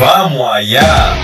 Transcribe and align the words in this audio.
Vamos 0.00 0.52
allá. 0.54 1.14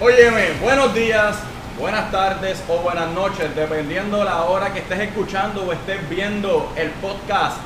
Óyeme, 0.00 0.52
buenos 0.60 0.92
días, 0.92 1.36
buenas 1.78 2.10
tardes 2.10 2.62
o 2.68 2.78
buenas 2.78 3.10
noches, 3.12 3.54
dependiendo 3.54 4.24
la 4.24 4.42
hora 4.42 4.72
que 4.72 4.80
estés 4.80 4.98
escuchando 5.00 5.62
o 5.64 5.72
estés 5.72 6.08
viendo 6.08 6.72
el 6.76 6.90
podcast. 6.90 7.58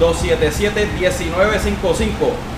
939-277-1955. 0.00 2.08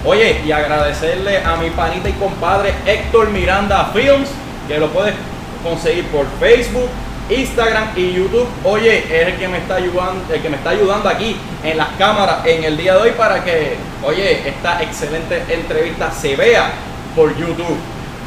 Oye, 0.04 0.40
y 0.46 0.52
agradecerle 0.52 1.38
a 1.38 1.56
mi 1.56 1.70
panita 1.70 2.08
y 2.08 2.12
compadre 2.12 2.72
Héctor 2.86 3.30
Miranda 3.30 3.90
Films, 3.92 4.28
que 4.68 4.78
lo 4.78 4.90
puedes 4.90 5.14
conseguir 5.64 6.06
por 6.06 6.24
Facebook, 6.38 6.88
Instagram 7.30 7.90
y 7.96 8.12
YouTube. 8.12 8.46
Oye, 8.64 8.98
es 8.98 9.28
el 9.28 9.36
que 9.36 9.48
me 9.48 9.58
está 9.58 9.76
ayudando, 9.76 10.32
el 10.32 10.42
que 10.42 10.48
me 10.48 10.56
está 10.56 10.70
ayudando 10.70 11.08
aquí 11.08 11.36
en 11.62 11.76
las 11.76 11.88
cámaras 11.98 12.44
en 12.44 12.64
el 12.64 12.76
día 12.76 12.94
de 12.94 13.00
hoy 13.00 13.10
para 13.12 13.42
que, 13.42 13.76
oye, 14.02 14.48
esta 14.48 14.82
excelente 14.82 15.42
entrevista 15.48 16.10
se 16.10 16.36
vea 16.36 16.70
por 17.16 17.34
YouTube. 17.36 17.76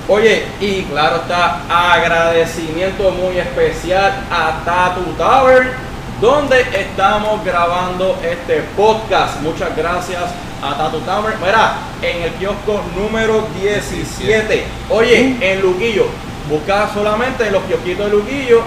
Oye, 0.10 0.46
y 0.62 0.84
claro 0.84 1.18
está, 1.18 1.64
agradecimiento 1.70 3.12
muy 3.12 3.38
especial 3.38 4.14
a 4.32 4.64
Tatu 4.64 5.02
Tower, 5.18 5.74
donde 6.22 6.62
estamos 6.62 7.44
grabando 7.44 8.18
este 8.24 8.64
podcast. 8.76 9.42
Muchas 9.42 9.76
gracias 9.76 10.24
a 10.64 10.78
Tatu 10.78 11.00
Tower. 11.02 11.36
Mira, 11.44 11.76
en 12.02 12.24
el 12.24 12.32
kiosco 12.36 12.82
número 12.96 13.48
17. 13.62 14.64
Oye, 14.90 15.36
en 15.42 15.62
Luquillo, 15.62 16.06
busca 16.50 16.90
solamente 16.94 17.46
en 17.46 17.54
los 17.54 17.64
kiosquitos 17.64 18.06
de 18.06 18.12
Luquillo, 18.12 18.62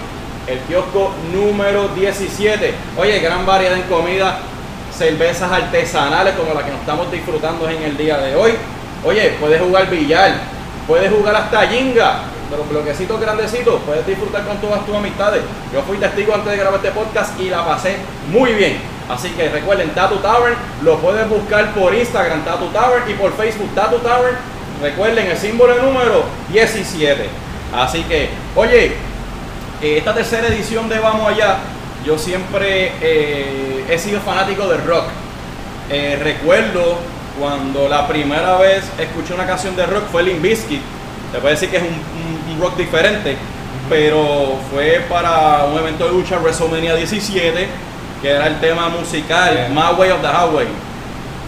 el 0.46 0.58
kiosco 0.60 1.12
número 1.32 1.88
17. 1.88 2.74
Oye, 2.96 3.18
gran 3.20 3.46
variedad 3.46 3.76
en 3.76 3.82
comida, 3.82 4.38
cervezas 4.96 5.50
artesanales 5.50 6.34
como 6.34 6.54
la 6.54 6.64
que 6.64 6.70
nos 6.70 6.80
estamos 6.80 7.10
disfrutando 7.10 7.68
en 7.68 7.82
el 7.82 7.96
día 7.96 8.18
de 8.18 8.34
hoy. 8.34 8.52
Oye, 9.04 9.36
puedes 9.40 9.60
jugar 9.60 9.88
billar, 9.88 10.32
puedes 10.86 11.10
jugar 11.10 11.36
hasta 11.36 11.66
jinga, 11.68 12.22
de 12.50 12.56
los 12.56 12.68
bloquecitos 12.68 13.20
grandecitos, 13.20 13.80
puedes 13.86 14.04
disfrutar 14.06 14.44
con 14.44 14.58
todas 14.58 14.84
tus 14.84 14.94
amistades. 14.94 15.42
Yo 15.72 15.82
fui 15.82 15.96
testigo 15.98 16.34
antes 16.34 16.50
de 16.50 16.58
grabar 16.58 16.80
este 16.84 16.90
podcast 16.90 17.38
y 17.40 17.48
la 17.48 17.64
pasé 17.64 17.96
muy 18.28 18.52
bien. 18.54 18.78
Así 19.08 19.30
que 19.30 19.48
recuerden, 19.48 19.90
Tattoo 19.90 20.18
Tower, 20.18 20.54
lo 20.82 20.98
puedes 20.98 21.28
buscar 21.28 21.72
por 21.74 21.94
Instagram, 21.94 22.44
Tattoo 22.44 22.68
Tower, 22.68 23.02
y 23.08 23.14
por 23.14 23.36
Facebook, 23.36 23.74
Tattoo 23.74 24.00
Tower. 24.00 24.34
Recuerden 24.82 25.26
el 25.28 25.36
símbolo 25.36 25.80
número 25.80 26.24
17. 26.52 27.28
Así 27.74 28.02
que, 28.04 28.30
oye, 28.56 28.96
eh, 29.82 29.98
esta 29.98 30.14
tercera 30.14 30.48
edición 30.48 30.88
de 30.88 30.98
Vamos 30.98 31.28
Allá, 31.28 31.56
yo 32.04 32.18
siempre 32.18 32.92
eh, 33.00 33.84
he 33.88 33.98
sido 33.98 34.20
fanático 34.20 34.66
del 34.68 34.84
rock. 34.84 35.04
Eh, 35.90 36.18
recuerdo 36.22 36.98
cuando 37.38 37.88
la 37.88 38.06
primera 38.06 38.56
vez 38.58 38.84
escuché 38.98 39.34
una 39.34 39.46
canción 39.46 39.74
de 39.76 39.86
rock 39.86 40.04
fue 40.10 40.22
Limp 40.22 40.42
Bizkit. 40.42 40.82
Te 41.32 41.38
puedo 41.38 41.52
decir 41.54 41.68
que 41.70 41.76
es 41.78 41.82
un, 41.82 41.88
un- 41.88 42.54
un 42.54 42.60
rock 42.60 42.76
diferente, 42.76 43.36
pero 43.88 44.58
fue 44.72 45.04
para 45.08 45.64
un 45.64 45.78
evento 45.78 46.06
de 46.06 46.12
lucha 46.12 46.38
WrestleMania 46.38 46.94
17, 46.96 47.66
que 48.22 48.30
era 48.30 48.46
el 48.46 48.58
tema 48.60 48.88
musical, 48.88 49.68
My 49.70 49.98
Way 49.98 50.10
of 50.10 50.20
the 50.20 50.28
Highway. 50.28 50.66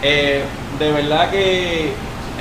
Eh, 0.03 0.43
de 0.79 0.93
verdad 0.93 1.31
que 1.31 1.93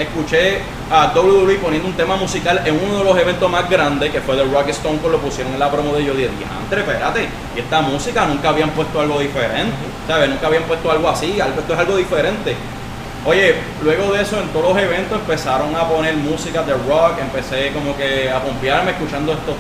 escuché 0.01 0.59
a 0.91 1.13
WWE 1.15 1.55
poniendo 1.55 1.87
un 1.87 1.95
tema 1.95 2.15
musical 2.15 2.61
en 2.65 2.79
uno 2.83 2.99
de 2.99 3.03
los 3.03 3.17
eventos 3.17 3.49
más 3.49 3.69
grandes, 3.69 4.11
que 4.11 4.21
fue 4.21 4.35
The 4.35 4.43
Rock 4.43 4.69
Stone, 4.69 4.99
pues 5.01 5.11
lo 5.11 5.19
pusieron 5.19 5.53
en 5.53 5.59
la 5.59 5.71
promo 5.71 5.93
de 5.93 6.03
yo 6.03 6.13
dije, 6.13 6.29
"Diantre, 6.37 6.81
espérate, 6.81 7.27
y 7.55 7.59
esta 7.59 7.81
música 7.81 8.25
nunca 8.25 8.49
habían 8.49 8.71
puesto 8.71 8.99
algo 8.99 9.19
diferente, 9.19 9.75
¿sabes? 10.07 10.29
Nunca 10.29 10.47
habían 10.47 10.63
puesto 10.63 10.91
algo 10.91 11.09
así, 11.09 11.39
esto 11.39 11.73
es 11.73 11.79
algo 11.79 11.95
diferente. 11.95 12.55
Oye, 13.23 13.55
luego 13.83 14.13
de 14.13 14.23
eso 14.23 14.39
en 14.39 14.47
todos 14.49 14.73
los 14.73 14.83
eventos 14.83 15.19
empezaron 15.19 15.75
a 15.75 15.87
poner 15.87 16.15
música 16.15 16.63
de 16.63 16.73
rock, 16.73 17.19
empecé 17.21 17.71
como 17.71 17.95
que 17.95 18.31
a 18.31 18.39
pompearme 18.39 18.91
escuchando 18.91 19.33
estos, 19.33 19.55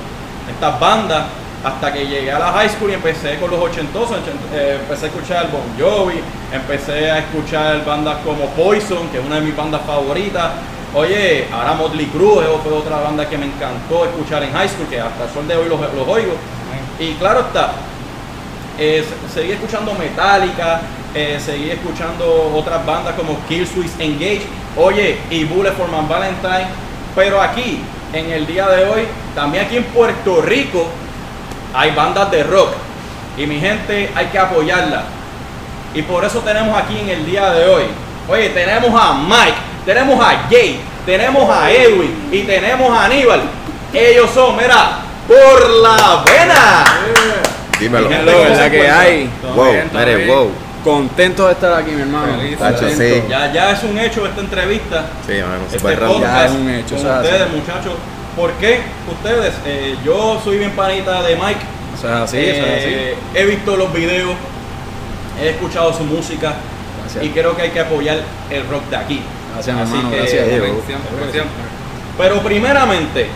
estas 0.49 0.79
bandas, 0.79 1.25
hasta 1.63 1.93
que 1.93 2.07
llegué 2.07 2.31
a 2.31 2.39
la 2.39 2.51
high 2.53 2.69
school 2.69 2.89
y 2.89 2.93
empecé 2.95 3.37
con 3.39 3.51
los 3.51 3.59
ochentosos, 3.59 4.17
ochent- 4.17 4.53
eh, 4.53 4.77
empecé 4.81 5.05
a 5.05 5.09
escuchar 5.09 5.47
Bon 5.51 5.61
Jovi, 5.79 6.19
empecé 6.51 7.11
a 7.11 7.19
escuchar 7.19 7.85
bandas 7.85 8.17
como 8.25 8.45
Poison, 8.55 9.07
que 9.09 9.19
es 9.19 9.25
una 9.25 9.35
de 9.35 9.41
mis 9.41 9.55
bandas 9.55 9.81
favoritas. 9.85 10.51
Oye, 10.93 11.47
ahora 11.53 11.73
Motley 11.73 12.07
Crue 12.07 12.43
fue 12.63 12.73
otra 12.73 12.97
banda 12.99 13.29
que 13.29 13.37
me 13.37 13.45
encantó 13.45 14.05
escuchar 14.05 14.43
en 14.43 14.51
high 14.53 14.67
school, 14.67 14.87
que 14.89 14.99
hasta 14.99 15.23
el 15.25 15.29
sol 15.29 15.47
de 15.47 15.55
hoy 15.55 15.69
los, 15.69 15.79
los 15.79 16.07
oigo. 16.07 16.33
Y 16.99 17.13
claro 17.13 17.41
está, 17.41 17.71
eh, 18.79 19.05
se- 19.29 19.33
seguí 19.41 19.51
escuchando 19.53 19.93
Metallica, 19.93 20.81
eh, 21.13 21.39
seguí 21.43 21.69
escuchando 21.69 22.53
otras 22.55 22.85
bandas 22.85 23.13
como 23.15 23.37
Killswitch 23.47 23.91
Engage, 23.99 24.43
oye, 24.77 25.17
y 25.29 25.43
Bullet 25.45 25.71
for 25.73 25.87
My 25.89 26.07
Valentine. 26.07 26.67
Pero 27.15 27.41
aquí, 27.41 27.81
en 28.13 28.31
el 28.31 28.45
día 28.47 28.67
de 28.69 28.85
hoy, 28.85 29.01
también 29.35 29.65
aquí 29.65 29.77
en 29.77 29.83
Puerto 29.85 30.41
Rico, 30.41 30.87
hay 31.73 31.91
bandas 31.91 32.31
de 32.31 32.43
rock. 32.43 32.69
Y 33.37 33.45
mi 33.45 33.59
gente, 33.59 34.11
hay 34.13 34.27
que 34.27 34.39
apoyarla. 34.39 35.03
Y 35.93 36.01
por 36.03 36.23
eso 36.23 36.39
tenemos 36.39 36.77
aquí 36.77 36.97
en 36.99 37.09
el 37.09 37.25
día 37.25 37.51
de 37.51 37.67
hoy, 37.67 37.83
oye, 38.27 38.49
tenemos 38.49 38.89
a 38.93 39.13
Mike, 39.13 39.57
tenemos 39.85 40.23
a 40.23 40.47
Jay, 40.49 40.79
tenemos 41.05 41.49
a 41.49 41.69
Edwin 41.71 42.29
y 42.31 42.43
tenemos 42.43 42.97
a 42.97 43.05
Aníbal. 43.05 43.41
Ellos 43.93 44.29
son, 44.33 44.55
mira, 44.55 44.99
por 45.27 45.69
la 45.69 46.23
vena. 46.25 46.83
Dímelo. 47.79 48.09
¿cómo 48.09 48.25
¿verdad 48.25 48.71
que 48.71 48.89
hay? 48.89 49.29
Wow, 49.55 49.73
mire, 49.93 50.27
wow. 50.27 50.51
Contento 50.83 51.45
de 51.45 51.53
estar 51.53 51.73
aquí, 51.73 51.91
mi 51.91 52.01
hermano. 52.01 52.37
Feliz, 52.37 52.57
Tacho, 52.57 52.89
sí. 52.89 53.23
Ya, 53.29 53.51
ya 53.51 53.71
es 53.71 53.83
un 53.83 53.99
hecho 53.99 54.25
esta 54.25 54.41
entrevista. 54.41 55.05
Sí, 55.27 55.33
mano, 55.33 55.63
se 55.69 55.77
Este 55.77 55.95
rápido. 55.95 56.19
Ya 56.19 56.27
podcast 56.27 56.45
es 56.45 56.51
un 56.51 56.69
hecho, 56.69 56.95
con 56.95 57.05
o 57.05 57.07
sea, 57.07 57.21
ustedes, 57.21 57.47
sí. 57.47 57.55
muchachos. 57.55 57.93
¿Por 58.35 58.51
qué 58.53 58.79
ustedes? 59.11 59.53
Eh, 59.65 59.95
yo 60.05 60.39
soy 60.43 60.57
bien 60.59 60.71
panita 60.71 61.21
de 61.23 61.35
Mike. 61.35 61.59
Eso 61.97 62.07
es 62.07 62.13
así, 62.15 62.37
eso 62.37 62.65
es 62.65 62.83
Eh, 62.85 63.15
He 63.35 63.45
visto 63.45 63.75
los 63.75 63.91
videos, 63.93 64.33
he 65.41 65.49
escuchado 65.49 65.93
su 65.93 66.03
música 66.03 66.53
Gracias. 67.01 67.23
y 67.25 67.29
creo 67.29 67.55
que 67.55 67.63
hay 67.63 67.69
que 67.71 67.79
apoyar 67.81 68.19
el 68.49 68.67
rock 68.69 68.85
de 68.89 68.95
aquí. 68.95 69.21
Gracias, 69.53 69.75
Así 69.77 69.91
hermano, 69.91 70.09
que- 70.11 70.17
gracias. 70.17 70.47
Siempre, 70.47 70.71
siempre. 71.31 71.51
Pero 72.17 72.39
primeramente, 72.41 73.27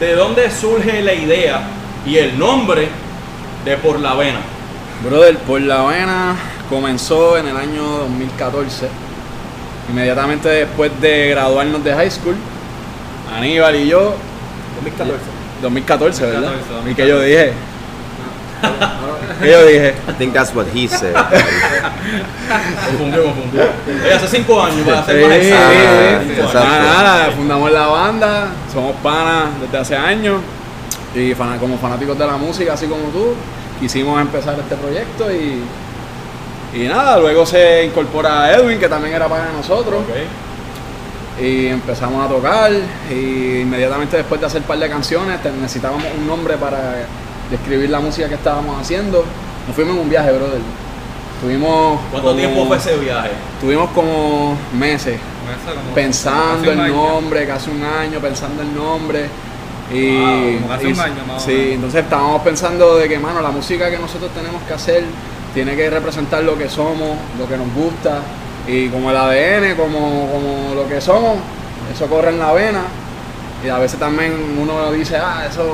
¿de 0.00 0.14
dónde 0.14 0.50
surge 0.50 1.00
la 1.02 1.14
idea 1.14 1.60
y 2.04 2.18
el 2.18 2.38
nombre 2.38 2.88
de 3.64 3.76
Por 3.78 4.00
la 4.00 4.14
Vena? 4.14 4.40
Brother, 5.04 5.36
por 5.38 5.60
la 5.60 5.82
vena 5.82 6.36
comenzó 6.70 7.36
en 7.36 7.48
el 7.48 7.56
año 7.56 7.82
2014. 7.82 8.88
Inmediatamente 9.90 10.48
después 10.48 10.90
de 11.00 11.28
graduarnos 11.30 11.84
de 11.84 11.94
high 11.94 12.10
school, 12.10 12.34
Aníbal 13.34 13.76
y 13.76 13.88
yo. 13.88 14.14
2014. 14.76 15.24
2014, 15.62 16.26
¿verdad? 16.26 16.40
2014, 16.42 16.90
¿Y 16.90 16.94
que 16.94 17.08
yo 17.08 17.20
dije? 17.20 17.52
¿Qué 19.40 19.50
yo 19.50 19.66
dije? 19.66 19.94
I 20.08 20.12
think 20.12 20.32
that's 20.32 20.54
what 20.54 20.66
he 20.74 20.88
said. 20.88 21.14
Confundió, 22.86 23.24
confundió. 23.24 23.62
Oye, 24.04 24.14
hace 24.14 24.28
cinco 24.28 24.62
años, 24.62 24.86
para 24.86 25.04
Sí, 25.04 25.12
más 25.12 25.32
sí, 25.32 25.48
exacto. 25.48 25.72
sí. 25.72 26.28
Cinco 26.28 26.42
años. 26.42 26.54
Exacto. 26.54 26.68
Nada, 26.68 27.02
nada, 27.02 27.30
fundamos 27.32 27.72
la 27.72 27.86
banda, 27.86 28.48
somos 28.72 28.96
panas 29.02 29.60
desde 29.60 29.78
hace 29.78 29.96
años 29.96 30.40
y 31.14 31.32
como 31.34 31.78
fanáticos 31.78 32.18
de 32.18 32.26
la 32.26 32.36
música, 32.36 32.74
así 32.74 32.86
como 32.86 33.04
tú, 33.08 33.34
quisimos 33.80 34.20
empezar 34.20 34.58
este 34.58 34.76
proyecto 34.76 35.30
y, 35.32 35.62
y 36.74 36.88
nada, 36.88 37.18
luego 37.18 37.46
se 37.46 37.84
incorpora 37.84 38.52
Edwin, 38.52 38.78
que 38.78 38.88
también 38.88 39.14
era 39.14 39.26
pana 39.28 39.46
de 39.46 39.52
nosotros, 39.54 40.00
Ok. 40.00 40.16
Y 41.40 41.66
empezamos 41.66 42.24
a 42.24 42.28
tocar 42.28 42.72
y 43.10 43.60
inmediatamente 43.60 44.16
después 44.16 44.40
de 44.40 44.46
hacer 44.46 44.62
un 44.62 44.66
par 44.66 44.78
de 44.78 44.88
canciones 44.88 45.38
necesitábamos 45.60 46.04
un 46.18 46.26
nombre 46.26 46.56
para 46.56 47.06
describir 47.50 47.90
la 47.90 48.00
música 48.00 48.28
que 48.28 48.34
estábamos 48.34 48.80
haciendo. 48.80 49.24
Nos 49.66 49.74
fuimos 49.76 49.94
en 49.96 50.02
un 50.02 50.08
viaje, 50.08 50.32
brother. 50.32 50.60
Tuvimos 51.40 52.00
¿Cuánto 52.10 52.28
como- 52.28 52.38
tiempo 52.40 52.66
fue 52.66 52.76
ese 52.78 52.96
viaje? 52.96 53.30
Tuvimos 53.60 53.90
como 53.90 54.56
meses 54.72 55.18
Meses, 55.46 55.74
como- 55.82 55.94
pensando 55.94 56.72
el 56.72 56.80
año. 56.80 56.94
nombre, 56.94 57.46
casi 57.46 57.70
un 57.70 57.82
año 57.84 58.18
pensando 58.20 58.62
el 58.62 58.74
nombre. 58.74 59.26
Y, 59.92 60.16
Wow, 60.16 60.54
como 60.56 60.68
casi 60.68 60.86
y- 60.88 60.92
un 60.92 61.00
año 61.00 61.24
más 61.28 61.42
o 61.42 61.46
Sí, 61.46 61.52
menos. 61.52 61.74
entonces 61.74 62.02
estábamos 62.04 62.42
pensando 62.42 62.96
de 62.96 63.08
que, 63.08 63.18
mano, 63.18 63.40
la 63.42 63.50
música 63.50 63.90
que 63.90 63.98
nosotros 63.98 64.30
tenemos 64.32 64.62
que 64.62 64.72
hacer 64.72 65.04
tiene 65.54 65.76
que 65.76 65.88
representar 65.90 66.42
lo 66.42 66.56
que 66.58 66.68
somos, 66.68 67.10
lo 67.38 67.46
que 67.46 67.56
nos 67.56 67.72
gusta. 67.74 68.20
Y 68.66 68.88
como 68.88 69.10
el 69.10 69.16
ADN, 69.16 69.76
como, 69.76 70.28
como 70.32 70.74
lo 70.74 70.88
que 70.88 71.00
somos, 71.00 71.38
eso 71.92 72.06
corre 72.06 72.30
en 72.30 72.38
la 72.38 72.52
vena. 72.52 72.82
Y 73.64 73.68
a 73.68 73.78
veces 73.78 73.98
también 73.98 74.32
uno 74.60 74.92
dice, 74.92 75.16
ah, 75.16 75.46
eso, 75.50 75.64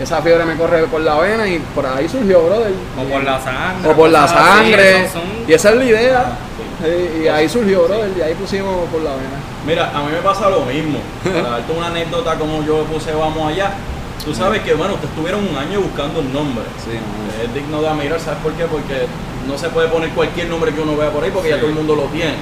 esa 0.00 0.20
fiebre 0.22 0.44
me 0.44 0.56
corre 0.56 0.84
por 0.86 1.00
la 1.00 1.16
vena 1.18 1.46
y 1.46 1.58
por 1.74 1.86
ahí 1.86 2.08
surgió, 2.08 2.42
brother. 2.44 2.72
O 2.98 3.04
por 3.10 3.22
la 3.22 3.40
sangre. 3.40 3.88
O 3.90 3.94
por 3.94 4.10
la 4.10 4.24
así, 4.24 4.34
sangre. 4.34 5.08
son- 5.08 5.22
Y 5.46 5.52
esa 5.52 5.70
es 5.70 5.76
la 5.76 5.84
idea. 5.84 6.24
Sí, 6.82 7.22
y 7.24 7.28
ahí 7.28 7.48
surgió, 7.48 7.84
brother, 7.86 8.10
y 8.16 8.20
ahí 8.22 8.34
pusimos 8.34 8.88
por 8.90 9.02
la 9.02 9.10
vena. 9.10 9.38
Mira, 9.66 9.90
a 9.94 10.00
mí 10.02 10.12
me 10.12 10.18
pasa 10.18 10.48
lo 10.50 10.60
mismo. 10.62 10.98
Para 11.24 11.50
darte 11.58 11.72
una 11.72 11.86
anécdota 11.88 12.34
como 12.36 12.62
yo 12.64 12.84
puse 12.84 13.12
Vamos 13.12 13.52
Allá. 13.52 13.72
Tú 14.24 14.34
sabes 14.34 14.60
que, 14.62 14.74
bueno, 14.74 14.94
ustedes 14.94 15.10
estuvieron 15.10 15.40
un 15.48 15.56
año 15.56 15.80
buscando 15.80 16.20
un 16.20 16.32
nombre. 16.32 16.64
Sí, 16.84 16.98
Es 17.44 17.54
digno 17.54 17.80
de 17.80 17.88
admirar, 17.88 18.18
¿sabes 18.20 18.40
por 18.42 18.52
qué? 18.52 18.64
Porque 18.64 19.06
no 19.48 19.56
se 19.58 19.68
puede 19.70 19.88
poner 19.88 20.10
cualquier 20.10 20.48
nombre 20.48 20.72
que 20.72 20.80
uno 20.80 20.96
vea 20.96 21.10
por 21.10 21.24
ahí 21.24 21.30
porque 21.32 21.48
ya 21.50 21.56
todo 21.56 21.68
el 21.70 21.74
mundo 21.74 21.96
lo 21.96 22.02
tiene. 22.04 22.34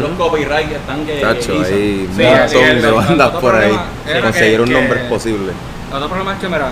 Los 0.00 0.10
copyright 0.18 0.72
están 0.72 1.06
que. 1.06 1.20
Tacho, 1.20 1.52
que 1.52 1.58
hay 1.58 2.08
Sí, 2.08 2.08
un 2.10 2.16
montón 2.16 2.82
de 2.82 2.90
bandas 2.90 3.28
otro 3.28 3.40
por 3.40 3.54
ahí. 3.54 3.78
Conseguir 4.22 4.56
que- 4.56 4.62
un 4.62 4.72
nombre 4.72 4.98
que- 4.98 5.04
es 5.04 5.08
posible. 5.10 5.52
El 5.90 5.96
otro 5.96 6.08
problema 6.08 6.32
es 6.34 6.38
que, 6.40 6.48
mira, 6.48 6.70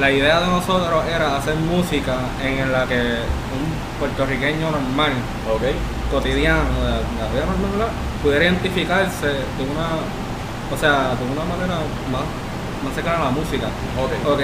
la 0.00 0.10
idea 0.10 0.40
de 0.40 0.46
nosotros 0.46 1.04
era 1.14 1.36
hacer 1.36 1.54
música 1.56 2.14
en 2.42 2.72
la 2.72 2.86
que 2.86 2.94
un 2.96 3.64
puertorriqueño 4.00 4.70
normal, 4.70 5.12
cotidiano, 6.10 6.62
de 6.84 6.90
la 7.20 7.28
vida 7.32 7.44
normal, 7.46 7.88
pudiera 8.22 8.44
identificarse 8.44 9.26
de 9.26 9.62
una, 9.62 10.00
o 10.72 10.76
sea, 10.78 11.14
de 11.14 11.24
una 11.30 11.44
manera 11.44 11.76
más, 12.10 12.22
más 12.84 12.94
cercana 12.94 13.18
a 13.20 13.24
la 13.26 13.30
música. 13.30 13.66
Ok. 13.98 14.32
Ok, 14.32 14.40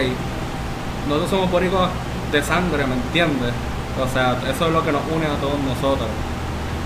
nosotros 1.09 1.31
somos 1.31 1.51
boricos 1.51 1.89
de 2.33 2.43
sangre, 2.43 2.87
¿me 2.87 2.95
entiendes? 2.95 3.53
O 4.01 4.09
sea, 4.13 4.37
eso 4.49 4.67
es 4.67 4.73
lo 4.73 4.85
que 4.85 4.93
nos 4.93 5.03
une 5.15 5.27
a 5.27 5.37
todos 5.41 5.59
nosotros. 5.61 6.09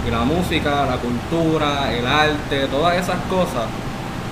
Y 0.07 0.11
la 0.11 0.21
música, 0.21 0.87
la 0.87 0.97
cultura, 0.97 1.93
el 1.93 2.07
arte, 2.07 2.67
todas 2.69 2.97
esas 2.97 3.19
cosas, 3.29 3.67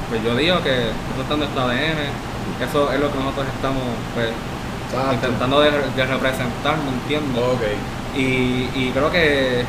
pues 0.09 0.23
yo 0.25 0.35
digo 0.37 0.63
que 0.63 0.89
eso 0.89 1.21
está 1.21 1.35
en 1.35 1.41
nuestro 1.41 1.63
ADN, 1.63 2.01
eso 2.67 2.93
es 2.93 3.01
lo 3.01 3.13
que 3.13 3.19
nosotros 3.19 3.47
estamos 3.55 3.83
pues, 4.15 4.31
intentando 5.13 5.61
de, 5.61 5.71
de 5.71 6.07
representar, 6.07 6.77
¿me 6.79 6.91
entiendes? 6.91 7.43
Ok. 7.43 7.63
Y, 8.17 8.71
y 8.75 8.91
creo 8.95 9.11
que 9.11 9.65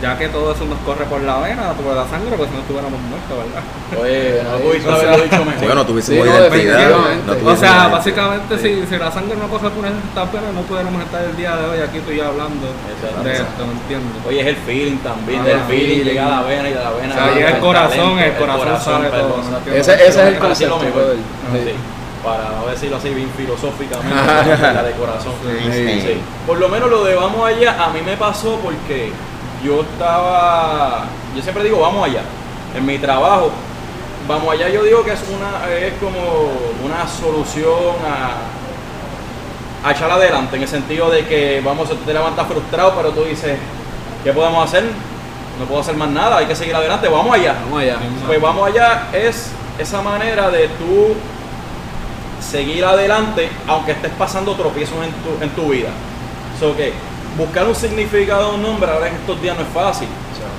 ya 0.00 0.16
que 0.16 0.28
todo 0.28 0.52
eso 0.52 0.64
nos 0.64 0.78
corre 0.86 1.04
por 1.06 1.20
la 1.22 1.38
vena, 1.40 1.72
por 1.72 1.94
la 1.94 2.06
sangre, 2.06 2.36
pues 2.36 2.48
si 2.50 2.54
no 2.54 2.60
estuviéramos 2.62 3.00
muertos, 3.00 3.34
¿verdad? 3.34 3.62
Oye, 3.98 4.42
no 4.52 4.58
pudiste 4.58 4.90
haberlo 4.90 5.24
dicho 5.24 5.44
mejor. 5.44 5.64
Bueno, 5.66 5.86
tuviésemos 5.86 6.24
Sí, 6.26 6.30
no, 6.30 6.38
identidad. 6.38 6.90
no 6.90 6.96
O 6.96 7.00
O 7.00 7.02
tuviésemos 7.34 7.58
sea, 7.58 7.68
identidad. 7.68 7.90
básicamente 7.90 8.58
si, 8.58 8.86
si 8.86 8.96
la 8.96 9.10
sangre 9.10 9.34
no 9.36 9.48
corre 9.48 9.70
por 9.70 9.84
esta 9.86 10.24
pena, 10.30 10.52
no 10.54 10.60
pudiéramos 10.62 11.02
estar 11.02 11.24
el 11.24 11.36
día 11.36 11.56
de 11.56 11.64
hoy 11.66 11.80
aquí 11.80 11.98
tú 11.98 12.12
y 12.12 12.16
yo 12.16 12.26
hablando 12.26 12.66
Exacto. 12.94 13.24
de 13.24 13.32
esto, 13.32 13.60
¿me 13.66 13.72
entiendes? 13.74 14.22
Oye, 14.26 14.40
es 14.40 14.46
el 14.46 14.56
feeling 14.62 14.98
también, 14.98 15.40
Ajá. 15.40 15.48
del 15.48 15.60
feeling 15.66 16.04
llega 16.04 16.26
a 16.26 16.30
la 16.30 16.42
vena 16.46 16.68
y 16.68 16.72
de 16.72 16.78
la 16.84 16.90
vena 16.90 17.10
O 17.10 17.18
sea, 17.18 17.34
llega 17.34 17.50
el 17.50 17.58
corazón, 17.58 18.14
talento, 18.16 18.22
el 18.24 18.34
corazón 18.38 19.02
perdón, 19.02 19.20
todo, 19.30 19.38
exacto. 19.42 19.70
¿me 19.70 19.78
Ese, 19.78 19.92
ese 19.94 20.06
es 20.06 20.16
el 20.16 20.34
Para 20.38 20.48
decirlo 20.50 20.74
concepto. 20.78 21.00
Sí. 21.52 21.72
Para 22.22 22.50
no 22.50 22.66
decirlo 22.70 22.96
así 22.96 23.08
bien 23.10 23.30
filosóficamente, 23.36 24.14
la 24.62 24.82
de 24.82 24.92
corazón. 24.92 25.32
Sí. 25.72 26.00
Sí. 26.02 26.20
Por 26.46 26.58
lo 26.58 26.68
menos 26.68 26.90
lo 26.90 27.04
de 27.04 27.14
vamos 27.14 27.46
allá, 27.46 27.76
a 27.84 27.90
mí 27.90 28.00
me 28.04 28.16
pasó 28.16 28.58
porque 28.62 29.12
yo 29.64 29.82
estaba, 29.82 31.04
yo 31.34 31.42
siempre 31.42 31.64
digo 31.64 31.80
vamos 31.80 32.06
allá, 32.06 32.22
en 32.76 32.86
mi 32.86 32.98
trabajo, 32.98 33.50
vamos 34.28 34.52
allá 34.52 34.68
yo 34.68 34.82
digo 34.82 35.04
que 35.04 35.12
es 35.12 35.20
una, 35.28 35.72
es 35.74 35.94
como 35.94 36.20
una 36.84 37.06
solución 37.08 37.96
a, 38.06 39.88
a 39.88 39.92
echar 39.92 40.10
adelante, 40.10 40.56
en 40.56 40.62
el 40.62 40.68
sentido 40.68 41.10
de 41.10 41.26
que 41.26 41.60
vamos, 41.64 41.88
te 42.04 42.12
levantas 42.12 42.46
frustrado, 42.46 42.94
pero 42.96 43.10
tú 43.10 43.24
dices, 43.24 43.58
¿qué 44.24 44.32
podemos 44.32 44.64
hacer? 44.64 44.84
No 45.58 45.64
puedo 45.64 45.80
hacer 45.80 45.96
más 45.96 46.08
nada, 46.10 46.38
hay 46.38 46.46
que 46.46 46.54
seguir 46.54 46.74
adelante, 46.74 47.08
vamos 47.08 47.34
allá. 47.34 47.54
Vamos 47.64 47.82
allá. 47.82 47.96
Pues 48.26 48.40
vamos 48.40 48.68
allá, 48.68 49.08
es 49.12 49.50
esa 49.78 50.02
manera 50.02 50.50
de 50.50 50.68
tú 50.68 51.14
seguir 52.40 52.84
adelante, 52.84 53.48
aunque 53.66 53.92
estés 53.92 54.12
pasando 54.12 54.54
tropiezos 54.54 54.96
en 55.04 55.10
tu, 55.10 55.44
en 55.44 55.50
tu 55.50 55.72
vida. 55.72 55.90
So 56.60 56.76
que 56.76 56.92
buscar 57.38 57.66
un 57.66 57.74
significado 57.74 58.50
de 58.50 58.54
un 58.56 58.62
nombre 58.62 58.90
ahora 58.90 59.08
en 59.08 59.14
estos 59.14 59.40
días 59.40 59.56
no 59.56 59.62
es 59.62 59.68
fácil. 59.72 60.08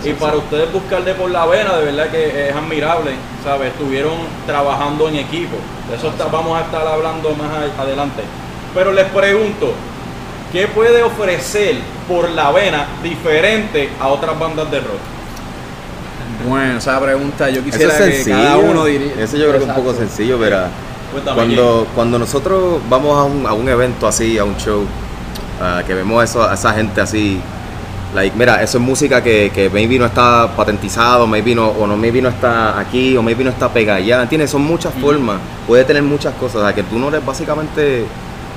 Y 0.04 0.14
para 0.14 0.38
ustedes 0.38 0.72
buscar 0.72 1.04
de 1.04 1.14
por 1.14 1.30
la 1.30 1.46
vena, 1.46 1.76
de 1.78 1.86
verdad 1.86 2.08
que 2.10 2.50
es 2.50 2.56
admirable, 2.56 3.12
¿sabes? 3.44 3.74
Estuvieron 3.74 4.14
trabajando 4.48 5.10
en 5.10 5.16
equipo. 5.18 5.58
De 5.90 5.96
eso 5.98 6.08
está- 6.08 6.26
vamos 6.28 6.58
a 6.58 6.64
estar 6.64 6.88
hablando 6.88 7.36
más 7.36 7.50
adelante. 7.78 8.24
Pero 8.74 8.94
les 8.94 9.06
pregunto, 9.08 9.74
¿qué 10.54 10.68
puede 10.68 11.04
ofrecer 11.04 11.76
por 12.08 12.30
la 12.30 12.52
vena 12.52 12.88
diferente 13.04 13.90
a 14.00 14.08
otras 14.08 14.40
bandas 14.40 14.72
de 14.72 14.80
rock? 14.80 15.00
Bueno, 16.48 16.78
esa 16.78 16.98
pregunta 17.02 17.50
yo 17.50 17.56
Eso 17.60 17.66
quisiera 17.66 18.06
es 18.06 18.24
que 18.26 18.32
cada 18.32 18.58
uno 18.58 18.86
diría. 18.86 19.12
Eso 19.20 19.36
yo 19.36 19.48
creo 19.50 19.58
que 19.58 19.64
es 19.66 19.70
un 19.70 19.76
poco 19.76 19.94
sencillo, 19.94 20.40
verá. 20.40 20.70
Cuéntame, 21.12 21.36
Cuando, 21.36 21.88
cuando 21.94 22.20
nosotros 22.20 22.80
vamos 22.90 23.18
a 23.18 23.24
un, 23.24 23.46
a 23.46 23.52
un 23.54 23.68
evento 23.68 24.08
así, 24.08 24.38
a 24.38 24.46
un 24.46 24.56
show, 24.56 24.86
ah, 25.62 25.82
que 25.86 25.94
vemos 25.94 26.24
eso, 26.24 26.44
a 26.44 26.54
esa 26.54 26.74
gente 26.74 27.00
así, 27.02 27.40
like, 28.16 28.36
mira, 28.38 28.62
eso 28.64 28.78
es 28.78 28.84
música 28.84 29.22
que, 29.22 29.52
que 29.54 29.70
maybe 29.70 30.00
no 30.00 30.06
está 30.06 30.50
patentizado, 30.56 31.28
maybe 31.28 31.54
no, 31.56 31.68
o 31.70 31.86
no, 31.88 31.96
maybe 31.98 32.22
no 32.22 32.30
está 32.30 32.80
aquí, 32.80 33.16
o 33.18 33.22
maybe 33.22 33.44
no 33.44 33.50
está 33.52 33.70
pegada 33.70 33.98
allá, 34.00 34.22
¿entiendes? 34.24 34.50
Son 34.50 34.62
muchas 34.62 34.94
formas, 34.96 35.38
puede 35.68 35.84
tener 35.84 36.04
muchas 36.04 36.34
cosas, 36.36 36.56
o 36.58 36.64
sea, 36.66 36.74
que 36.74 36.84
tú 36.84 36.98
no 36.98 37.10
eres 37.10 37.26
básicamente, 37.26 38.06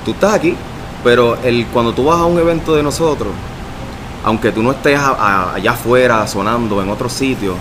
tú 0.05 0.11
estás 0.11 0.33
aquí, 0.35 0.55
pero 1.03 1.37
el, 1.43 1.65
cuando 1.67 1.93
tú 1.93 2.05
vas 2.05 2.19
a 2.19 2.25
un 2.25 2.39
evento 2.39 2.75
de 2.75 2.81
nosotros, 2.83 3.31
aunque 4.25 4.51
tú 4.51 4.63
no 4.63 4.71
estés 4.71 4.97
a- 4.97 5.09
a- 5.19 5.55
allá 5.55 5.71
afuera 5.71 6.25
sonando 6.27 6.81
en 6.81 6.89
otro 6.89 7.09
sitio, 7.09 7.55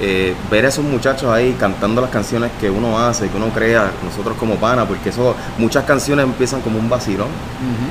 eh, 0.00 0.34
ver 0.50 0.64
a 0.64 0.68
esos 0.68 0.84
muchachos 0.84 1.30
ahí 1.30 1.54
cantando 1.58 2.00
las 2.00 2.10
canciones 2.10 2.50
que 2.60 2.68
uno 2.68 2.98
hace, 2.98 3.28
que 3.28 3.36
uno 3.36 3.48
crea, 3.50 3.92
nosotros 4.04 4.36
como 4.38 4.56
pana, 4.56 4.84
porque 4.86 5.10
eso, 5.10 5.36
muchas 5.56 5.84
canciones 5.84 6.24
empiezan 6.24 6.60
como 6.62 6.78
un 6.78 6.88
vacilón 6.88 7.28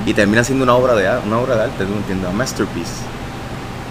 y 0.05 0.13
terminan 0.13 0.43
siendo 0.43 0.63
una 0.63 0.75
obra 0.75 0.95
de 0.95 1.07
arte, 1.07 1.27
una 1.27 1.39
obra 1.39 1.55
de 1.55 1.62
arte, 1.63 1.86
tú 1.86 1.93
entiendes, 1.93 2.29
un 2.29 2.38
masterpiece. 2.38 2.91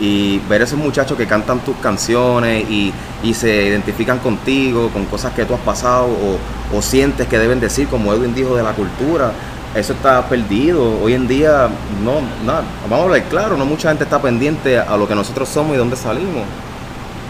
Y 0.01 0.41
ver 0.49 0.63
a 0.63 0.65
esos 0.65 0.79
muchachos 0.79 1.17
que 1.17 1.27
cantan 1.27 1.61
tus 1.61 1.77
canciones 1.77 2.69
y, 2.69 2.93
y 3.23 3.35
se 3.35 3.69
identifican 3.69 4.19
contigo, 4.19 4.91
con 4.91 5.07
cosas 5.07 5.33
que 5.33 5.45
tú 5.45 5.55
has 5.55 5.61
pasado 5.61 6.07
o, 6.07 6.77
o 6.77 6.83
sientes 6.83 7.29
que 7.29 7.39
deben 7.39 7.61
decir, 7.61 7.89
como 7.89 8.13
Edwin 8.13 8.35
dijo 8.35 8.57
de 8.57 8.63
la 8.63 8.73
cultura, 8.73 9.33
eso 9.75 9.93
está 9.93 10.29
perdido. 10.29 11.01
Hoy 11.03 11.15
en 11.15 11.29
día, 11.29 11.69
no, 12.05 12.21
nada, 12.45 12.63
vamos 12.83 12.99
a 12.99 13.03
hablar 13.05 13.23
claro, 13.25 13.57
no 13.57 13.65
mucha 13.65 13.89
gente 13.89 14.05
está 14.05 14.21
pendiente 14.21 14.79
a 14.79 14.97
lo 14.97 15.09
que 15.09 15.15
nosotros 15.15 15.49
somos 15.49 15.75
y 15.75 15.79
dónde 15.79 15.97
salimos. 15.97 16.45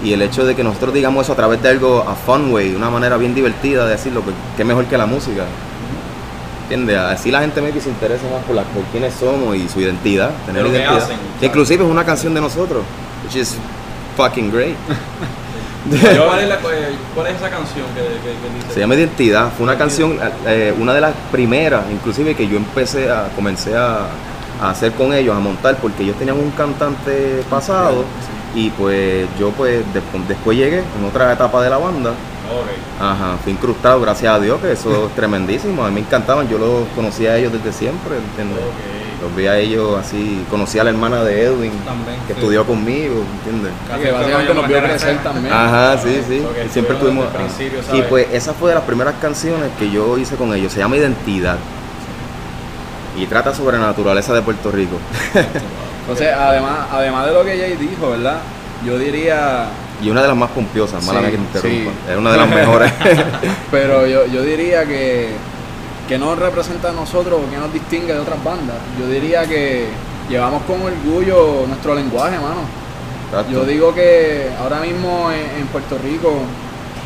Y 0.05 0.13
el 0.13 0.23
hecho 0.23 0.45
de 0.45 0.55
que 0.57 0.65
nosotros 0.65 0.93
digamos 0.95 1.25
eso 1.25 1.33
a 1.33 1.37
través 1.37 1.63
de 1.63 1.69
algo 1.69 2.01
a 2.07 2.15
fun 2.15 2.53
way, 2.53 2.75
una 2.75 2.91
manera 2.91 3.17
bien 3.17 3.35
divertida 3.35 3.85
de 3.87 3.93
decirlo, 3.93 4.23
que, 4.25 4.33
que 4.57 4.65
mejor 4.65 4.85
que 4.87 4.99
la 4.99 5.07
música. 5.07 5.45
¿Entiendes? 6.65 6.97
Así 6.99 7.31
la 7.31 7.41
gente 7.41 7.61
maybe 7.61 7.81
se 7.81 7.89
interesa 7.91 8.25
más 8.33 8.43
por, 8.45 8.57
la, 8.57 8.63
por 8.63 8.83
quiénes 8.85 9.13
somos 9.15 9.55
y 9.57 9.69
su 9.69 9.81
identidad, 9.81 10.31
tener 10.47 10.65
identidad. 10.67 10.97
hacen, 10.97 11.19
Que 11.39 11.47
inclusive 11.47 11.85
es 11.85 11.91
una 11.91 12.05
canción 12.05 12.33
de 12.35 12.41
nosotros, 12.41 12.83
which 13.25 13.37
is 13.37 13.57
fucking 14.17 14.51
great. 14.51 14.75
¿Cuál 15.91 16.39
es, 16.41 16.49
la- 16.49 16.59
cuál 16.59 17.27
es 17.27 17.37
esa 17.37 17.51
canción 17.51 17.85
que, 17.95 18.01
que- 18.01 18.39
que 18.39 18.55
dice? 18.57 18.75
Se 18.75 18.81
llama 18.81 18.95
Identidad, 18.95 19.51
fue 19.57 19.65
una 19.65 19.77
canción, 19.77 20.17
eh, 20.47 20.73
una 20.79 20.95
de 20.95 21.01
las 21.01 21.13
primeras, 21.33 21.83
inclusive 21.91 22.35
que 22.37 22.47
yo 22.47 22.57
empecé 22.57 23.11
a, 23.11 23.29
comencé 23.35 23.77
a, 23.77 24.07
a 24.61 24.71
hacer 24.71 24.93
con 24.93 25.13
ellos, 25.13 25.37
a 25.37 25.41
montar, 25.41 25.77
porque 25.79 26.05
ellos 26.05 26.17
tenían 26.17 26.39
un 26.39 26.53
cantante 26.53 27.43
pasado 27.51 28.05
y 28.55 28.71
pues 28.71 29.27
yo 29.39 29.51
pues 29.51 29.81
despu- 29.95 30.27
después 30.29 30.57
llegué 30.57 30.79
en 30.79 31.05
otra 31.09 31.33
etapa 31.33 31.63
de 31.63 31.71
la 31.71 31.79
banda. 31.79 32.13
Ajá, 33.01 33.37
fui 33.43 33.53
incrustado, 33.53 34.01
gracias 34.01 34.35
a 34.35 34.39
Dios, 34.39 34.61
que 34.61 34.73
eso 34.73 35.07
es 35.07 35.15
tremendísimo. 35.15 35.83
A 35.85 35.89
mí 35.89 35.95
me 35.95 36.01
encantaban, 36.01 36.49
yo 36.49 36.59
los 36.59 36.87
conocía 36.95 37.33
a 37.33 37.37
ellos 37.39 37.53
desde 37.53 37.73
siempre, 37.73 38.17
¿entiendes? 38.17 38.59
Los 39.23 39.35
vi 39.35 39.47
a 39.47 39.57
ellos 39.57 39.97
así, 39.99 40.45
conocí 40.51 40.79
a 40.79 40.85
la 40.85 40.91
hermana 40.91 41.23
de 41.25 41.45
Edwin, 41.45 41.73
También, 41.85 42.19
que 42.27 42.35
sí. 42.35 42.41
estudió 42.41 42.67
conmigo, 42.67 43.23
¿entiendes? 43.39 43.73
Casi 43.89 44.03
que 44.03 44.11
básicamente 44.13 44.55
nos 44.55 44.69
vio 44.69 44.83
crecer 44.83 45.23
también. 45.23 45.55
Ajá, 45.55 45.97
sí, 45.99 46.21
sí. 46.29 46.43
Y 46.67 46.69
siempre 46.69 46.97
tuvimos. 46.97 47.27
Y 47.93 48.03
pues 48.03 48.27
esa 48.33 48.53
fue 48.53 48.71
de 48.71 48.75
las 48.75 48.85
primeras 48.85 49.15
canciones 49.21 49.71
que 49.79 49.91
yo 49.91 50.19
hice 50.19 50.35
con 50.37 50.53
ellos. 50.55 50.73
Se 50.73 50.81
llama 50.81 50.97
Identidad. 50.97 51.57
Y 53.17 53.27
trata 53.27 53.55
sobre 53.55 53.79
la 53.79 53.87
naturaleza 53.87 54.35
de 54.35 54.43
Puerto 54.43 54.71
Rico. 54.71 54.97
Entonces, 56.03 56.33
además, 56.33 56.87
además 56.91 57.27
de 57.27 57.33
lo 57.33 57.45
que 57.45 57.57
Jay 57.59 57.77
dijo, 57.77 58.11
¿verdad? 58.11 58.39
Yo 58.85 58.99
diría, 58.99 59.67
Y 60.03 60.11
una 60.11 60.23
de 60.23 60.29
las 60.29 60.37
más 60.37 60.51
pompiosas, 60.51 61.05
mala 61.05 61.21
Sí, 61.21 61.25
que 61.27 61.31
te 61.33 61.37
interrumpa. 61.43 61.91
sí. 62.07 62.11
Es 62.11 62.17
una 62.17 62.33
de 62.33 62.39
las 62.39 62.49
mejores. 62.55 62.93
pero 63.71 64.07
yo, 64.07 64.27
yo 64.27 64.43
diría 64.43 64.85
que, 64.85 65.31
que 66.09 66.19
nos 66.19 66.39
representa 66.39 66.91
a 66.91 66.93
nosotros, 66.93 67.41
que 67.51 67.57
nos 67.57 67.73
distingue 67.73 68.13
de 68.13 68.19
otras 68.21 68.43
bandas. 68.43 68.77
Yo 68.99 69.07
diría 69.07 69.47
que 69.47 69.87
llevamos 70.29 70.63
con 70.65 70.83
orgullo 70.83 71.65
nuestro 71.69 71.95
lenguaje, 71.95 72.37
mano. 72.37 72.63
Exacto. 73.31 73.53
Yo 73.53 73.65
digo 73.65 73.95
que 73.95 74.49
ahora 74.61 74.81
mismo 74.81 75.31
en, 75.31 75.61
en 75.63 75.67
Puerto 75.69 75.97
Rico 76.03 76.41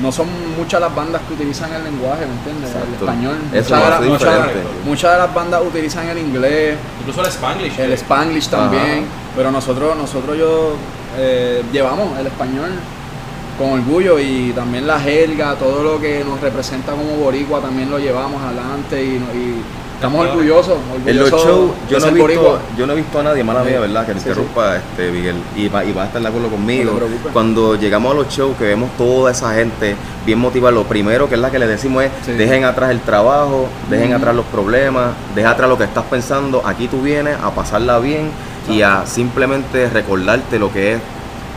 no 0.01 0.13
son 0.13 0.29
muchas 0.57 0.81
las 0.81 0.95
bandas 0.95 1.23
que 1.23 1.35
utilizan 1.35 1.73
el 1.73 1.85
lenguaje, 1.85 2.27
¿me 2.27 2.33
entiendes? 2.35 2.71
El 2.75 2.95
español. 2.95 3.39
De, 3.51 4.63
muchas 4.85 5.13
de 5.13 5.19
las 5.19 5.35
bandas 5.35 5.63
utilizan 5.63 6.09
el 6.09 6.19
inglés, 6.19 6.77
Incluso 7.01 7.21
el 7.23 7.29
Spanglish. 7.29 7.79
el 7.79 7.93
eh, 7.93 7.97
spanglish 7.97 8.49
también, 8.49 9.07
pero 9.35 9.51
nosotros, 9.51 9.97
nosotros 9.97 10.37
yo 10.37 10.77
eh, 11.19 11.63
llevamos 11.73 12.19
el 12.19 12.27
español 12.27 12.71
con 13.59 13.71
orgullo 13.71 14.19
y 14.19 14.53
también 14.55 14.87
la 14.87 15.01
jerga, 15.01 15.55
todo 15.55 15.83
lo 15.83 16.01
que 16.01 16.23
nos 16.25 16.41
representa 16.41 16.93
como 16.93 17.17
boricua 17.17 17.61
también 17.61 17.91
lo 17.91 17.99
llevamos 17.99 18.43
adelante 18.43 19.03
y, 19.03 19.17
y 19.17 19.63
estamos 19.97 20.29
orgullosos, 20.29 20.79
En 21.05 21.19
los 21.19 21.33
orgullosos 21.33 21.47
shows, 21.47 21.71
yo 21.91 21.99
no, 21.99 22.13
visto, 22.13 22.59
yo 22.79 22.87
no 22.87 22.93
he 22.93 22.97
visto 22.97 23.19
a 23.19 23.23
nadie, 23.23 23.43
mala 23.43 23.63
mía, 23.65 23.81
¿verdad? 23.81 24.07
Que 24.07 24.15
me 24.15 24.21
Sí, 24.21 24.29
interrumpa, 24.29 24.77
este, 24.77 25.11
Miguel. 25.11 25.37
Y 25.57 25.69
va, 25.69 25.85
y 25.85 25.93
va 25.93 26.05
a 26.05 26.07
estar 26.07 26.23
de 26.23 26.29
acuerdo 26.29 26.49
conmigo. 26.49 26.93
No 26.93 26.99
te. 26.99 27.29
Cuando 27.33 27.75
llegamos 27.75 28.13
a 28.13 28.15
los 28.15 28.29
shows, 28.29 28.57
que 28.57 28.65
vemos 28.65 28.91
toda 28.97 29.33
esa 29.33 29.53
gente 29.55 29.97
bien 30.25 30.39
motivada, 30.39 30.73
lo 30.73 30.85
primero 30.85 31.29
que 31.29 31.35
es 31.35 31.41
la 31.41 31.51
que 31.51 31.59
le 31.59 31.67
decimos 31.67 32.05
es: 32.05 32.11
Sí. 32.25 32.33
dejen 32.33 32.65
atrás 32.65 32.91
el 32.91 33.01
trabajo, 33.01 33.69
dejen 33.91 34.13
atrás 34.15 34.35
los 34.35 34.45
problemas, 34.47 35.13
deja 35.35 35.51
atrás 35.51 35.69
lo 35.69 35.77
que 35.79 35.85
estás 35.85 36.05
pensando. 36.05 36.63
Aquí 36.65 36.89
tú 36.89 37.03
vienes 37.03 37.37
a 37.43 37.51
pasarla 37.51 37.99
bien 37.99 38.31
y 38.69 38.83
a 38.83 39.07
simplemente 39.07 39.89
recordarte 39.89 40.59
lo 40.59 40.73
que 40.73 40.95
es 40.95 41.01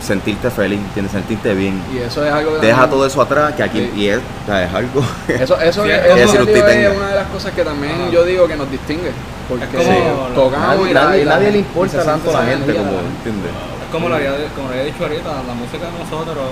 sentirte 0.02 0.50
feliz, 0.50 0.80
¿entiendes? 0.80 1.12
sentirte 1.12 1.54
bien. 1.54 1.82
Y 1.94 1.98
eso 2.00 2.24
es 2.26 2.32
algo 2.32 2.56
que 2.60 2.66
Deja 2.66 2.82
también- 2.82 2.90
todo 2.92 3.06
eso 3.08 3.22
atrás, 3.22 3.54
que 3.56 3.64
aquí, 3.64 3.80
Sí. 3.94 4.00
y 4.02 4.08
es, 4.08 4.18
o 4.18 4.46
sea, 4.46 4.64
es 4.66 4.74
algo. 4.74 5.02
Eso, 5.28 5.60
eso, 5.60 5.84
Sí, 5.84 5.90
es, 5.92 5.98
es 6.06 6.16
eso 6.22 6.44
es 6.44 6.96
una 6.98 7.08
de 7.10 7.16
las 7.16 7.28
cosas 7.28 7.52
que 7.54 7.64
también 7.64 7.94
Ajá. 8.02 8.10
yo 8.12 8.24
digo 8.26 8.48
que 8.48 8.56
nos 8.56 8.70
distingue. 8.72 9.12
Porque 9.48 9.66
como- 9.66 10.28
tocamos 10.36 10.78
nadie, 10.80 10.92
y 10.92 10.94
nadie- 10.94 11.22
y 11.22 11.26
la- 11.26 11.36
nadie 11.36 11.52
le 11.52 11.58
importa 11.60 12.04
tanto 12.04 12.30
a 12.36 12.42
la 12.42 12.48
gente 12.48 12.74
como. 12.74 12.92
¿entiendes? 13.00 13.52
Es 13.86 13.92
como 13.92 14.10
lo 14.10 14.16
había, 14.16 14.32
como 14.56 14.68
lo 14.68 14.74
había 14.74 14.86
dicho 14.86 15.04
ahorita, 15.04 15.30
la 15.48 15.54
música 15.56 15.86
de 15.86 15.98
nosotros 16.04 16.46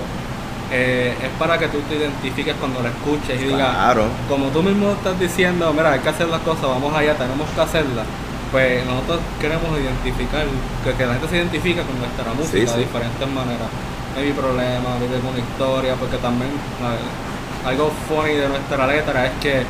eh, 0.70 1.14
es 1.22 1.30
para 1.38 1.56
que 1.56 1.68
tú 1.68 1.78
te 1.88 1.96
identifiques 1.96 2.54
cuando 2.60 2.82
la 2.82 2.90
escuches 2.90 3.40
y 3.40 3.44
digas, 3.46 3.70
Claro. 3.74 4.04
como 4.28 4.48
tú 4.48 4.62
mismo 4.62 4.92
estás 4.92 5.18
diciendo, 5.18 5.72
mira, 5.72 5.92
hay 5.92 6.00
que 6.00 6.08
hacer 6.10 6.28
las 6.28 6.40
cosas, 6.42 6.64
vamos 6.64 6.92
allá, 6.94 7.14
tenemos 7.14 7.48
que 7.54 7.60
hacerlas. 7.60 8.04
Pues 8.50 8.84
nosotros 8.86 9.20
queremos 9.40 9.68
identificar, 9.78 10.46
que, 10.84 10.92
que 10.94 11.06
la 11.06 11.14
gente 11.14 11.28
se 11.28 11.36
identifique 11.36 11.82
con 11.82 11.98
nuestra 11.98 12.32
música 12.32 12.72
sí. 12.72 12.78
de 12.78 12.84
diferentes 12.84 13.28
maneras. 13.28 13.68
No 14.14 14.20
hay 14.20 14.32
problema, 14.32 14.96
vive 15.00 15.20
con 15.20 15.30
una 15.30 15.38
historia, 15.38 15.94
porque 15.96 16.16
también 16.16 16.50
algo 17.66 17.90
funny 18.08 18.34
de 18.34 18.48
nuestra 18.48 18.86
letra 18.86 19.26
es 19.26 19.32
que 19.40 19.64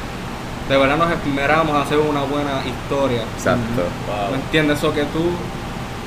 de 0.69 0.77
verdad 0.77 0.97
nos 0.97 1.11
esmeramos 1.11 1.75
a 1.77 1.83
hacer 1.83 1.99
una 1.99 2.23
buena 2.23 2.63
historia. 2.65 3.23
Exacto. 3.37 3.83
Wow. 4.07 4.31
¿Me 4.31 4.37
entiendes? 4.37 4.79
Eso 4.79 4.95
que 4.95 5.03
tú 5.05 5.25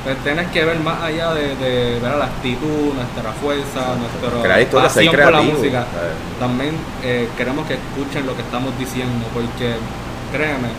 pues, 0.04 0.18
tienes 0.24 0.48
que 0.52 0.64
ver 0.64 0.80
más 0.80 1.02
allá 1.04 1.34
de, 1.34 1.56
de 1.58 2.00
ver 2.00 2.16
la 2.16 2.26
actitud, 2.26 2.94
nuestra 2.94 3.32
fuerza, 3.34 3.96
nuestra 4.00 4.82
pasión 4.82 5.16
por 5.16 5.32
la 5.32 5.42
música. 5.42 5.86
También 6.40 6.76
eh, 7.04 7.28
queremos 7.36 7.68
que 7.68 7.74
escuchen 7.74 8.26
lo 8.26 8.36
que 8.36 8.44
estamos 8.44 8.78
diciendo, 8.80 9.26
porque 9.34 9.76
créeme 10.32 10.70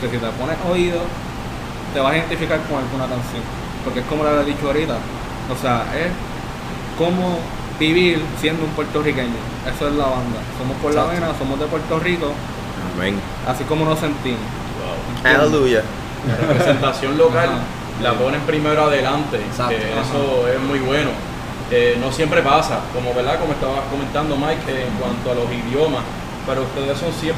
que 0.00 0.08
si 0.08 0.16
te 0.16 0.26
pones 0.30 0.56
oído, 0.68 1.00
te 1.92 2.00
vas 2.00 2.12
a 2.12 2.16
identificar 2.18 2.60
con 2.68 2.78
alguna 2.78 3.04
canción. 3.06 3.42
Porque 3.84 4.00
es 4.00 4.06
como 4.06 4.24
le 4.24 4.30
había 4.30 4.44
dicho 4.44 4.66
ahorita, 4.66 4.94
o 4.94 5.56
sea, 5.60 5.84
es 5.96 6.10
como 6.98 7.38
vivir 7.78 8.22
siendo 8.40 8.64
un 8.64 8.70
puertorriqueño. 8.70 9.34
Eso 9.66 9.88
es 9.88 9.94
la 9.94 10.04
banda. 10.06 10.38
Somos 10.58 10.76
por 10.78 10.94
la 10.94 11.04
vena, 11.04 11.28
somos 11.38 11.58
de 11.58 11.66
Puerto 11.66 11.98
Rico, 11.98 12.32
Amén. 12.94 13.18
así 13.46 13.64
como 13.64 13.84
nos 13.84 13.98
sentimos. 13.98 14.40
Wow. 15.24 15.32
Aleluya. 15.34 15.82
La 16.28 16.36
representación 16.36 17.18
local 17.18 17.48
Ajá. 17.48 18.02
la 18.02 18.12
ponen 18.14 18.40
primero 18.42 18.84
adelante, 18.84 19.38
Exacto. 19.38 19.74
que 19.76 19.92
Ajá. 19.92 20.02
eso 20.02 20.48
es 20.48 20.60
muy 20.60 20.78
bueno. 20.78 21.10
Eh, 21.70 21.96
no 21.98 22.12
siempre 22.12 22.42
pasa, 22.42 22.80
como 22.94 23.14
verdad, 23.14 23.40
como 23.40 23.54
estaba 23.54 23.82
comentando 23.90 24.36
Mike, 24.36 24.62
eh, 24.68 24.86
en 24.86 24.94
cuanto 25.00 25.32
a 25.32 25.34
los 25.34 25.46
idiomas, 25.50 26.02
pero 26.46 26.62
ustedes 26.62 26.98
son 26.98 27.10
100% 27.10 27.32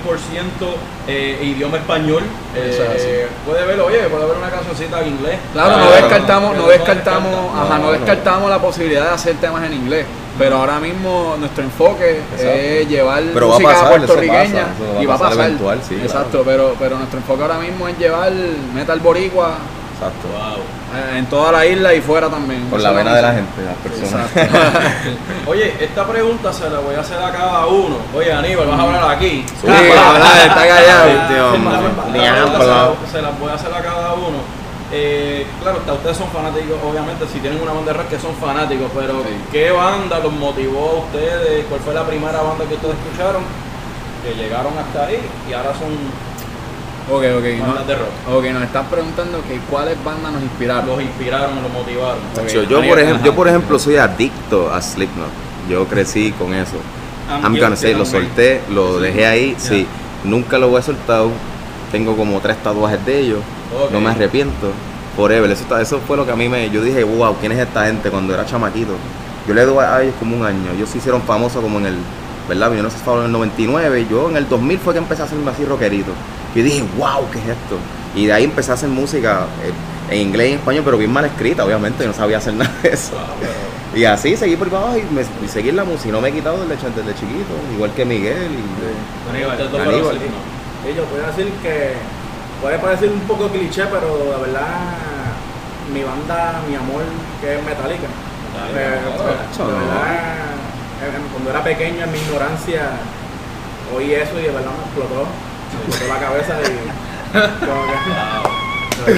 eh, 1.09 1.39
idioma 1.43 1.77
español. 1.79 2.23
Eh, 2.55 3.29
puede 3.45 3.65
ver, 3.67 3.81
oye, 3.81 3.99
puede 4.09 4.25
haber 4.25 4.37
una 4.37 4.51
cancioncita 4.51 5.01
en 5.03 5.09
inglés. 5.09 5.39
Claro, 5.53 5.77
no 5.79 5.91
descartamos, 5.91 6.57
no 6.57 6.63
no 6.63 6.69
descartamos, 6.69 7.31
descarta. 7.31 7.63
ajá, 7.63 7.75
no 7.75 7.79
No, 7.79 7.87
no. 7.87 7.93
descartamos 7.93 8.51
la 8.51 8.59
posibilidad 8.59 9.05
de 9.09 9.15
hacer 9.15 9.37
temas 9.37 9.65
en 9.65 9.75
inglés. 9.75 10.07
Pero 10.39 10.57
ahora 10.57 10.81
mismo 10.81 11.37
nuestro 11.39 11.63
enfoque 11.63 12.21
es 12.37 12.89
llevar 12.89 13.23
Pero 13.33 13.49
va 13.49 13.55
a 13.55 13.59
música 13.59 13.73
pasar, 13.73 13.87
eso 13.87 13.97
puertorriqueña 14.07 14.63
pasa, 14.65 14.75
eso 14.75 14.93
va 14.95 14.99
a 14.99 15.03
y 15.03 15.07
va 15.07 15.15
a 15.15 15.19
pasar 15.19 15.31
pasar. 15.31 15.47
eventual, 15.47 15.81
sí, 15.89 15.95
Exacto, 16.03 16.43
pero, 16.45 16.75
pero 16.79 16.97
nuestro 16.99 17.19
enfoque 17.19 17.43
ahora 17.43 17.59
mismo 17.59 17.87
es 17.87 17.97
llevar 17.99 18.33
metal 18.75 18.99
boricua 19.01 19.59
Exacto. 19.95 20.27
Wow. 20.27 20.59
Eh, 20.97 21.19
en 21.19 21.27
toda 21.27 21.53
la 21.53 21.67
isla 21.67 21.93
y 21.95 22.01
fuera 22.01 22.29
también. 22.29 22.67
Eso 22.67 22.79
la 22.79 22.91
vena 22.93 23.15
de 23.15 23.23
la 23.23 23.33
gente, 23.33 23.63
las 23.63 23.77
personas. 23.77 24.31
Oye, 25.47 25.75
esta 25.81 26.05
pregunta 26.07 26.53
se 26.53 26.69
la 26.71 26.79
voy 26.81 26.95
a 26.95 27.01
hacer 27.01 27.19
a 27.23 27.31
cada 27.33 27.67
uno. 27.67 27.97
Oye, 28.15 28.33
Aníbal, 28.33 28.67
vas 28.69 28.79
a 28.79 28.83
hablar 28.83 29.11
aquí. 29.17 29.45
Sí, 29.61 29.67
está 29.67 30.67
callado. 30.69 31.09
Este 31.09 31.35
se 31.35 32.67
la- 32.67 32.91
se 33.13 33.23
las 33.23 33.39
voy 33.41 33.51
a 33.51 33.55
hacer 33.55 33.73
a 33.75 33.83
cada 33.83 34.15
uno. 34.15 34.65
Eh, 34.93 35.47
claro, 35.61 35.79
hasta 35.79 35.93
ustedes 35.93 36.17
son 36.17 36.29
fanáticos, 36.29 36.77
obviamente, 36.89 37.27
si 37.27 37.41
tienen 37.41 37.61
una 37.61 37.73
banda 37.73 37.93
de 37.93 37.99
rock 37.99 38.09
que 38.11 38.19
son 38.19 38.35
fanáticos, 38.37 38.91
pero 38.95 39.23
Sí. 39.25 39.35
¿qué 39.51 39.71
banda 39.73 40.21
los 40.21 40.33
motivó 40.33 40.91
a 40.91 40.95
ustedes? 41.07 41.65
¿Cuál 41.69 41.81
fue 41.81 41.95
la 41.95 42.05
primera 42.05 42.41
banda 42.43 42.65
que 42.69 42.75
ustedes 42.75 42.95
escucharon? 42.95 43.43
Que 44.23 44.35
llegaron 44.41 44.73
hasta 44.79 45.07
ahí 45.07 45.19
y 45.51 45.53
ahora 45.53 45.73
son 45.75 45.91
Ok, 47.11 47.23
ok. 47.39 47.67
bandas 47.67 47.87
de 47.87 47.95
rock. 47.97 48.09
No, 48.29 48.37
ok, 48.39 48.45
nos 48.47 48.63
estás 48.63 48.87
preguntando 48.87 49.43
que 49.47 49.59
cuáles 49.71 50.03
bandas 50.03 50.33
nos 50.33 50.43
inspiraron. 50.43 50.87
Los 50.89 51.03
inspiraron, 51.03 51.63
los 51.63 51.73
motivaron. 51.73 52.19
Yo, 52.53 52.63
yo, 52.63 52.83
por 52.89 52.99
ejemplo, 52.99 53.25
yo, 53.27 53.35
por 53.35 53.49
ejemplo, 53.49 53.79
soy 53.79 53.97
adicto 53.97 54.73
a 54.73 54.81
Slipknot. 54.81 55.29
Yo 55.69 55.87
crecí 55.87 56.33
con 56.33 56.55
eso. 56.55 56.77
I'm 57.29 57.43
I'm 57.45 57.59
gonna 57.59 57.77
lo 57.99 58.05
solté, 58.05 58.61
lo 58.71 59.01
dejé 59.01 59.27
ahí, 59.27 59.55
sí. 59.59 59.87
Nunca 60.25 60.59
lo 60.59 60.77
he 60.79 60.83
soltado. 60.83 61.31
Tengo 61.93 62.17
como 62.17 62.41
tres 62.41 62.57
tatuajes 62.63 63.05
de 63.05 63.21
ellos. 63.21 63.41
No 63.93 64.01
me 64.01 64.11
arrepiento. 64.11 64.73
Forever. 65.17 65.51
Eso, 65.51 65.63
está- 65.63 65.81
eso 65.81 66.01
fue 66.07 66.17
lo 66.17 66.25
que 66.27 66.33
a 66.33 66.37
mí 66.37 66.49
me. 66.49 66.69
Yo 66.71 66.83
dije, 66.83 67.05
wow, 67.05 67.37
¿quién 67.39 67.53
es 67.53 67.59
esta 67.59 67.87
gente? 67.87 68.11
Cuando 68.11 68.35
era 68.35 68.45
chamaquito. 68.45 68.93
Yo 69.47 69.55
le 69.55 69.65
doy 69.65 69.79
a 69.85 70.03
ellos 70.03 70.15
como 70.19 70.37
un 70.37 70.45
año. 70.45 70.73
Ellos 70.75 70.89
se 70.89 70.99
hicieron 70.99 71.23
famosos 71.23 71.63
como 71.63 71.79
en 71.79 71.87
el. 71.87 71.97
¿Verdad? 72.49 72.73
Yo 72.75 72.83
no 72.83 72.91
sé 72.91 72.99
si 72.99 73.05
fue 73.05 73.19
en 73.19 73.25
el 73.27 73.33
99. 73.33 74.01
y 74.01 74.09
Yo 74.09 74.29
en 74.29 74.37
el 74.37 74.49
2000 74.49 74.79
fue 74.79 74.93
que 74.93 74.99
empecé 74.99 75.23
a 75.23 75.25
hacerme 75.27 75.51
así 75.51 75.65
rockerito. 75.65 76.13
Yo 76.55 76.63
dije, 76.63 76.85
wow, 76.97 77.29
¿qué 77.33 77.39
es 77.39 77.45
esto? 77.49 77.77
Y 78.15 78.27
de 78.27 78.33
ahí 78.33 78.45
empecé 78.45 78.71
a 78.71 78.75
hacer 78.75 78.89
música 78.89 79.47
eh, 79.65 80.15
en 80.15 80.21
inglés 80.29 80.49
y 80.51 80.53
en 80.53 80.59
español, 80.59 80.83
pero 80.85 80.99
bien 80.99 81.13
mal 81.13 81.25
escrita, 81.25 81.65
obviamente. 81.65 82.05
Yo 82.05 82.09
no 82.11 82.15
sabía 82.15 82.39
hacer 82.39 82.55
nada 82.61 82.73
de 82.83 82.91
eso. 82.91 83.13
Wow, 83.13 83.21
pero- 83.41 83.75
Y 84.01 84.05
así 84.05 84.37
seguí 84.37 84.57
por 84.57 84.69
abajo 84.69 84.97
y, 84.99 85.03
me, 85.15 85.23
y 85.23 85.49
seguir 85.49 85.75
la 85.75 85.85
música. 85.85 86.09
Y 86.09 86.13
no 86.13 86.21
me 86.21 86.29
he 86.29 86.33
quitado 86.33 86.59
desde, 86.67 86.75
desde 86.91 87.15
chiquito, 87.15 87.55
igual 87.75 87.91
que 87.93 88.05
Miguel. 88.05 88.51
Y, 88.53 89.31
Aníbal, 89.37 89.59
dos 89.71 89.81
Aníbal. 89.81 90.17
Slipknot. 90.17 90.41
Sí, 90.85 90.95
yo 90.97 91.05
puedo 91.05 91.27
decir 91.27 91.49
que 91.63 91.93
puede 92.61 92.79
parecer 92.79 93.09
un 93.11 93.21
poco 93.21 93.49
cliché, 93.49 93.85
pero 93.87 94.17
de 94.35 94.41
verdad 94.47 94.95
mi 95.93 96.03
banda, 96.03 96.61
mi 96.69 96.75
amor, 96.77 97.03
que 97.41 97.55
es 97.57 97.63
Metallica. 97.65 98.09
Metallica, 98.09 98.81
Eh, 98.81 98.99
oh, 99.09 99.23
pues, 99.23 99.59
de 99.59 99.73
verdad, 99.75 100.07
eh, 101.03 101.29
cuando 101.33 101.51
era 101.51 101.63
pequeño, 101.65 102.05
en 102.05 102.13
mi 102.13 102.19
ignorancia, 102.19 102.83
oí 103.95 104.13
eso 104.15 104.39
y 104.39 104.43
de 104.43 104.51
verdad 104.51 104.71
me 104.75 104.85
explotó. 104.85 105.27
Explotó 105.89 106.13
la 106.15 106.21
cabeza 106.21 106.55
y 106.63 106.65
como 107.67 107.83
que- 107.87 109.15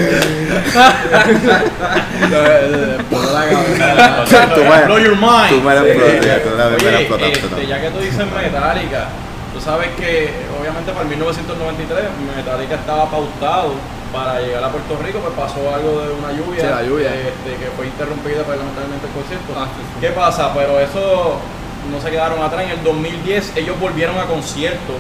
la 3.33 3.47
cabeza. 3.47 4.55
Tú 4.55 4.61
me- 4.65 4.85
Blow 4.87 4.99
your 4.99 5.17
mind. 5.17 5.51
tú 5.51 5.61
me 5.63 5.75
la 5.75 5.81
explotaste, 5.83 7.39
este, 7.47 7.67
ya 7.67 7.81
que 7.81 7.91
tú 7.91 7.99
dices 8.01 8.25
Metallica, 8.33 9.09
tú 9.55 9.61
sabes 9.61 9.89
que 9.97 10.31
obviamente 10.59 10.93
para 10.93 11.03
el 11.03 11.09
1993 11.09 12.05
Metallica 12.37 12.75
estaba 12.77 13.11
pautado 13.11 13.75
para 14.13 14.41
llegar 14.41 14.65
a 14.65 14.69
Puerto 14.71 14.97
Rico, 15.05 15.19
pues 15.21 15.35
pasó 15.35 15.61
algo 15.75 16.01
de 16.01 16.13
una 16.15 16.33
lluvia, 16.33 16.61
Sí, 16.61 16.67
la 16.71 16.83
lluvia. 16.83 17.11
este, 17.15 17.57
que 17.63 17.71
fue 17.77 17.87
interrumpida 17.87 18.43
lamentablemente 18.49 19.07
el 19.07 19.13
concierto. 19.13 19.53
Ah, 19.57 19.67
sí, 19.77 19.83
sí. 19.83 20.01
¿Qué 20.01 20.11
pasa? 20.11 20.53
Pero 20.55 20.81
eso 20.81 21.37
no 21.93 22.01
se 22.01 22.11
quedaron 22.11 22.41
atrás. 22.43 22.65
En 22.65 22.71
el 22.71 22.83
2010 22.85 23.53
ellos 23.57 23.79
volvieron 23.79 24.17
a 24.19 24.25
concierto, 24.25 24.95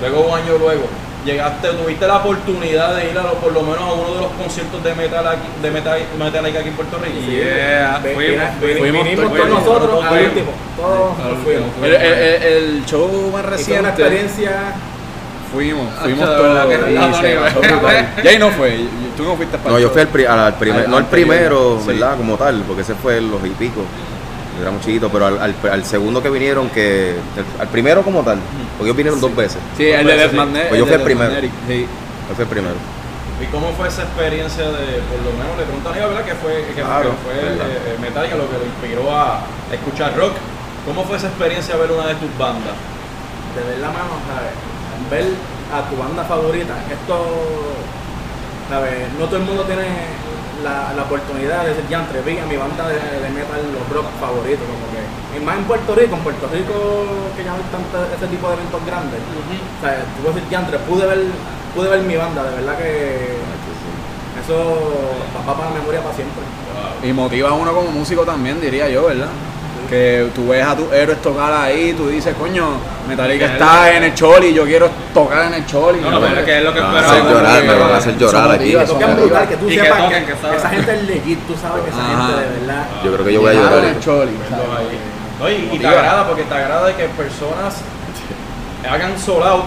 luego 0.00 0.20
un 0.28 0.34
año 0.38 0.58
luego. 0.58 0.84
Llegaste, 1.24 1.68
tuviste 1.68 2.06
la 2.06 2.16
oportunidad 2.18 2.96
de 2.96 3.10
ir 3.10 3.18
a 3.18 3.22
lo- 3.22 3.34
por 3.34 3.50
lo 3.50 3.62
menos 3.62 3.80
a 3.80 3.92
uno 3.94 4.14
de 4.14 4.20
los 4.20 4.30
conciertos 4.32 4.84
de 4.84 4.94
metal 4.94 5.26
aquí, 5.26 5.48
de 5.62 5.70
metal, 5.70 5.98
Metallica 6.18 6.58
aquí 6.60 6.68
en 6.68 6.74
Puerto 6.74 6.98
Rico. 6.98 7.18
Yeah, 7.26 7.98
Ve- 8.02 8.12
fuimos, 8.14 9.30
con 9.40 9.48
nosotros 9.48 9.88
todos 9.90 10.04
al 10.04 10.24
último. 10.24 10.50
Todos 10.76 11.18
nos 11.18 11.38
fuimos. 11.42 11.68
El, 11.82 11.94
el- 11.94 12.02
el- 12.02 12.42
el 12.42 12.84
show 12.84 13.08
más 13.08 13.20
fue 13.30 13.40
una 13.40 13.42
reciente. 13.42 13.88
experiencia 13.88 14.74
Fuimos, 15.50 15.86
fuimos 16.02 16.24
todos. 16.26 16.66
y 16.90 16.94
no, 16.94 17.14
se 17.20 18.38
no, 18.38 18.50
fue, 18.50 18.78
tú 19.16 19.22
no 19.22 19.36
fuiste 19.36 19.56
para 19.56 19.70
No, 19.70 19.78
yo 19.78 19.88
fui 19.90 20.00
al, 20.00 20.08
pri- 20.08 20.26
al 20.26 20.54
primer, 20.54 20.84
Al- 20.84 20.90
no 20.90 20.96
al 20.96 21.06
primero, 21.06 21.78
sí. 21.80 21.86
¿verdad? 21.88 22.16
Como 22.16 22.36
tal, 22.36 22.62
porque 22.66 22.82
ese 22.82 22.94
fue 22.96 23.20
los 23.20 23.42
y 23.46 23.50
pico. 23.50 23.82
Era 24.60 24.70
muy 24.70 24.80
chiquito, 24.80 25.08
pero 25.10 25.26
al, 25.26 25.40
al, 25.40 25.54
al 25.70 25.84
segundo 25.84 26.22
que 26.22 26.28
vinieron, 26.30 26.68
que 26.70 27.10
el- 27.12 27.60
al 27.60 27.68
primero 27.68 28.02
como 28.02 28.22
tal, 28.22 28.38
porque 28.76 28.90
ellos 28.90 28.96
vinieron 28.96 29.20
dos 29.20 29.34
veces. 29.34 29.58
Sí, 29.76 29.86
el 29.86 30.06
de. 30.06 30.16
Death 30.16 30.32
Magnetic. 30.32 30.68
Pues 30.68 30.78
yo 30.78 30.86
fui 30.86 30.94
el 30.94 31.02
primero. 31.02 31.32
Sí. 31.66 31.86
Ese 32.26 32.34
fue 32.34 32.44
el 32.44 32.50
primero. 32.50 32.74
¿Y 33.42 33.46
cómo 33.46 33.72
fue 33.72 33.88
esa 33.88 34.02
experiencia 34.02 34.64
de, 34.64 35.02
por 35.10 35.18
lo 35.26 35.32
menos, 35.34 35.58
le 35.58 35.64
preguntan 35.64 35.92
a 35.92 36.06
¿verdad? 36.06 36.24
Que 36.24 36.34
fue, 36.34 36.64
que, 36.74 36.82
Claro, 36.82 37.10
que 37.10 37.16
fue 37.24 37.34
eh, 37.34 37.98
Metallica 38.00 38.36
lo 38.36 38.48
que 38.48 38.58
lo 38.58 38.64
inspiró 38.64 39.10
a 39.14 39.40
escuchar 39.72 40.16
rock. 40.16 40.34
¿Cómo 40.86 41.04
fue 41.04 41.16
esa 41.16 41.26
experiencia 41.26 41.76
ver 41.76 41.90
una 41.90 42.06
de 42.06 42.14
tus 42.14 42.30
bandas? 42.38 42.74
de 43.54 43.62
ver 43.62 43.78
la 43.78 43.88
mano, 43.88 44.18
¿sabes? 44.26 44.54
Ver 45.10 45.34
a 45.70 45.88
tu 45.88 45.96
banda 45.96 46.24
favorita. 46.24 46.74
Esto, 46.90 47.16
¿sabes? 48.68 49.06
No 49.18 49.26
todo 49.26 49.36
el 49.36 49.44
mundo 49.44 49.62
tiene 49.62 49.86
la, 50.64 50.96
la 50.96 51.02
oportunidad 51.04 51.62
de 51.62 51.76
decir, 51.76 51.84
ya 51.88 52.02
vi 52.24 52.38
a 52.38 52.46
mi 52.46 52.56
banda 52.56 52.88
de, 52.88 52.96
de 52.96 53.28
metal, 53.30 53.60
los 53.70 53.84
rock 53.92 54.08
favoritos, 54.18 54.64
como 54.64 54.88
que. 54.90 55.04
Y 55.36 55.44
más 55.44 55.58
en 55.58 55.64
Puerto 55.64 55.94
Rico, 55.94 56.16
en 56.16 56.22
Puerto 56.22 56.48
Rico 56.48 56.74
que 57.36 57.44
ya 57.44 57.52
no 57.52 57.60
hay 57.60 57.68
tanto 57.70 57.94
ese 58.16 58.26
tipo 58.26 58.48
de 58.48 58.54
eventos 58.54 58.80
grandes. 58.86 59.20
O 59.20 59.80
sea, 59.84 60.00
tú 60.16 60.24
puedes 60.24 60.36
decir, 60.40 60.50
ya 60.50 60.64
pude 60.88 61.06
ver, 61.06 61.20
pude 61.74 61.88
ver 61.90 62.00
mi 62.02 62.16
banda, 62.16 62.42
de 62.44 62.56
verdad 62.56 62.78
que 62.78 63.36
eso 64.40 64.56
va 65.46 65.54
para 65.54 65.70
la 65.70 65.76
memoria 65.76 66.00
para 66.00 66.14
siempre. 66.14 66.42
Y 67.02 67.12
motiva 67.12 67.50
a 67.50 67.52
uno 67.52 67.72
como 67.74 67.90
músico 67.90 68.24
también, 68.24 68.60
diría 68.60 68.88
yo, 68.88 69.06
¿verdad? 69.06 69.28
Que 69.94 70.28
tú 70.34 70.48
ves 70.48 70.66
a 70.66 70.74
tus 70.74 70.92
héroes 70.92 71.22
tocar 71.22 71.52
ahí, 71.52 71.92
tú 71.96 72.08
dices, 72.08 72.34
coño, 72.36 72.66
Metallica 73.08 73.46
Que 73.46 73.52
está 73.52 73.94
en 73.96 74.02
el 74.02 74.14
Choli, 74.14 74.52
yo 74.52 74.64
quiero 74.64 74.90
tocar 75.14 75.44
en 75.46 75.54
el 75.54 75.66
Choli. 75.66 76.00
No, 76.00 76.10
no, 76.10 76.20
pero 76.20 76.40
es 76.40 76.44
que 76.44 76.58
es 76.58 76.64
lo 76.64 76.74
que 76.74 76.80
Me 76.80 76.86
van 76.86 76.96
a 76.96 76.98
esperaba. 76.98 77.20
hacer 77.22 77.32
llorar, 77.36 77.62
me 77.64 77.74
van 77.78 77.92
a 77.92 77.96
hacer 77.98 78.18
llorar 78.18 78.50
aquí. 78.50 78.64
que 78.72 78.76
es 78.76 78.82
Eso 78.82 78.94
brutal, 78.96 79.48
que 79.48 79.56
tú 79.56 79.70
Y 79.70 79.76
que 79.76 79.82
sepas 79.84 79.96
que, 79.98 80.02
toquen, 80.04 80.26
que 80.26 80.34
saben. 80.42 80.56
esa 80.58 80.68
gente 80.70 80.94
es 80.96 81.02
legit, 81.04 81.38
tú 81.46 81.54
sabes 81.62 81.84
que 81.84 81.90
esa 81.90 82.00
Ajá. 82.00 82.26
gente 82.26 82.40
de 82.42 82.60
verdad. 82.66 82.86
Yo 83.04 83.12
creo 83.12 83.24
que 83.24 83.32
yo 83.34 83.40
voy 83.40 83.50
a 83.50 83.54
llorar. 83.54 83.78
en 83.78 83.84
el 83.84 84.00
Choli, 84.00 84.32
y, 84.32 85.76
y 85.76 85.78
te 85.78 85.86
agrada 85.86 86.26
porque 86.26 86.42
te 86.42 86.54
agrada 86.54 86.86
de 86.88 86.94
que 86.94 87.04
personas 87.10 87.74
hagan 88.90 89.16
sold 89.18 89.46
out 89.46 89.64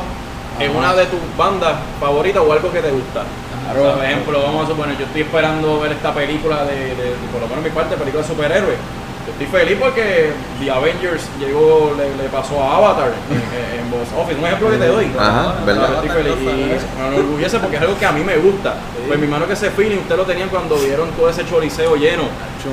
en 0.59 0.75
una 0.75 0.93
de 0.93 1.05
tus 1.05 1.19
bandas 1.37 1.73
favoritas 2.01 2.43
o 2.45 2.51
algo 2.51 2.69
que 2.71 2.81
te 2.81 2.91
gusta. 2.91 3.23
Claro. 3.63 3.81
O 3.81 3.85
sea, 3.85 3.95
por 3.95 4.03
ejemplo, 4.05 4.41
vamos 4.43 4.65
a 4.65 4.67
suponer, 4.71 4.97
yo 4.97 5.05
estoy 5.05 5.21
esperando 5.21 5.79
ver 5.79 5.91
esta 5.93 6.13
película 6.13 6.65
de, 6.65 6.75
de- 6.75 6.95
de- 6.95 7.27
por 7.31 7.39
lo 7.41 7.47
menos 7.47 7.63
mi 7.63 7.69
parte, 7.69 7.95
película 7.95 8.23
de 8.23 8.27
superhéroes. 8.27 8.77
Yo 9.27 9.33
estoy 9.43 9.59
feliz 9.59 9.77
porque 9.79 10.31
The 10.63 10.71
Avengers 10.71 11.23
llegó, 11.37 11.93
le, 11.97 12.15
le 12.23 12.29
pasó 12.29 12.63
a 12.63 12.77
Avatar 12.77 13.11
en, 13.29 13.79
en- 13.81 13.87
box 13.91 14.07
office. 14.17 14.37
Un 14.39 14.45
ejemplo 14.45 14.69
que 14.71 14.77
te 14.77 14.87
doy. 14.87 15.07
Ajá, 15.17 15.55
verdad. 15.65 15.87
Yo 15.87 15.93
estoy 15.95 16.09
feliz 16.09 16.33
y 16.41 16.99
me 17.01 17.07
enorgullece 17.07 17.59
porque 17.59 17.75
es 17.77 17.81
algo 17.81 17.97
que 17.97 18.05
a 18.05 18.11
mí 18.11 18.21
me 18.23 18.35
gusta. 18.37 18.73
Pues 19.07 19.17
mi 19.19 19.25
hermano 19.25 19.47
que 19.47 19.53
ese 19.53 19.69
feeling 19.71 19.97
ustedes 19.99 20.17
lo 20.17 20.25
tenían 20.25 20.49
cuando 20.49 20.75
vieron 20.75 21.09
todo 21.11 21.29
ese 21.29 21.45
choriceo 21.45 21.95
lleno 21.95 22.23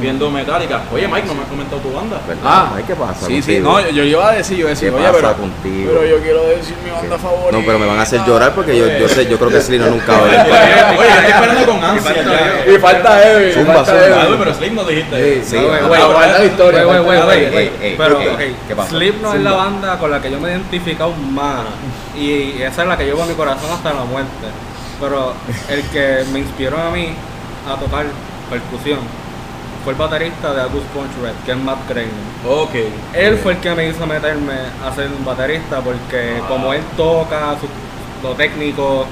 viendo 0.01 0.29
Metallica. 0.29 0.83
Oye 0.93 1.07
Mike, 1.07 1.29
no 1.29 1.35
me 1.35 1.43
has 1.43 1.49
comentado 1.49 1.81
tu 1.81 1.93
banda. 1.93 2.21
¿Verdad? 2.27 2.43
Ah, 2.45 2.73
Ay, 2.75 2.83
¿qué 2.85 2.97
pasa 2.97 3.27
Sí, 3.27 3.41
sí, 3.41 3.61
no, 3.61 3.81
yo, 3.81 3.91
yo 3.91 4.03
iba 4.03 4.29
a 4.29 4.33
decir, 4.35 4.57
yo 4.59 4.67
decía, 4.67 4.91
¿Qué 4.91 4.97
oye, 4.97 5.05
pasa 5.07 5.17
pero, 5.21 5.35
contigo? 5.37 5.93
pero 5.95 6.05
yo 6.05 6.19
quiero 6.21 6.43
decir 6.49 6.75
mi 6.85 6.91
banda 6.91 7.17
favorita. 7.17 7.53
No, 7.53 7.65
pero 7.65 7.79
me 7.79 7.87
van 7.87 7.99
a 8.01 8.03
hacer 8.03 8.21
llorar 8.27 8.53
porque 8.57 8.77
yo, 8.77 8.89
yo 8.99 9.09
sé, 9.09 9.27
yo 9.27 9.39
creo 9.39 9.51
que 9.51 9.61
Slino 9.61 9.87
nunca 9.87 10.13
va 10.15 10.19
a 10.19 10.23
Oye, 10.23 10.31
ver. 10.31 10.47
yo 10.49 11.05
estoy 11.05 11.31
esperando 11.31 11.67
con 11.73 11.85
ansia. 11.85 12.75
Y 12.75 12.79
falta 12.79 13.31
Evi, 13.31 13.53
Zumba, 13.53 13.85
zumba. 13.85 14.23
Ah, 14.23 14.37
pero 14.37 14.55
Slim 14.55 14.75
no 14.75 14.83
dijiste. 14.85 15.45
Sí, 15.45 15.57
No, 15.57 15.69
ah, 16.45 17.27
la 17.27 17.35
historia, 17.45 17.89
Pero, 17.97 18.21
ey, 18.21 18.29
ok, 18.53 18.57
¿qué 18.69 18.77
pasó? 18.77 18.91
Slipknot 18.91 19.35
es 19.37 19.41
la 19.43 19.53
banda 19.53 19.99
con 19.99 20.11
la 20.11 20.21
que 20.23 20.31
yo 20.31 20.41
me 20.41 20.49
he 20.49 20.53
identificado 20.53 21.13
más 21.13 21.65
y 22.17 22.63
esa 22.63 22.83
es 22.83 22.89
la 22.89 22.97
que 22.97 23.05
llevo 23.05 23.23
en 23.23 23.29
mi 23.29 23.35
corazón 23.35 23.71
hasta 23.73 23.93
la 23.93 24.05
muerte. 24.05 24.47
Pero 25.01 25.33
el 25.69 25.83
que 25.89 26.25
me 26.33 26.39
inspiró 26.41 26.79
a 26.79 26.91
mí 26.91 27.09
a 27.69 27.75
tocar 27.81 28.07
percusión 28.49 29.01
fue 29.83 29.93
el 29.93 29.99
baterista 29.99 30.55
de 30.55 30.63
August 30.63 30.87
Punch 30.95 31.11
Red, 31.23 31.35
que 31.45 31.53
es 31.53 31.59
Matt 31.59 31.87
Craven. 31.89 32.11
Ok. 32.49 32.75
Él 33.13 33.37
fue 33.43 33.53
el 33.53 33.59
que 33.59 33.75
me 33.75 33.89
hizo 33.89 34.07
meterme 34.07 34.55
a 34.83 34.95
ser 34.95 35.09
un 35.09 35.25
baterista 35.25 35.81
porque 35.81 36.41
como 36.49 36.73
él 36.73 36.81
toca, 36.97 37.55
su- 37.61 38.27
lo 38.27 38.35
técnico, 38.35 39.05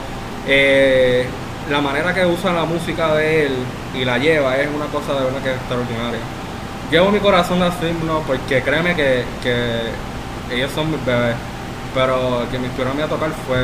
eh, 0.47 1.27
la 1.71 1.81
manera 1.81 2.15
que 2.15 2.25
usa 2.25 2.53
la 2.53 2.65
música 2.65 3.15
de 3.15 3.47
él 3.47 3.53
y 3.95 4.05
la 4.05 4.17
lleva 4.19 4.57
es 4.57 4.69
una 4.75 4.87
cosa 4.87 5.13
de 5.19 5.25
verdad 5.27 5.43
que 5.43 5.51
es 5.51 5.57
extraordinaria. 5.57 6.21
Llevo 6.93 7.11
mi 7.11 7.19
corazón 7.21 7.63
a 7.63 7.73
Slipknot 7.73 8.23
porque 8.25 8.63
créeme 8.63 8.95
que, 8.95 9.25
que 9.43 9.65
ellos 10.55 10.71
son 10.75 10.91
mis 10.91 11.03
bebés, 11.07 11.35
pero 11.95 12.43
el 12.43 12.49
que 12.49 12.59
me 12.59 12.67
inspiró 12.67 12.91
a 12.91 12.95
mí 12.95 13.01
a 13.03 13.07
tocar 13.07 13.31
fue 13.47 13.57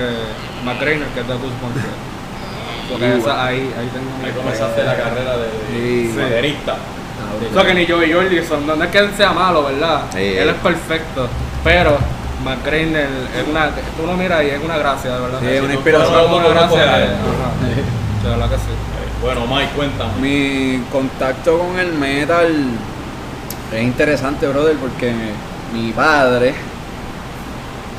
Matt 0.64 0.80
Greiner, 0.80 1.06
que 1.08 1.20
es 1.20 1.28
de 1.28 1.34
Goose 1.34 1.54
Punch 1.60 1.74
Red. 1.76 2.90
Porque 2.90 3.18
esa- 3.18 3.44
ahí, 3.46 3.70
ahí 3.78 3.90
tengo 3.92 4.06
mi 4.18 4.24
Ahí 4.26 4.32
comenzaste 4.34 4.82
la 4.82 4.96
carrera 4.96 5.36
de, 5.36 5.48
Sí. 5.70 6.14
baterista. 6.18 6.76
o 7.50 7.54
sea 7.54 7.66
que 7.66 7.74
ni 7.74 7.86
Joey 7.86 8.10
Jordison, 8.10 8.66
no, 8.66 8.76
no 8.76 8.84
es 8.84 8.90
que 8.90 8.98
él 8.98 9.10
sea 9.14 9.32
malo, 9.34 9.64
¿verdad? 9.64 10.04
Sí, 10.12 10.18
él 10.20 10.48
eh. 10.48 10.50
es 10.52 10.56
perfecto. 10.62 11.28
Pero 11.62 11.98
McGrainer 12.42 13.08
es 13.38 13.46
una. 13.46 13.68
Tú 13.94 14.06
lo 14.06 14.14
miras 14.14 14.42
y 14.42 14.46
es 14.46 14.64
una 14.64 14.78
gracia, 14.78 15.12
de 15.14 15.20
verdad. 15.20 15.38
Sí, 15.40 15.46
es 15.48 15.62
una 15.62 15.74
inspiración. 15.74 16.30
mundo 16.30 16.48
una 16.50 16.60
gracia. 16.60 16.84
De 18.22 18.28
verdad 18.30 18.48
que 18.48 18.56
sí. 18.56 18.72
Bueno, 19.20 19.46
Mike, 19.46 19.70
cuéntame. 19.76 20.12
Mi 20.20 20.82
contacto 20.90 21.58
con 21.58 21.78
el 21.78 21.92
metal 21.92 22.54
es 23.72 23.82
interesante, 23.82 24.46
brother, 24.48 24.76
porque 24.76 25.12
mi 25.72 25.92
padre 25.92 26.54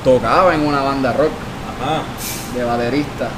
tocaba 0.03 0.55
en 0.55 0.62
una 0.65 0.82
banda 0.82 1.13
rock 1.13 1.32
Ajá. 1.82 2.01
de 2.55 2.63
baterista 2.63 3.29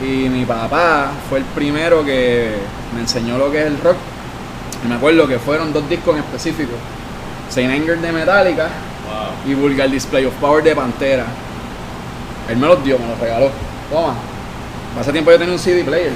y 0.00 0.28
mi 0.28 0.44
papá 0.44 1.10
fue 1.28 1.38
el 1.38 1.44
primero 1.44 2.04
que 2.04 2.54
me 2.94 3.00
enseñó 3.00 3.38
lo 3.38 3.50
que 3.50 3.60
es 3.60 3.66
el 3.66 3.78
rock. 3.80 3.96
Y 4.84 4.88
me 4.88 4.96
acuerdo 4.96 5.28
que 5.28 5.38
fueron 5.38 5.72
dos 5.72 5.88
discos 5.88 6.14
en 6.16 6.22
específico, 6.22 6.72
Saint 7.50 7.72
Anger 7.72 7.98
de 8.00 8.12
Metallica 8.12 8.68
Wow. 9.04 9.50
y 9.52 9.54
Vulgar 9.54 9.90
Display 9.90 10.24
of 10.26 10.34
Power 10.34 10.62
de 10.62 10.74
Pantera. 10.74 11.24
Él 12.48 12.56
me 12.56 12.66
los 12.66 12.82
dio, 12.84 12.98
me 12.98 13.06
los 13.08 13.18
regaló. 13.18 13.50
Toma. 13.90 14.14
Hace 14.98 15.12
tiempo 15.12 15.30
yo 15.30 15.38
tenía 15.38 15.52
un 15.52 15.58
CD 15.58 15.84
player. 15.84 16.12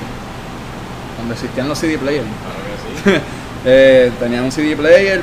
Cuando 1.17 1.35
existían 1.35 1.69
los 1.69 1.79
CD 1.79 1.99
players. 1.99 2.25
Claro 2.25 3.13
que 3.13 3.19
sí. 3.19 3.25
Eh, 3.69 4.13
tenía 4.21 4.43
un 4.43 4.53
CD 4.53 4.77
player 4.77 5.23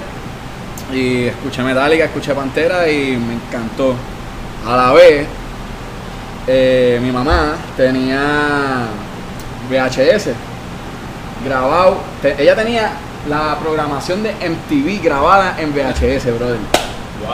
y 0.95 1.27
escuché 1.27 1.61
Metallica, 1.63 2.05
escuché 2.05 2.33
Pantera 2.33 2.89
y 2.89 3.17
me 3.17 3.33
encantó. 3.33 3.93
A 4.67 4.75
la 4.77 4.93
vez, 4.93 5.25
eh, 6.47 6.99
mi 7.01 7.11
mamá 7.11 7.55
tenía 7.77 8.85
VHS 9.69 10.29
grabado. 11.45 11.97
te- 12.21 12.41
ella 12.41 12.55
tenía 12.55 12.91
la 13.29 13.57
programación 13.59 14.23
de 14.23 14.31
MTV 14.31 15.01
grabada 15.03 15.55
en 15.59 15.73
VHS, 15.73 16.31
brother. 16.37 16.57
Wow. 17.25 17.31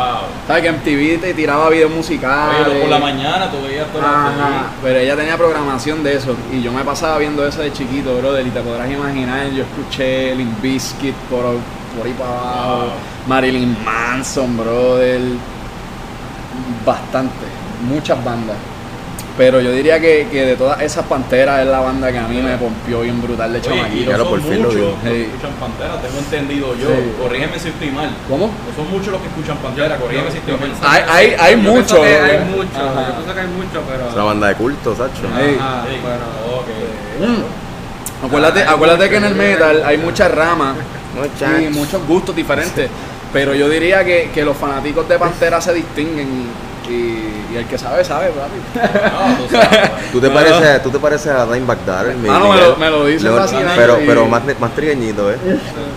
¿Sabes 0.47 0.61
que 0.63 0.69
MTV 0.69 1.19
te 1.19 1.33
tiraba 1.33 1.67
videos 1.69 1.89
musicales? 1.91 2.67
Oye, 2.67 2.79
por 2.81 2.89
la 2.89 2.99
mañana 2.99 3.49
tú 3.49 3.57
veías 3.65 3.87
todo 3.91 4.03
Ajá, 4.03 4.67
pero 4.83 4.99
ella 4.99 5.15
tenía 5.15 5.35
programación 5.35 6.03
de 6.03 6.15
eso 6.15 6.35
y 6.51 6.61
yo 6.61 6.71
me 6.71 6.83
pasaba 6.83 7.17
viendo 7.17 7.45
eso 7.47 7.61
de 7.61 7.73
chiquito, 7.73 8.15
brother, 8.17 8.45
y 8.45 8.51
te 8.51 8.59
podrás 8.61 8.89
imaginar, 8.91 9.47
yo 9.49 9.63
escuché 9.63 10.35
Limp 10.35 10.61
Bizkit 10.61 11.15
por, 11.29 11.41
por 11.97 12.05
ahí 12.05 12.13
para 12.13 12.29
abajo, 12.29 12.77
Wow. 12.81 12.89
Marilyn 13.29 13.77
Manson, 13.85 14.57
brother, 14.57 15.21
bastante, 16.85 17.45
muchas 17.87 18.23
bandas. 18.23 18.57
Pero 19.37 19.61
yo 19.61 19.71
diría 19.71 20.01
que, 20.01 20.27
que 20.29 20.45
de 20.45 20.55
todas 20.57 20.81
esas 20.81 21.05
panteras 21.05 21.61
es 21.61 21.67
la 21.67 21.79
banda 21.79 22.11
que 22.11 22.17
a 22.17 22.27
mí 22.27 22.41
me 22.41 22.57
pompió 22.57 23.01
bien 23.01 23.21
brutal 23.21 23.53
de 23.53 23.59
Oye, 23.59 23.69
y 23.69 23.77
chamaquito. 24.05 24.17
son 24.17 24.27
por 24.27 24.41
fin 24.41 24.51
lo 24.51 24.57
muchos 24.67 24.75
digo. 24.75 24.87
los 24.89 24.99
que 25.03 25.21
escuchan 25.27 25.51
Pantera, 25.61 26.01
tengo 26.01 26.17
entendido 26.19 26.75
yo. 26.75 26.87
Sí. 26.89 27.13
Corrígeme 27.21 27.59
si 27.59 27.69
estoy 27.69 27.91
mal. 27.91 28.09
¿Cómo? 28.27 28.47
No 28.47 28.75
son 28.75 28.91
muchos 28.91 29.07
los 29.13 29.21
que 29.21 29.27
escuchan 29.29 29.57
Pantera, 29.59 29.95
corrígeme 29.95 30.31
si 30.31 30.37
estoy 30.39 30.53
mal. 30.57 30.71
Hay, 30.81 31.03
hay, 31.07 31.35
hay 31.39 31.51
Yo 31.63 31.71
mucho. 31.71 32.01
pienso 32.01 32.01
que 32.01 32.07
hay 32.09 32.31
¿verdad? 32.37 32.45
mucho, 32.47 32.75
Ajá. 32.75 33.07
yo 33.07 33.13
pienso 33.15 33.33
que 33.33 33.39
hay 33.39 33.47
mucho, 33.47 33.81
pero. 33.87 34.07
Es 34.09 34.13
una 34.15 34.23
banda 34.23 34.47
de 34.49 34.55
culto, 34.55 34.95
Sacho. 34.95 35.21
Ajá, 35.31 35.85
Sí. 35.87 35.95
Ok. 36.57 37.29
Mm. 37.29 38.25
Acuérdate, 38.25 38.63
acuérdate 38.63 39.09
que 39.09 39.15
en 39.15 39.23
el 39.23 39.35
metal 39.35 39.83
hay 39.85 39.97
muchas 39.97 40.29
ramas 40.35 40.75
y 41.61 41.69
muchos 41.73 42.05
gustos 42.05 42.35
diferentes. 42.35 42.89
Pero 43.33 43.53
yo 43.53 43.69
diría 43.69 44.03
que, 44.03 44.31
que 44.33 44.43
los 44.43 44.57
fanáticos 44.57 45.07
de 45.07 45.19
Pantera 45.19 45.61
se 45.61 45.73
distinguen. 45.73 46.27
y 46.87 46.91
Y, 46.91 47.55
el 47.57 47.65
que 47.65 47.77
sabe, 47.77 48.03
sabe, 48.03 48.29
papi. 48.29 48.59
No, 48.73 49.37
tú 49.37 49.47
sabes. 49.55 49.89
¿Tú 50.11 50.19
te, 50.21 50.29
pareces, 50.29 50.81
tú 50.83 50.89
te 50.91 50.99
pareces 50.99 51.31
a 51.31 51.45
Dimebag 51.45 51.83
Darrell, 51.85 52.17
mi 52.17 52.27
Mano, 52.29 52.49
me 52.51 52.61
lo- 52.61 52.75
me 52.77 52.89
lo 52.89 53.05
dicen 53.05 53.27
Luego- 53.29 53.39
vacilando 53.41 53.71
Pero, 53.75 54.01
y- 54.01 54.05
pero 54.07 54.25
más, 54.27 54.41
más 54.59 54.71
trigueñito, 54.75 55.31
¿eh? 55.31 55.37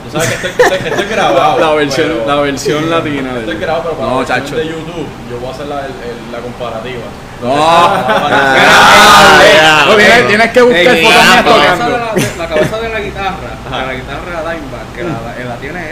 Tú 0.05 0.11
sabes 0.18 0.29
que 0.29 0.35
estoy, 0.49 0.66
estoy, 0.66 0.88
estoy 0.90 1.07
grabado. 1.09 1.59
La, 1.61 1.66
la 1.68 1.73
versión, 1.75 2.09
pero- 2.11 2.27
la 2.37 2.40
versión 2.42 2.90
latina. 2.90 3.31
Estoy 3.38 3.57
grabado, 3.59 3.85
pero 3.85 3.97
para 3.97 4.11
No, 4.11 4.21
la 4.23 4.27
chacho. 4.27 4.57
de 4.57 4.66
YouTube 4.66 5.07
yo 5.31 5.38
voy 5.40 5.49
a 5.49 5.53
hacer 5.55 5.66
la, 5.66 5.81
el- 5.81 5.87
el- 5.92 6.33
la 6.33 6.38
comparativa. 6.40 7.03
No. 7.42 7.53
Ah, 7.55 9.40
No, 9.88 9.97
tienes, 9.97 10.29
tienes 10.29 10.51
que 10.53 10.62
buscar 10.62 10.97
fotos 10.97 11.03
la, 11.03 11.03
mías 11.03 11.42
cabeza 11.42 11.42
de 11.42 11.51
tocando. 11.51 11.99
la, 11.99 12.14
la 12.38 12.47
cabeza 12.49 12.77
de 12.81 12.88
la 12.88 13.01
guitarra, 13.01 13.51
de 13.64 13.71
la 13.87 13.95
guitarra 13.95 14.42
de 14.42 14.55
Dimebag, 14.55 14.87
que 14.95 15.03
la, 15.03 15.18
la- 15.49 15.57
tiene. 15.57 15.81
Sí. 15.81 15.91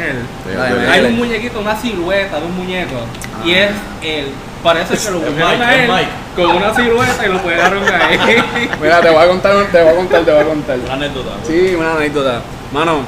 Hay 0.62 1.04
un 1.04 1.16
muñequito, 1.16 1.60
una 1.60 1.76
silueta 1.80 2.40
de 2.40 2.46
un 2.46 2.56
muñeco. 2.56 2.96
Y 3.44 3.52
es 3.52 3.70
él. 4.02 4.32
Parece 4.62 4.96
que 4.96 5.10
lo 5.10 5.20
buscaron 5.20 5.62
a 5.62 5.74
él 5.74 5.90
con 6.36 6.50
una 6.56 6.74
silueta 6.74 7.26
y 7.26 7.28
lo 7.32 7.42
pegaron 7.42 7.82
ahí. 7.88 8.68
Mira, 8.80 9.00
te 9.00 9.10
voy 9.10 9.24
a 9.24 9.28
contar, 9.28 9.66
te 9.72 9.82
voy 9.82 9.92
a 9.92 9.96
contar, 9.96 10.24
te 10.24 10.32
voy 10.32 10.40
a 10.40 10.44
contar. 10.44 10.78
Una 10.78 10.94
anécdota. 10.94 11.30
Sí, 11.46 11.74
una 11.78 11.94
anécdota. 11.94 12.42
Mano, 12.72 13.00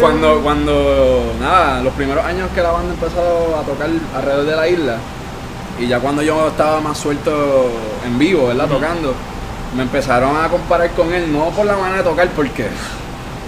cuando, 0.00 0.40
cuando, 0.42 1.34
nada, 1.40 1.80
los 1.80 1.92
primeros 1.92 2.24
años 2.24 2.48
que 2.52 2.60
la 2.60 2.72
banda 2.72 2.92
empezó 2.92 3.56
a 3.56 3.62
tocar 3.62 3.88
alrededor 4.16 4.46
de 4.46 4.56
la 4.56 4.68
isla, 4.68 4.96
y 5.78 5.86
ya 5.86 6.00
cuando 6.00 6.22
yo 6.22 6.48
estaba 6.48 6.80
más 6.80 6.98
suelto 6.98 7.70
en 8.04 8.18
vivo, 8.18 8.48
¿verdad? 8.48 8.66
Tocando, 8.66 9.14
me 9.76 9.82
empezaron 9.82 10.36
a 10.36 10.48
comparar 10.48 10.90
con 10.90 11.12
él, 11.12 11.32
no 11.32 11.50
por 11.50 11.66
la 11.66 11.76
manera 11.76 11.98
de 11.98 12.02
tocar, 12.02 12.28
porque 12.34 12.66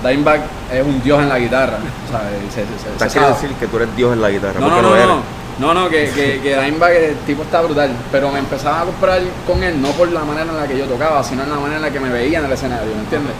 Dimebag 0.04 0.40
es 0.72 0.84
un 0.84 1.02
dios 1.02 1.20
en 1.22 1.28
la 1.28 1.38
guitarra, 1.38 1.78
O 2.06 2.10
sea, 2.10 3.08
se 3.08 3.14
sabe. 3.14 3.32
decir 3.32 3.50
que 3.58 3.66
tú 3.66 3.76
eres 3.76 3.94
Dios 3.96 4.12
en 4.12 4.20
la 4.20 4.30
guitarra. 4.30 4.60
No, 4.60 4.68
no, 4.68 4.82
no, 4.82 4.94
no. 5.06 5.22
No, 5.58 5.72
no, 5.72 5.88
que, 5.88 6.10
que, 6.10 6.40
que 6.42 6.60
Dimebag, 6.60 6.92
el 6.92 7.16
tipo 7.20 7.42
está 7.42 7.62
brutal. 7.62 7.90
Pero 8.12 8.30
me 8.30 8.38
empezaba 8.40 8.82
a 8.82 8.84
comparar 8.84 9.22
con 9.46 9.62
él 9.62 9.80
no 9.80 9.88
por 9.92 10.10
la 10.12 10.22
manera 10.24 10.50
en 10.50 10.56
la 10.56 10.66
que 10.66 10.76
yo 10.78 10.84
tocaba, 10.86 11.22
sino 11.24 11.42
en 11.44 11.50
la 11.50 11.56
manera 11.56 11.76
en 11.76 11.82
la 11.82 11.90
que 11.90 12.00
me 12.00 12.10
veía 12.10 12.40
en 12.40 12.44
el 12.44 12.52
escenario, 12.52 12.94
¿me 12.94 13.00
entiendes? 13.00 13.32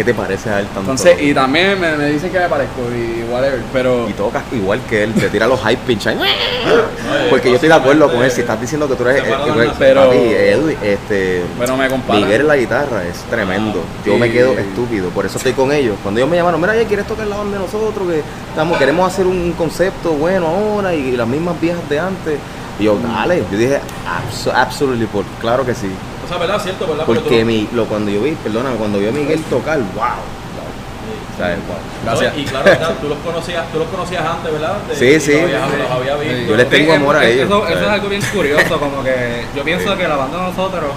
¿Qué 0.00 0.04
te 0.04 0.14
parece 0.14 0.48
a 0.48 0.60
él 0.60 0.64
tanto? 0.68 0.80
Entonces, 0.80 1.20
y 1.20 1.34
también 1.34 1.78
me, 1.78 1.94
me 1.94 2.06
dicen 2.06 2.32
que 2.32 2.38
me 2.38 2.48
parezco 2.48 2.80
y 2.90 3.22
whatever, 3.30 3.60
pero... 3.70 4.08
Y 4.08 4.14
tocas 4.14 4.42
igual 4.50 4.80
que 4.88 5.02
él, 5.02 5.12
te 5.12 5.28
tira 5.28 5.46
los 5.46 5.60
high 5.60 5.76
pitch 5.76 6.06
ahí. 6.06 6.16
Porque 7.28 7.50
yo 7.50 7.56
estoy 7.56 7.68
de 7.68 7.74
acuerdo 7.74 8.06
con 8.06 8.16
él. 8.16 8.22
básicamente, 8.22 8.34
Si 8.34 8.40
estás 8.40 8.60
diciendo 8.62 8.88
que 8.88 8.94
tú 8.94 9.06
eres. 9.06 9.22
eh, 9.22 9.26
que 9.26 9.70
Pero- 9.78 10.04
papi, 10.06 10.76
este. 10.82 11.42
Me 11.58 11.88
comparan. 11.90 12.22
Miguel 12.22 12.40
en 12.40 12.46
la 12.46 12.56
guitarra 12.56 13.04
es 13.04 13.18
tremendo. 13.28 13.82
Yo 14.06 14.16
me 14.16 14.28
Y- 14.28 14.30
quedo 14.32 14.52
estúpido, 14.58 15.10
por 15.10 15.26
eso 15.26 15.36
estoy 15.36 15.52
con 15.52 15.70
ellos. 15.70 15.96
Cuando 16.02 16.18
ellos 16.20 16.30
me 16.30 16.36
llamaron, 16.38 16.58
mira, 16.62 16.72
¿quieres 16.88 17.06
tocar 17.06 17.26
la 17.26 17.36
banda 17.36 17.58
de 17.58 17.64
nosotros? 17.64 18.08
Que 18.08 18.22
estamos, 18.48 18.78
queremos 18.78 19.06
hacer 19.06 19.26
un 19.26 19.52
concepto 19.52 20.12
bueno 20.12 20.46
ahora 20.46 20.94
y, 20.94 21.14
las 21.14 21.28
mismas 21.28 21.60
viejas 21.60 21.86
de 21.90 22.00
antes. 22.00 22.38
Y 22.78 22.84
yo, 22.84 22.98
dale, 23.02 23.44
yo 23.52 23.58
dije, 23.58 23.80
abso- 24.08 24.50
absolutely, 24.54 25.04
por, 25.04 25.26
claro 25.42 25.66
que 25.66 25.74
sí. 25.74 25.90
Sea, 26.30 26.38
¿verdad? 26.38 26.60
Cierto, 26.62 26.86
¿verdad? 26.86 27.04
Porque 27.04 27.40
tú- 27.40 27.44
mi, 27.44 27.68
lo, 27.74 27.84
cuando 27.86 28.10
yo 28.10 28.22
vi, 28.22 28.32
perdóname, 28.32 28.76
cuando 28.76 28.98
vi 28.98 29.08
a 29.08 29.12
Miguel 29.12 29.42
tocar, 29.44 29.78
wow. 29.78 30.22
¿Sabes? 31.38 31.56
Wow. 31.66 31.76
Gracias. 32.04 32.34
No, 32.34 32.40
y 32.40 32.44
claro, 32.44 32.70
tú 33.00 33.08
los 33.08 33.18
conocías, 33.18 33.64
tú 33.72 33.78
los 33.80 33.88
conocías 33.88 34.24
antes, 34.24 34.52
¿verdad? 34.52 34.76
De- 34.88 34.94
Sí, 34.96 35.20
sí. 35.20 35.32
Los 35.32 35.42
habías, 35.44 35.78
los 35.78 35.90
había 35.90 36.16
visto. 36.16 36.50
Yo 36.50 36.56
les 36.56 36.68
tengo 36.70 36.90
Sí, 36.92 36.96
amor 36.96 37.16
a 37.16 37.24
es- 37.24 37.34
ellos, 37.34 37.46
Eso, 37.48 37.68
eso 37.68 37.80
es 37.80 37.88
algo 37.88 38.08
bien 38.08 38.22
curioso, 38.32 38.78
como 38.78 39.02
que 39.02 39.44
yo 39.56 39.62
pienso 39.64 39.92
Sí. 39.92 39.98
que 39.98 40.08
la 40.08 40.16
banda 40.16 40.38
de 40.38 40.44
nosotros 40.50 40.92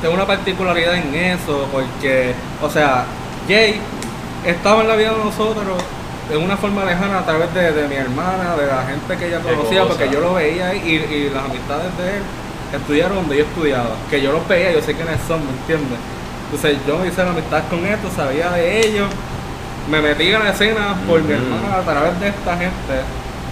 tiene 0.00 0.14
una 0.14 0.26
particularidad 0.26 0.94
en 0.94 1.14
eso, 1.14 1.66
porque, 1.70 2.34
o 2.62 2.70
sea, 2.70 3.04
Jay 3.48 3.80
estaba 4.46 4.80
en 4.82 4.88
la 4.88 4.96
vida 4.96 5.10
de 5.10 5.18
nosotros 5.24 5.76
de 6.30 6.36
una 6.36 6.56
forma 6.56 6.84
lejana 6.84 7.18
a 7.18 7.24
través 7.26 7.52
de, 7.52 7.72
de 7.72 7.88
mi 7.88 7.96
hermana, 7.96 8.56
de 8.56 8.66
la 8.66 8.84
gente 8.86 9.16
que 9.18 9.26
ella 9.28 9.40
conocía, 9.40 9.84
porque 9.84 10.08
yo 10.10 10.20
lo 10.20 10.34
veía 10.34 10.68
ahí 10.68 10.78
y, 10.84 11.14
y 11.14 11.30
las 11.30 11.44
amistades 11.44 11.96
de 11.98 12.16
él 12.16 12.22
estudiaron 12.76 13.16
donde 13.16 13.38
yo 13.38 13.44
estudiaba, 13.44 13.90
que 14.10 14.20
yo 14.22 14.32
los 14.32 14.46
veía, 14.48 14.72
yo 14.72 14.80
sé 14.82 14.94
quiénes 14.94 15.16
son, 15.26 15.40
¿me 15.44 15.50
entiendes? 15.52 15.98
Entonces 16.46 16.78
yo 16.86 16.98
me 16.98 17.08
hice 17.08 17.24
la 17.24 17.30
amistad 17.30 17.62
con 17.70 17.84
esto, 17.86 18.08
sabía 18.14 18.50
de 18.50 18.86
ellos, 18.86 19.06
me 19.90 20.00
metí 20.00 20.28
en 20.32 20.42
la 20.44 20.50
escena 20.50 20.94
por 21.08 21.22
mi 21.22 21.32
hermana 21.32 21.76
a 21.78 21.82
través 21.82 22.20
de 22.20 22.28
esta 22.28 22.56
gente, 22.56 22.94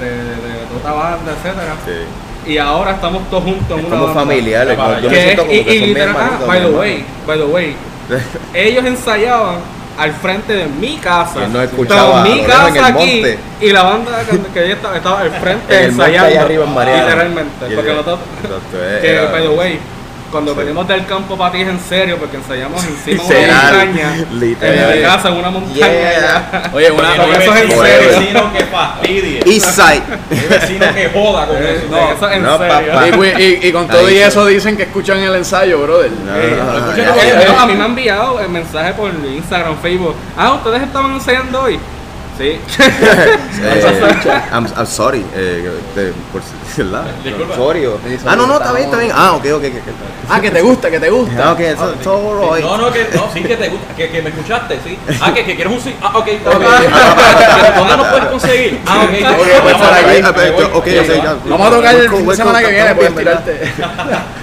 de, 0.00 0.06
de, 0.10 0.24
de 0.24 0.76
otra 0.78 0.92
banda, 0.92 1.32
etcétera 1.32 1.74
Sí. 1.84 2.52
y 2.52 2.58
ahora 2.58 2.92
estamos 2.92 3.28
todos 3.30 3.44
juntos 3.44 3.70
en 3.70 3.78
Es 3.80 3.84
una 3.86 3.90
como 3.96 4.06
banda. 4.06 4.20
familiares. 4.20 4.78
Yo 5.02 5.10
me 5.10 5.22
siento 5.22 5.42
como 5.42 5.54
y, 5.54 5.64
que 5.64 5.74
y 5.74 5.78
son 5.78 5.88
mis 5.88 5.96
literal- 5.96 6.16
ah, 6.18 6.58
the 6.60 6.66
way, 6.78 7.04
by 7.26 7.38
the 7.38 7.44
way, 7.44 7.76
ellos 8.54 8.84
ensayaban 8.84 9.56
al 9.98 10.12
frente 10.12 10.52
de 10.54 10.66
mi 10.66 10.96
casa. 10.98 11.40
Que 11.40 11.46
no 11.48 11.60
escuchaba 11.62 12.24
Estaba 12.24 12.24
mi 12.24 12.42
casa 12.42 12.68
en 12.68 12.76
el 12.76 12.84
aquí 12.84 12.94
monte. 13.22 13.38
y 13.60 13.70
la 13.70 13.82
banda 13.82 14.22
que, 14.52 14.64
ella 14.64 14.74
estaba, 14.74 14.96
estaba 14.96 15.20
al 15.20 15.30
frente 15.30 15.64
En 15.78 15.84
el 15.84 15.90
monte 15.92 16.02
ensayando. 16.04 16.28
allá 16.28 16.42
arriba 16.42 16.66
en. 16.66 17.02
Literalmente. 17.02 17.66
Y 17.70 17.74
Porque 17.74 17.90
nosotros, 17.90 18.18
que 19.02 19.28
by 19.32 19.42
the 19.42 19.48
way, 19.48 19.78
cuando 20.30 20.52
Sí. 20.52 20.58
venimos 20.60 20.86
del 20.88 21.04
campo 21.06 21.36
para 21.36 21.52
ti 21.52 21.60
es 21.62 21.68
en 21.68 21.80
serio, 21.80 22.16
porque 22.18 22.36
ensayamos 22.36 22.84
encima 22.84 23.22
de 23.24 23.44
una 23.44 23.62
montaña. 23.62 24.24
literal. 24.32 24.92
En 24.92 24.98
mi 24.98 25.04
casa, 25.04 25.28
en 25.28 25.34
una 25.36 25.50
montaña. 25.50 25.74
Yeah. 25.76 26.70
Oye, 26.72 26.90
una, 26.90 27.14
no 27.16 27.22
hay 27.24 27.30
eso 27.32 27.54
es 27.54 27.62
en 27.62 27.70
serio. 27.70 27.82
hay 27.82 28.06
vecino 28.20 28.52
que 28.52 28.64
fastidie. 28.64 29.40
Eastside. 29.46 30.02
Vecino 30.48 30.94
que 30.94 31.10
joda 31.12 31.46
con 31.46 31.56
Eh, 31.56 31.76
eso. 31.76 31.86
no, 31.90 32.12
eso 32.12 32.28
es 32.28 32.36
en 32.36 32.42
No, 32.42 32.58
serio. 32.58 32.92
papá. 32.92 33.08
y, 33.38 33.42
y- 33.42 33.68
y 33.68 33.72
con 33.72 33.88
todo 33.88 34.06
Ahí 34.06 34.14
y 34.14 34.16
sí. 34.18 34.22
eso 34.22 34.46
dicen 34.46 34.76
que 34.76 34.82
escuchan 34.84 35.18
el 35.18 35.34
ensayo, 35.34 35.78
brother. 35.82 36.10
No, 36.10 36.36
Eh, 36.36 36.56
no, 37.48 37.60
a 37.60 37.66
mí 37.66 37.74
me 37.74 37.84
han 37.84 37.90
enviado 37.90 38.40
el 38.40 38.48
mensaje 38.48 38.92
por 38.94 39.10
Instagram, 39.12 39.76
Facebook. 39.82 40.14
Ah, 40.36 40.52
ustedes 40.52 40.82
estaban 40.82 41.12
ensayando 41.12 41.62
hoy. 41.62 41.78
Sí. 42.40 42.58
Eh, 43.62 43.84
I'm, 44.52 44.66
I'm 44.74 44.86
sorry, 44.86 45.22
eh, 45.34 45.70
de- 45.94 46.12
por 46.32 46.40
¿verdad? 46.78 47.04
Disculpa. 47.22 47.54
Sorry. 47.56 47.84
o- 47.84 47.98
Sí, 48.08 48.16
Ah, 48.26 48.34
no, 48.34 48.46
no, 48.46 48.54
está 48.56 48.72
bien, 48.72 48.84
está 48.86 48.98
bien. 48.98 49.12
Ah, 49.14 49.32
ok, 49.34 49.44
ok, 49.56 49.64
ok. 49.64 49.92
Ah, 50.30 50.40
que 50.40 50.50
te 50.50 50.62
gusta, 50.62 50.90
que 50.90 50.98
te 50.98 51.08
Ah, 51.08 51.10
gusta. 51.10 51.52
ok, 51.52 51.60
it's, 51.60 51.82
it's 51.98 52.06
all 52.06 52.38
right. 52.40 52.64
No, 52.64 52.78
no, 52.78 52.90
que, 52.90 53.06
no, 53.14 53.28
sí 53.34 53.42
que 53.42 53.56
te 53.56 53.68
gusta, 53.68 53.94
que, 53.94 54.08
que 54.08 54.22
me 54.22 54.30
escuchaste, 54.30 54.78
sí. 54.82 54.98
Ah, 55.20 55.34
que, 55.34 55.44
que 55.44 55.56
quieres 55.56 55.72
un 55.74 55.80
sí. 55.80 55.94
Ah, 56.00 56.12
ok, 56.16 56.28
ok. 56.46 56.54
¿Dónde 57.76 57.96
nos 57.98 58.06
puedes 58.06 58.24
conseguir? 58.30 58.80
Ah, 58.86 59.02
ok. 59.04 59.10
Ok, 59.10 59.46
pues. 59.62 59.76
Ah. 61.22 61.36
Vamos 61.44 61.66
a 61.66 61.70
tocar 61.70 61.94
el 61.94 62.00
Welcome, 62.00 62.18
fin 62.20 62.28
de 62.30 62.36
semana 62.36 62.60
que 62.60 62.70
viene, 62.70 62.94
puedes 62.94 63.14
bien, 63.14 63.26
tirarte. 63.26 63.72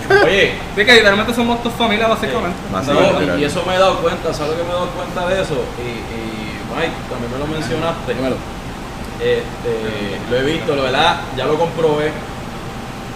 Oye, 0.26 0.52
Sí, 0.76 0.86
que 0.86 0.94
literalmente 0.94 1.34
somos 1.34 1.64
tu 1.64 1.70
familia, 1.72 2.08
básicamente. 2.08 2.56
No, 2.72 3.38
y- 3.40 3.44
eso 3.44 3.64
me 3.66 3.76
he 3.76 3.80
dado 3.80 3.96
cuenta, 3.98 4.32
¿sabes 4.34 4.52
lo 4.52 4.58
que 4.58 4.64
me 4.64 4.70
he 4.70 4.74
dado 4.74 4.88
cuenta 4.90 5.28
de 5.28 5.42
eso? 5.42 5.56
Y, 5.80 5.90
y 5.90 6.27
Mike, 6.78 6.94
también 7.10 7.32
me 7.34 7.40
lo 7.40 7.48
mencionaste. 7.48 8.13
Dímelo. 8.13 8.36
Este, 9.20 10.20
lo 10.30 10.38
he 10.38 10.44
visto, 10.44 10.76
la 10.76 10.84
verdad, 10.84 11.16
ya 11.36 11.46
lo 11.46 11.58
comprobé. 11.58 12.12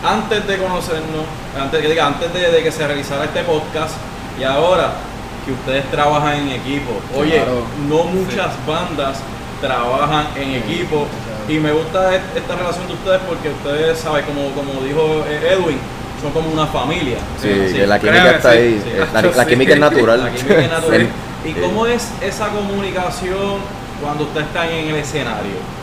Antes 0.03 0.47
de 0.47 0.57
conocernos, 0.57 1.25
antes, 1.59 1.79
que 1.81 1.87
diga, 1.89 2.07
antes 2.07 2.33
de, 2.33 2.51
de 2.51 2.63
que 2.63 2.71
se 2.71 2.85
realizara 2.87 3.25
este 3.25 3.41
podcast 3.43 3.93
y 4.39 4.43
ahora 4.43 4.93
que 5.45 5.51
ustedes 5.51 5.89
trabajan 5.91 6.37
en 6.39 6.49
equipo. 6.49 6.99
Oye, 7.15 7.35
Claro. 7.35 7.63
no 7.87 8.03
muchas 8.05 8.49
bandas 8.65 9.19
trabajan 9.61 10.25
en 10.35 10.55
equipo 10.55 11.05
y 11.47 11.53
me 11.59 11.71
gusta 11.71 12.15
esta 12.15 12.55
relación 12.55 12.87
de 12.87 12.93
ustedes 12.93 13.21
porque 13.27 13.49
ustedes 13.49 13.99
saben, 13.99 14.25
como, 14.25 14.49
como 14.53 14.81
dijo 14.83 15.23
eh, 15.27 15.53
Edwin, 15.53 15.77
son 16.19 16.31
como 16.31 16.49
una 16.51 16.65
familia. 16.65 17.17
Sí, 17.39 17.49
que 17.75 17.85
la 17.85 17.99
química 17.99 18.31
está 18.31 18.51
sí, 18.53 18.57
ahí. 18.57 18.81
sí. 18.83 18.91
La, 19.13 19.21
la 19.21 19.43
Sí. 19.43 19.49
química 19.49 19.73
es 19.73 19.79
natural. 19.87 20.23
La 20.23 20.31
química 20.31 20.61
es 20.61 20.71
natural. 20.71 21.07
¿Y 21.43 21.53
cómo 21.53 21.87
es 21.87 22.11
esa 22.21 22.49
comunicación 22.49 23.59
cuando 24.01 24.25
ustedes 24.25 24.47
están 24.47 24.69
en 24.69 24.89
el 24.89 24.95
escenario? 24.95 25.80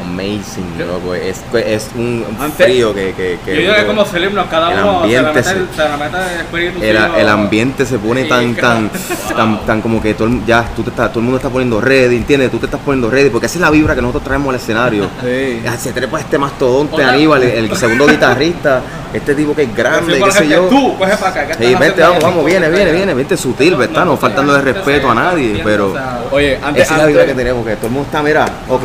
Amazing, 0.00 0.78
loco. 0.78 1.14
Es, 1.14 1.42
es 1.54 1.88
un 1.94 2.24
frío 2.56 2.94
que. 2.94 3.12
que, 3.14 3.38
que 3.44 3.54
Yo 3.54 3.60
digo 3.62 3.74
que 3.74 3.86
como 3.86 4.04
Celimnos, 4.04 4.46
cada 4.46 4.72
el 4.72 4.80
uno 4.80 5.00
ambiente 5.02 5.42
se- 5.42 5.50
el, 5.52 5.68
se 5.74 7.28
ambiente 7.28 7.86
se 7.86 7.98
pone 7.98 8.22
Sí, 8.24 8.28
tan, 8.28 8.54
tan, 8.54 8.90
Wow. 8.92 9.36
tan, 9.36 9.66
tan 9.66 9.80
como 9.82 10.00
que 10.02 10.14
todo, 10.14 10.28
ya 10.46 10.64
tú 10.76 10.82
te 10.82 10.90
estás, 10.90 11.08
todo 11.10 11.20
el 11.20 11.24
mundo 11.24 11.36
está 11.38 11.48
poniendo 11.48 11.80
ready, 11.80 12.16
¿entiendes? 12.16 12.50
Tú 12.50 12.58
te 12.58 12.66
estás 12.66 12.80
poniendo 12.84 13.10
ready, 13.10 13.30
porque 13.30 13.46
esa 13.46 13.56
es 13.56 13.60
la 13.60 13.70
vibra 13.70 13.94
que 13.94 14.02
nosotros 14.02 14.24
traemos 14.24 14.48
al 14.50 14.56
escenario. 14.60 15.08
Sí. 15.22 15.60
Ya, 15.64 15.76
Se 15.76 15.92
trepa 15.92 16.20
este 16.20 16.38
mastodonte 16.38 16.94
Otra- 16.94 17.10
Aníbal, 17.10 17.42
el, 17.42 17.70
el 17.70 17.76
segundo 17.76 18.06
guitarrista, 18.06 18.80
este 19.12 19.34
tipo 19.34 19.54
que 19.54 19.62
es 19.62 19.74
grande, 19.76 20.20
qué 20.22 20.30
sé 20.32 20.48
yo. 20.48 20.62
Tú, 20.68 20.96
coge 20.98 21.16
para 21.16 21.30
acá. 21.30 21.46
¿qué 21.56 21.66
Sí, 21.66 21.74
vente, 21.74 22.00
vamos, 22.02 22.22
vamos, 22.22 22.44
viene, 22.44 22.68
viene, 22.70 22.92
viene, 22.92 23.14
vente 23.14 23.36
sutil, 23.36 23.76
¿verdad? 23.76 24.04
No 24.04 24.16
faltando 24.16 24.52
de 24.54 24.60
respeto 24.62 25.10
a 25.10 25.14
nadie, 25.14 25.60
pero 25.64 25.94
Oye, 26.30 26.58
antes, 26.62 26.84
esa 26.84 26.94
es 26.94 27.00
la 27.00 27.06
vibra 27.06 27.26
que 27.26 27.34
tenemos, 27.34 27.64
que 27.66 27.76
todo 27.76 27.86
el 27.86 27.92
mundo 27.92 28.06
está, 28.06 28.22
mira, 28.22 28.46
ok, 28.68 28.82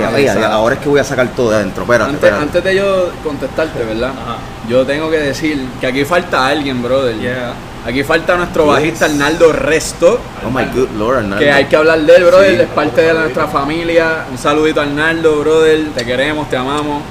ahora 0.52 0.76
es 0.76 0.82
que 0.82 0.89
voy 0.89 0.96
a 1.01 1.03
sacar 1.03 1.27
todo 1.29 1.49
de 1.51 1.55
adentro, 1.57 1.83
espérate, 1.83 2.10
antes, 2.12 2.23
espérate. 2.23 2.43
antes 2.43 2.63
de 2.63 2.75
yo 2.75 3.10
contestarte, 3.23 3.83
¿verdad? 3.83 4.10
Ajá. 4.10 4.38
Yo 4.67 4.86
tengo 4.86 5.10
que 5.10 5.17
decir 5.19 5.65
que 5.79 5.88
aquí 5.88 6.05
falta 6.05 6.47
alguien, 6.47 6.81
brother. 6.81 7.17
Yeah. 7.19 7.53
Aquí 7.86 8.03
falta 8.03 8.36
nuestro 8.36 8.65
Yes. 8.65 8.73
bajista 8.73 9.05
Arnaldo 9.05 9.53
Resto. 9.53 10.19
Oh 10.45 10.49
my 10.49 10.65
good 10.73 10.89
lord, 10.97 11.17
Arnaldo. 11.17 11.38
Que 11.39 11.51
hay 11.51 11.65
que 11.65 11.75
hablar 11.75 11.99
de 12.01 12.15
él, 12.15 12.23
brother. 12.25 12.55
Sí. 12.55 12.62
es 12.63 12.67
parte 12.69 13.01
de 13.01 13.13
nuestra 13.13 13.47
familia. 13.47 14.25
Un 14.29 14.38
saludito 14.38 14.81
a 14.81 14.83
Arnaldo, 14.83 15.39
brother. 15.39 15.88
Te 15.95 16.05
queremos, 16.05 16.49
te 16.49 16.57
amamos. 16.57 17.01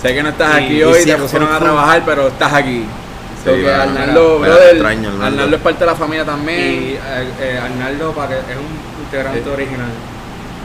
Sé 0.00 0.14
que 0.14 0.22
no 0.22 0.30
estás 0.30 0.60
Y- 0.60 0.64
aquí 0.64 0.74
y 0.76 0.82
hoy, 0.82 1.00
sí, 1.00 1.06
te 1.06 1.16
pusieron 1.16 1.52
a 1.52 1.58
trabajar, 1.58 2.02
pero 2.06 2.28
estás 2.28 2.52
aquí. 2.52 2.84
So 3.44 3.52
que 3.54 3.62
mano, 3.62 3.82
Arnaldo, 3.82 4.38
mira, 4.40 4.54
brother, 4.54 4.70
extraño, 4.74 5.08
Arnaldo. 5.10 5.26
Arnaldo. 5.26 5.56
es 5.56 5.62
parte 5.62 5.80
de 5.80 5.86
la 5.86 5.94
familia 5.94 6.22
Y 6.22 6.26
también. 6.26 6.58
eh, 6.60 6.98
eh, 7.40 7.60
Arnaldo 7.62 8.12
para 8.12 8.28
que 8.28 8.34
es 8.34 8.56
un 8.56 9.04
integrante 9.04 9.42
Sí. 9.44 9.50
original. 9.50 9.88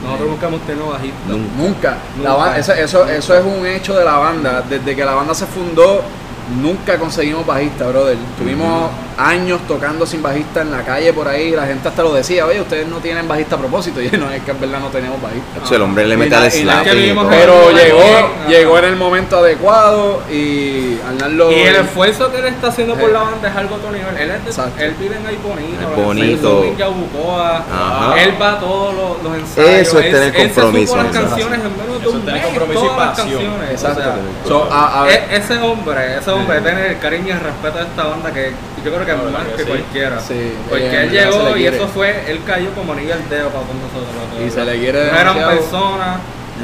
Nosotros 0.02 0.30
nunca 0.30 0.46
hemos 0.48 0.60
tenido 0.62 0.86
bajista. 0.88 1.18
Nunca. 1.28 1.50
Nunca. 1.56 1.88
La 2.22 2.30
Nunca. 2.30 2.36
ba- 2.36 2.58
eso, 2.58 2.72
eso, 2.72 3.06
eso 3.06 3.34
es 3.36 3.44
un 3.44 3.66
hecho 3.66 3.94
de 3.94 4.04
la 4.04 4.16
banda. 4.16 4.62
Desde 4.68 4.96
que 4.96 5.04
la 5.04 5.14
banda 5.14 5.34
se 5.34 5.46
fundó, 5.46 6.02
nunca 6.60 6.98
conseguimos 6.98 7.46
bajista, 7.46 7.86
brother. 7.88 8.16
Tuvimos 8.38 8.90
años 9.16 9.60
tocando 9.68 10.06
sin 10.06 10.22
bajista 10.22 10.62
en 10.62 10.70
la 10.70 10.82
calle 10.82 11.12
por 11.12 11.28
ahí. 11.28 11.50
La 11.50 11.66
gente 11.66 11.88
hasta 11.88 12.02
lo 12.02 12.14
decía, 12.14 12.46
oye, 12.46 12.60
ustedes 12.60 12.86
no 12.88 12.96
tienen 12.98 13.28
bajista 13.28 13.56
a 13.56 13.58
propósito. 13.58 14.00
Y 14.10 14.10
no, 14.16 14.30
es 14.30 14.42
que 14.42 14.50
en 14.50 14.60
verdad 14.60 14.80
no 14.80 14.88
teníamos 14.88 15.20
bajista. 15.22 15.60
Hacho, 15.62 15.74
el 15.76 15.82
hombre 15.82 16.06
le 16.06 16.16
mete 16.16 16.34
al 16.34 16.44
en- 16.44 16.50
Pero 17.28 17.70
llegó, 17.70 18.00
llegó 18.48 18.78
en 18.78 18.84
el 18.86 18.96
momento 18.96 19.38
adecuado 19.38 20.22
y 20.30 20.98
Arnaldo... 21.06 21.50
Y 21.52 21.60
el 21.60 21.76
esfuerzo 21.76 22.30
que 22.32 22.38
él 22.38 22.46
está 22.46 22.68
haciendo 22.68 22.94
por 22.94 23.10
la 23.12 23.20
banda 23.22 23.48
es 23.48 23.56
algo 23.56 23.74
a 23.74 23.78
otro 23.78 23.92
nivel. 23.92 24.16
Él, 24.18 24.30
es 24.30 24.56
de- 24.56 24.84
él 24.84 24.94
vive 24.98 25.16
en 25.16 25.26
Ay 25.26 25.38
Bonito. 25.96 26.64
Él 28.16 28.34
va 28.40 28.52
a 28.52 28.58
todos 28.60 28.94
los, 28.94 29.22
los 29.22 29.34
ensayos. 29.38 29.70
Eso 29.70 29.98
es 30.00 30.06
Él- 30.06 30.12
tener 30.12 30.28
él 30.36 30.48
se 30.48 30.48
supo 30.48 30.60
compromiso, 30.62 30.96
las 30.96 31.06
eso 31.06 31.18
es 31.20 31.24
canciones 31.28 31.60
en 31.60 31.70
menos 32.00 32.12
de 32.12 32.18
un 32.18 32.24
mes, 32.34 32.44
compromiso 32.46 32.84
y 32.84 32.86
las 32.88 32.96
pasión. 32.96 33.28
canciones. 33.30 33.70
Exacto. 33.70 34.00
O 34.00 34.02
sea, 34.02 34.14
So, 34.48 34.68
a- 34.72 35.00
a 35.00 35.04
ver, 35.04 35.24
e- 35.30 35.36
ese 35.36 35.58
hombre, 35.58 36.16
ese 36.18 36.30
hombre 36.30 36.60
tiene 36.60 36.86
el 36.88 36.98
cariño 36.98 37.26
y 37.28 37.30
el 37.30 37.40
respeto 37.40 37.78
de 37.78 37.84
esta 37.84 38.04
banda 38.04 38.32
que 38.32 38.52
yo 38.84 38.90
creo 38.92 39.00
que 39.06 39.12
La 39.12 39.18
es 39.18 39.24
verdad 39.24 39.38
más 39.38 39.46
que 39.48 39.54
que 39.56 39.62
sí. 39.62 39.68
cualquiera. 39.68 40.20
Sí, 40.20 40.52
Porque 40.68 40.84
eh, 40.86 41.02
él 41.02 41.10
llegó 41.10 41.48
le 41.54 41.60
y 41.60 41.66
eso 41.66 41.88
fue, 41.88 42.24
él 42.28 42.40
cayó 42.46 42.70
como 42.74 42.92
anillo 42.94 43.14
al 43.14 43.28
dedo 43.28 43.48
para 43.50 43.64
todos 43.64 43.76
nosotros. 43.76 44.46
Y 44.46 44.50
se 44.50 44.64
le 44.64 44.78
quiere 44.78 45.10
Una 45.10 45.18
gran 45.20 45.34
persona, 45.36 46.16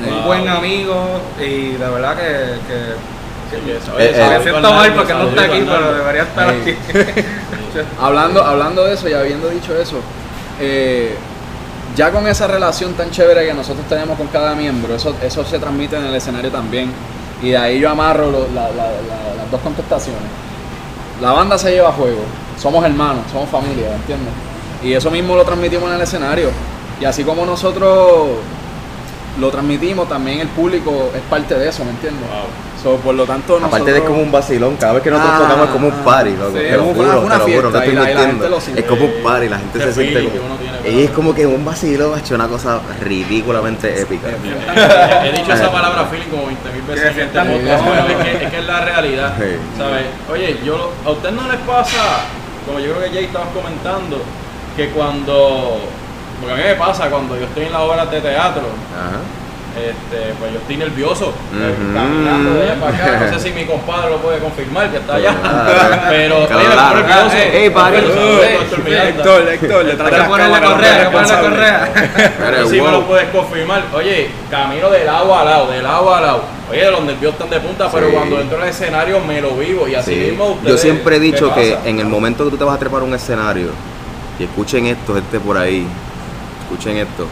un 0.07 0.15
Wow. 0.15 0.23
buen 0.25 0.49
amigo 0.49 1.21
y 1.41 1.73
de 1.73 1.89
verdad 1.89 2.17
que, 2.17 2.23
que 2.69 3.17
Sí, 3.49 3.57
que 3.65 3.77
eso- 3.77 3.95
oye, 3.95 4.07
eh, 4.07 4.11
me 4.11 4.17
saludos 4.19 4.43
siento 4.43 4.73
mal 4.73 4.93
porque 4.95 5.15
no 5.15 5.29
está 5.29 5.43
aquí, 5.45 5.65
pero 5.67 5.95
debería 5.95 6.23
estar 6.25 6.49
aquí. 6.51 6.77
hablando, 8.01 8.43
hablando 8.45 8.85
de 8.85 8.95
eso 8.95 9.09
y 9.09 9.13
habiendo 9.13 9.49
dicho 9.49 9.75
eso, 9.81 10.01
eh, 10.61 11.17
ya 11.97 12.13
con 12.13 12.27
esa 12.29 12.47
relación 12.47 12.93
tan 12.93 13.11
chévere 13.11 13.47
que 13.47 13.55
nosotros 13.55 13.87
tenemos 13.89 14.19
con 14.19 14.27
cada 14.29 14.55
miembro, 14.55 14.95
eso, 14.95 15.15
eso 15.23 15.45
se 15.45 15.59
transmite 15.59 15.97
en 15.97 16.05
el 16.05 16.15
escenario 16.15 16.51
también. 16.51 16.93
Y 17.43 17.51
de 17.51 17.57
ahí 17.59 17.81
yo 17.81 17.91
amarro 17.91 18.31
las 18.55 19.51
dos 19.51 19.61
contestaciones. 19.63 20.23
La 21.21 21.33
banda 21.33 21.57
se 21.57 21.71
lleva 21.71 21.89
a 21.89 21.93
juego, 21.93 22.21
somos 22.61 22.85
hermanos, 22.85 23.25
somos 23.33 23.49
familia, 23.49 23.95
¿entiendes? 23.95 24.33
Y 24.83 24.93
eso 24.93 25.11
mismo 25.11 25.35
lo 25.35 25.45
transmitimos 25.45 25.89
en 25.89 25.97
el 25.97 26.03
escenario. 26.03 26.51
Y 27.01 27.07
así 27.07 27.25
como 27.25 27.47
nosotros 27.47 28.29
lo 29.41 29.51
transmitimos, 29.51 30.09
también 30.09 30.41
el 30.41 30.49
público 30.49 31.11
es 31.15 31.23
parte 31.23 31.55
de 31.55 31.69
eso, 31.69 31.85
¿me 31.85 31.91
entiendes? 31.91 32.23
Wow. 32.29 32.49
So, 32.87 32.95
por 32.99 33.17
lo 33.17 33.25
tanto, 33.27 33.59
Aparte 33.61 33.93
de 33.93 34.05
como 34.05 34.23
un 34.23 34.31
vacilón, 34.31 34.77
cada 34.77 34.93
vez 34.93 35.03
que 35.03 35.11
nosotros 35.11 35.35
Ah, 35.35 35.43
tocamos 35.43 35.67
es 35.67 35.73
como 35.73 35.89
un 35.89 35.95
party, 36.05 36.31
loco. 36.37 36.51
sí, 36.53 36.59
te 36.59 36.71
es 36.71 36.77
lo 36.77 36.85
juro, 36.85 37.01
una 37.01 37.09
te 37.11 37.17
lo 37.17 37.27
juro, 37.27 37.41
no 37.41 37.45
fiesta 37.45 37.79
estoy 37.79 37.95
la- 37.97 38.49
la. 38.49 38.79
Es 38.79 38.85
como 38.85 39.05
un 39.07 39.13
party, 39.25 39.49
la 39.49 39.59
gente 39.59 39.81
se 39.81 39.93
siente 39.93 40.25
como... 40.29 40.89
Y 40.89 41.03
es 41.03 41.11
como 41.11 41.35
que 41.35 41.47
un 41.47 41.65
vacilón 41.65 42.15
ha 42.15 42.21
hecho 42.21 42.37
una 42.37 42.47
cosa 42.47 42.79
ridículamente 43.01 44.01
épica. 44.03 44.29
He 45.25 45.33
dicho 45.33 45.53
esa 45.55 45.73
palabra 45.73 46.05
feeling 46.05 46.29
como 46.29 46.47
20 46.47 46.71
mil 46.71 46.83
veces 46.83 47.07
en 47.07 47.21
este 47.27 47.39
es 47.41 48.39
que, 48.39 48.45
es 48.45 48.51
que 48.53 48.59
es 48.59 48.67
la 48.67 48.81
realidad. 48.85 49.35
Sí. 49.37 49.57
¿Sabes? 49.77 50.05
Oye, 50.33 50.61
yo, 50.65 50.93
a 51.05 51.11
usted 51.11 51.33
no 51.33 51.43
les 51.51 51.61
pasa, 51.63 52.21
como 52.67 52.79
yo 52.79 52.93
creo 52.95 53.03
que 53.11 53.15
Jay 53.17 53.25
estabas 53.25 53.49
comentando, 53.49 54.23
que 54.77 54.91
cuando. 54.91 55.81
Porque 56.41 56.53
a 56.55 56.57
mí 56.57 56.63
me 56.63 56.75
pasa 56.77 57.11
cuando 57.11 57.35
yo 57.37 57.47
estoy 57.47 57.65
en 57.65 57.73
las 57.73 57.81
obras 57.81 58.09
de 58.13 58.21
teatro, 58.21 58.63
Ajá. 58.95 59.19
Este, 59.77 60.33
pues 60.39 60.53
yo 60.53 60.59
estoy 60.59 60.77
nervioso, 60.79 61.33
eh, 61.55 61.75
Ujú. 61.77 61.95
caminando 61.95 62.55
de 62.55 62.63
allá 62.63 62.81
para 62.81 62.97
acá. 62.97 63.27
No 63.31 63.39
sé 63.39 63.49
si 63.49 63.55
mi 63.55 63.65
compadre 63.67 64.11
lo 64.11 64.17
puede 64.19 64.39
confirmar, 64.39 64.91
que 64.91 64.97
está 64.97 65.15
allá. 65.17 65.35
Claro. 65.41 66.03
Pero, 66.09 66.47
Claro. 66.47 66.63
pongo 66.63 66.95
nervioso. 66.97 67.37
Ey, 67.37 67.51
ey, 67.65 67.71
pare. 67.71 67.99
Pero, 68.01 68.15
saludos, 68.15 68.47
doctor 68.61 68.85
Miranda. 68.85 69.09
Héctor, 69.09 69.49
Héctor, 69.49 69.85
le 69.85 69.95
ponerle 69.95 70.19
cámaras, 70.19 70.71
correa, 70.71 70.99
responsable. 71.05 71.49
correa. 71.51 71.93
Pero, 72.39 72.69
Sí 72.69 72.81
me 72.81 72.91
lo 72.91 73.07
puedes 73.07 73.29
confirmar. 73.31 73.83
Oye, 73.95 74.29
camino 74.51 74.91
de 74.91 75.05
lado 75.05 75.35
a 75.39 75.45
lado, 75.45 75.71
de 75.71 75.83
lado 75.83 76.15
a 76.15 76.21
lado. 76.21 76.43
Oye, 76.71 76.91
los 76.91 77.03
nervios 77.05 77.33
están 77.35 77.49
de 77.49 77.61
punta, 77.61 77.89
pero 77.93 78.09
Sí. 78.09 78.13
cuando 78.13 78.41
entro 78.41 78.61
al 78.61 78.69
escenario 78.69 79.21
me 79.21 79.41
lo 79.41 79.51
vivo 79.53 79.87
y 79.87 79.95
así 79.95 80.13
Sí. 80.15 80.21
mismo 80.31 80.47
ustedes. 80.53 80.73
Yo 80.73 80.79
siempre 80.79 81.17
he 81.17 81.21
dicho 81.21 81.55
¿qué 81.55 81.61
que 81.63 81.71
pasa? 81.77 81.89
en 81.89 82.01
el 82.01 82.07
momento 82.07 82.45
que 82.45 82.51
tú 82.51 82.57
te 82.57 82.65
vas 82.65 82.75
a 82.75 82.79
trepar 82.79 83.05
un 83.05 83.15
escenario, 83.15 83.69
y 84.41 84.45
escuchen 84.45 84.87
esto, 84.87 85.15
gente 85.15 85.39
por 85.39 85.57
ahí, 85.57 85.87
escuchen 86.63 86.97
esto, 86.97 87.27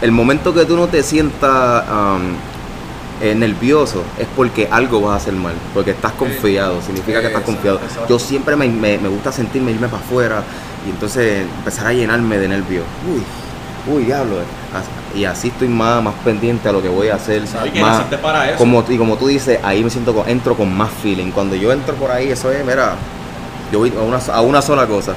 el 0.00 0.12
momento 0.12 0.54
que 0.54 0.64
tú 0.64 0.76
no 0.76 0.86
te 0.88 1.02
sientas 1.02 1.84
um, 1.88 2.34
eh, 3.22 3.34
nervioso 3.34 4.02
es 4.18 4.26
porque 4.34 4.66
algo 4.70 5.02
vas 5.02 5.12
a 5.12 5.16
hacer 5.16 5.34
mal, 5.34 5.52
porque 5.74 5.90
estás 5.90 6.12
confiado, 6.12 6.80
significa 6.80 7.20
que 7.20 7.26
estás 7.26 7.42
confiado. 7.42 7.78
Yo 8.08 8.18
siempre 8.18 8.56
me, 8.56 8.66
me- 8.68 8.98
me 8.98 9.08
gusta 9.08 9.30
sentirme, 9.30 9.72
irme 9.72 9.88
para 9.88 10.02
afuera 10.02 10.42
y 10.86 10.90
entonces 10.90 11.42
empezar 11.58 11.88
a 11.88 11.92
llenarme 11.92 12.38
de 12.38 12.48
nervios. 12.48 12.84
Uy, 13.06 13.94
uy, 13.94 14.04
diablo. 14.04 14.36
Y 15.14 15.24
así 15.24 15.48
estoy 15.48 15.68
más, 15.68 16.02
más 16.02 16.14
pendiente 16.24 16.68
a 16.68 16.72
lo 16.72 16.80
que 16.80 16.88
voy 16.88 17.08
a 17.08 17.16
hacer. 17.16 17.42
Y 17.74 17.80
más- 17.80 18.04
para 18.22 18.48
eso. 18.48 18.56
como, 18.58 18.84
y 18.88 18.96
como 18.96 19.16
tú 19.16 19.26
dices, 19.26 19.58
ahí 19.62 19.84
me 19.84 19.90
siento, 19.90 20.14
con- 20.14 20.26
entro 20.28 20.54
con 20.56 20.74
más 20.74 20.90
feeling. 21.02 21.30
Cuando 21.32 21.56
yo 21.56 21.72
entro 21.72 21.94
por 21.96 22.10
ahí, 22.10 22.30
eso 22.30 22.50
es, 22.50 22.64
mira, 22.64 22.94
yo 23.70 23.80
voy 23.80 23.92
a 23.98 24.00
una, 24.02 24.16
a 24.32 24.40
una 24.40 24.62
sola 24.62 24.86
cosa. 24.86 25.12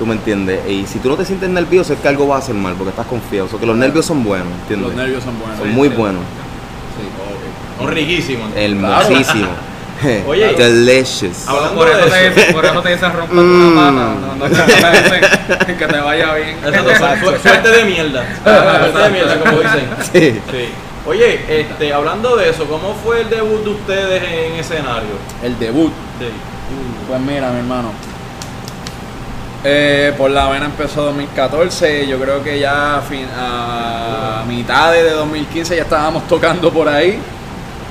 ¿Tú 0.00 0.06
me 0.06 0.14
entiendes? 0.14 0.60
Y 0.66 0.86
si 0.86 0.98
tú 0.98 1.10
no 1.10 1.16
te 1.16 1.26
sientes 1.26 1.50
nervioso, 1.50 1.92
es 1.92 2.00
que 2.00 2.08
algo 2.08 2.26
va 2.26 2.36
a 2.36 2.38
hacer 2.38 2.54
mal, 2.54 2.72
porque 2.72 2.88
estás 2.88 3.04
confiado. 3.06 3.44
O 3.44 3.50
sea, 3.50 3.60
que 3.60 3.66
los 3.66 3.76
nervios 3.76 4.06
son 4.06 4.24
buenos, 4.24 4.48
¿entiendes? 4.62 4.88
Los 4.88 4.96
nervios 4.96 5.22
son 5.22 5.38
buenos. 5.38 5.58
son 5.58 5.68
muy 5.72 5.88
buenos. 5.90 6.22
Son 7.78 7.88
riquísimos. 7.88 8.50
Hermosísimos. 8.56 9.50
Oye. 10.26 10.54
delicious. 10.54 11.46
Hablando 11.46 11.74
Por 11.76 11.88
eso, 11.90 11.98
de 11.98 12.10
te 12.10 12.26
eso. 12.28 12.34
dicen, 12.34 12.54
por 12.54 12.64
eso 12.64 12.80
te 12.82 12.88
dicen 12.94 13.12
romper 13.12 13.36
Mm. 13.36 13.72
una 13.72 13.76
pata. 13.76 13.92
No, 13.92 14.36
no 14.36 14.44
te 14.46 15.58
dicen 15.58 15.76
que 15.78 15.86
te 15.86 15.98
vaya 16.00 16.34
bien. 16.34 16.56
Exacto, 16.64 16.90
su- 17.26 17.30
su- 17.36 17.42
suerte 17.42 17.68
de 17.70 17.84
mierda. 17.84 18.24
Suerte 18.42 18.98
de 18.98 19.10
mierda, 19.10 19.38
como 19.40 19.58
dicen. 19.60 19.88
Sí. 20.12 20.40
Sí. 20.50 20.68
Oye, 21.06 21.60
este, 21.60 21.92
hablando 21.92 22.36
de 22.36 22.48
eso, 22.48 22.64
¿cómo 22.64 22.94
fue 23.04 23.20
el 23.20 23.28
debut 23.28 23.62
de 23.64 23.70
ustedes 23.70 24.22
en 24.22 24.54
escenario? 24.58 25.10
El 25.42 25.58
debut. 25.58 25.92
Sí. 26.18 26.26
Pues 27.06 27.20
mira, 27.20 27.50
mi 27.50 27.58
hermano. 27.58 27.90
Eh, 29.62 30.14
por 30.16 30.30
la 30.30 30.48
vena 30.48 30.64
empezó 30.66 31.02
2014, 31.04 32.06
yo 32.06 32.18
creo 32.18 32.42
que 32.42 32.58
ya 32.58 32.96
a, 32.96 33.00
fin- 33.02 33.28
a 33.36 34.42
mitad 34.48 34.90
de 34.92 35.10
2015 35.10 35.76
ya 35.76 35.82
estábamos 35.82 36.26
tocando 36.26 36.72
por 36.72 36.88
ahí 36.88 37.18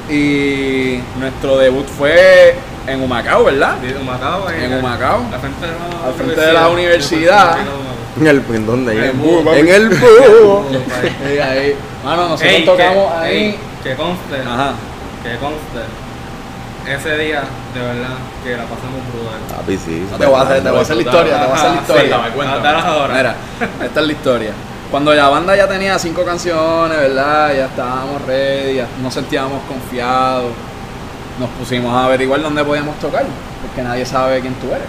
y 0.09 0.99
nuestro 1.19 1.57
debut 1.59 1.85
fue 1.87 2.55
en 2.87 3.03
Humacao, 3.03 3.43
¿verdad? 3.43 3.75
En 3.83 3.97
Humacao. 3.97 4.49
En 4.49 4.73
Humacao. 4.79 5.21
Al 5.31 5.39
frente 5.39 5.65
de 5.67 5.71
la 5.71 6.07
Al 6.07 6.13
frente 6.15 6.41
de 6.41 6.53
la 6.53 6.67
universidad. 6.69 7.57
¿En, 8.19 8.25
el, 8.27 8.43
¿En 8.51 8.65
dónde? 8.65 8.93
En 8.93 8.99
el 9.03 9.09
En, 9.11 9.19
búho, 9.21 9.53
en 9.53 9.67
el 9.67 9.89
búho. 9.89 10.65
Ahí, 11.43 11.75
mano, 12.03 12.29
nosotros 12.29 12.51
Ey, 12.51 12.65
tocamos 12.65 13.11
que, 13.13 13.17
ahí. 13.19 13.35
ey, 13.37 13.59
que 13.83 13.93
conste, 13.95 14.35
Ajá. 14.41 14.71
que 15.21 15.37
conste. 15.37 16.08
Ese 16.89 17.17
día, 17.19 17.43
de 17.75 17.79
verdad, 17.79 18.15
que 18.43 18.57
la 18.57 18.63
pasamos 18.63 19.01
brutal. 19.13 19.57
Papi, 19.57 19.77
sí. 19.77 20.07
No 20.09 20.17
te 20.17 20.25
voy 20.25 20.39
a 20.39 20.41
hacer, 20.41 20.63
te 20.63 20.69
voy 20.71 20.79
a 20.79 20.81
hacer 20.81 20.95
la 20.95 21.01
historia, 21.03 21.39
te 21.39 21.45
voy 21.45 21.51
a 21.51 21.55
hacer 21.55 21.71
la 21.71 21.81
historia. 21.81 22.17
Cuéntame, 22.33 22.35
cuéntame. 22.35 22.81
Ahora. 22.81 23.13
Mira, 23.13 23.35
esta 23.85 23.99
es 23.99 24.05
la 24.07 24.11
historia. 24.11 24.51
Cuando 24.89 25.13
la 25.13 25.29
banda 25.29 25.55
ya 25.55 25.67
tenía 25.67 25.99
cinco 25.99 26.25
canciones, 26.25 26.97
¿verdad? 26.97 27.53
Ya 27.55 27.65
estábamos 27.65 28.23
ready, 28.25 28.77
ya 28.77 28.87
nos 29.03 29.13
sentíamos 29.13 29.61
confiados. 29.67 30.51
Nos 31.39 31.49
pusimos 31.51 31.93
a 31.93 32.05
averiguar 32.05 32.41
dónde 32.41 32.63
podíamos 32.63 32.97
tocar, 32.99 33.23
porque 33.61 33.83
nadie 33.83 34.03
sabe 34.03 34.41
quién 34.41 34.55
tú 34.55 34.67
eres. 34.69 34.87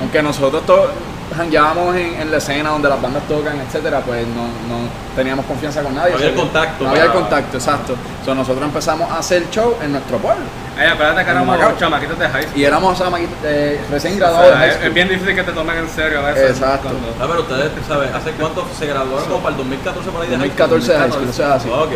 Aunque 0.00 0.22
nosotros 0.22 0.64
todos 0.64 0.90
jangueábamos 1.36 1.94
en, 1.96 2.20
en 2.20 2.30
la 2.30 2.36
escena 2.38 2.70
donde 2.70 2.88
las 2.88 3.00
bandas 3.00 3.22
tocan, 3.28 3.58
etcétera, 3.60 4.00
pues 4.00 4.26
no, 4.28 4.42
no 4.44 4.88
teníamos 5.16 5.44
confianza 5.46 5.82
con 5.82 5.94
nadie. 5.94 6.10
No 6.12 6.16
había 6.16 6.28
el 6.30 6.36
O 6.36 6.40
contacto 6.40 6.84
No 6.84 6.90
había 6.90 7.02
el 7.04 7.08
para- 7.10 7.20
contacto, 7.20 7.56
exacto. 7.56 7.94
So, 8.24 8.34
nosotros 8.34 8.64
empezamos 8.64 9.10
a 9.10 9.18
hacer 9.18 9.48
show 9.50 9.74
en 9.82 9.92
nuestro 9.92 10.18
pueblo. 10.18 10.44
Ey, 10.80 10.88
acuérdate 10.88 11.24
que 11.24 11.30
éramos 11.30 11.58
chamaquitos 11.78 12.18
de 12.18 12.28
high 12.28 12.42
school. 12.44 12.58
Y 12.58 12.64
éramos 12.64 12.98
chamaquitos, 12.98 13.34
eh, 13.44 13.80
recién 13.90 14.14
O 14.14 14.16
graduados 14.16 14.46
de 14.46 14.50
sea, 14.52 14.58
high 14.60 14.68
es, 14.68 14.74
school. 14.76 14.88
es 14.88 14.94
bien 14.94 15.08
difícil 15.08 15.34
que 15.34 15.42
te 15.42 15.52
tomen 15.52 15.76
en 15.78 15.88
serio 15.88 16.18
a 16.20 16.22
veces. 16.30 16.50
Exacto. 16.50 16.88
cuando- 16.88 17.08
Ah, 17.20 17.26
pero 17.28 17.40
ustedes, 17.42 17.70
¿sabes? 17.86 18.14
¿Hace 18.14 18.30
cuánto 18.32 18.66
se 18.78 18.86
graduaron? 18.86 19.24
Como 19.28 19.38
para 19.40 19.50
el 19.50 19.56
2014 19.58 20.10
por 20.10 20.22
ahí 20.22 20.28
de 20.28 20.36
high 20.38 20.48
school? 20.48 20.56
2014 20.70 20.92
de 20.92 20.98
high 20.98 21.10
school, 21.12 21.28
eso 21.28 21.42
es 21.42 21.48
así. 21.50 21.68
Ok. 21.68 21.92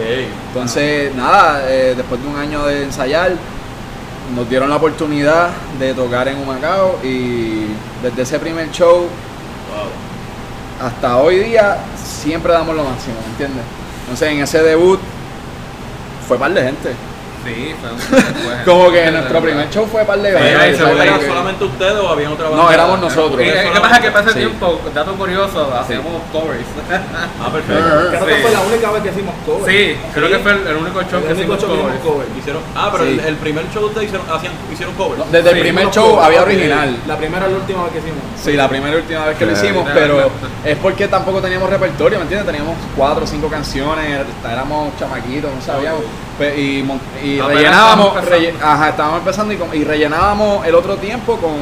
Entonces, 0.48 1.14
nada, 1.14 1.62
eh, 1.66 1.94
después 1.96 2.20
de 2.22 2.28
un 2.28 2.36
año 2.36 2.64
de 2.66 2.82
ensayar, 2.84 3.32
nos 4.34 4.48
dieron 4.48 4.68
la 4.68 4.76
oportunidad 4.76 5.48
de 5.78 5.94
tocar 5.94 6.26
en 6.28 6.36
Humacao 6.38 6.98
y 7.04 7.66
desde 8.02 8.22
ese 8.22 8.38
primer 8.40 8.70
show 8.72 9.06
Hasta 10.80 11.16
hoy 11.18 11.38
día 11.38 11.78
siempre 11.96 12.52
damos 12.52 12.76
lo 12.76 12.84
máximo, 12.84 13.16
¿me 13.24 13.30
entiendes? 13.32 13.64
Entonces, 14.02 14.28
en 14.30 14.40
ese 14.40 14.62
debut 14.62 15.00
fue 16.28 16.38
par 16.38 16.52
de 16.52 16.62
gente. 16.62 16.94
Sí, 17.46 17.74
fue 17.80 17.90
un 17.92 17.98
fue- 18.34 18.64
Como 18.64 18.90
que 18.90 19.10
nuestro 19.10 19.40
primer 19.40 19.70
show 19.70 19.86
fue 19.90 20.04
par 20.04 20.18
de 20.18 20.30
Sí, 20.32 20.36
gente. 20.38 20.56
ahí 20.56 20.72
¿Pero 20.72 20.76
se 20.76 20.82
¿sabes? 20.82 20.98
ve 20.98 21.04
¿Era 21.06 21.18
que- 21.18 21.26
solamente 21.26 21.64
ustedes 21.64 21.92
o 22.00 22.08
había 22.08 22.30
otra 22.30 22.48
banda? 22.48 22.64
No, 22.64 22.70
éramos 22.72 23.00
nosotros. 23.00 23.40
¿Qué, 23.40 23.70
qué 23.72 23.80
pasa? 23.80 24.00
Que 24.00 24.10
para 24.10 24.24
ese 24.24 24.32
Sí. 24.32 24.38
tiempo, 24.40 24.80
dato 24.94 25.12
curioso, 25.14 25.72
hacíamos 25.78 26.12
covers. 26.32 26.60
Ah, 27.40 27.50
perfecto. 27.52 27.84
Creo 28.10 28.20
Sí. 28.20 28.26
que 28.26 28.42
fue 28.42 28.50
la 28.52 28.60
única 28.60 28.90
vez 28.90 29.02
que 29.02 29.08
hicimos 29.10 29.34
cover. 29.46 29.70
Sí, 29.72 29.96
creo 30.14 30.28
que 30.28 30.38
fue 30.38 30.52
el, 30.52 30.66
el 30.66 30.76
único 30.76 31.00
show 31.02 31.20
El 31.20 31.26
que 31.26 31.32
único 31.34 31.54
hicimos 31.54 31.60
show 31.60 31.68
que 31.68 31.74
hicimos 31.76 31.98
covers. 32.02 32.26
cover. 32.26 32.26
Hicieron, 32.38 32.62
ah, 32.74 32.88
pero 32.92 33.04
Sí. 33.04 33.10
el, 33.12 33.20
el 33.20 33.36
primer 33.36 33.64
show 33.72 33.82
de 33.82 33.86
ustedes 33.88 34.06
hicieron, 34.08 34.26
hacían, 34.30 34.52
hicieron 34.72 34.94
cover. 34.94 35.18
No, 35.18 35.24
Desde 35.30 35.50
el 35.50 35.60
primer 35.60 35.90
show 35.90 36.20
había 36.20 36.42
original. 36.42 36.96
La 37.06 37.16
primera 37.16 37.46
y 37.46 37.50
la 37.52 37.56
última 37.58 37.82
vez 37.84 37.92
que 37.92 37.98
hicimos. 37.98 38.18
Sí, 38.42 38.52
la 38.54 38.68
primera 38.68 38.92
y 38.96 38.98
última 39.00 39.24
vez 39.26 39.36
que 39.38 39.46
lo 39.46 39.52
hicimos, 39.52 39.84
Sí, 39.86 39.90
pero 39.94 40.30
es 40.64 40.76
porque 40.78 41.08
tampoco 41.08 41.40
teníamos 41.40 41.68
repertorio, 41.70 42.18
¿me 42.18 42.22
entiendes? 42.22 42.46
Teníamos 42.46 42.76
cuatro 42.96 43.24
o 43.24 43.26
cinco 43.26 43.48
canciones, 43.48 44.20
éramos 44.50 44.96
chamaquitos, 44.98 45.50
no 45.54 45.60
sabíamos. 45.60 46.02
Pe- 46.38 46.54
y, 46.60 47.40
rellenábamos, 47.40 48.14
relle- 48.26 48.52
ajá, 48.62 48.90
estábamos 48.90 49.20
empezando 49.20 49.54
y, 49.54 49.56
con- 49.56 49.74
y 49.74 49.84
rellenábamos 49.84 50.66
el 50.66 50.74
otro 50.74 50.96
tiempo 50.96 51.36
con 51.38 51.54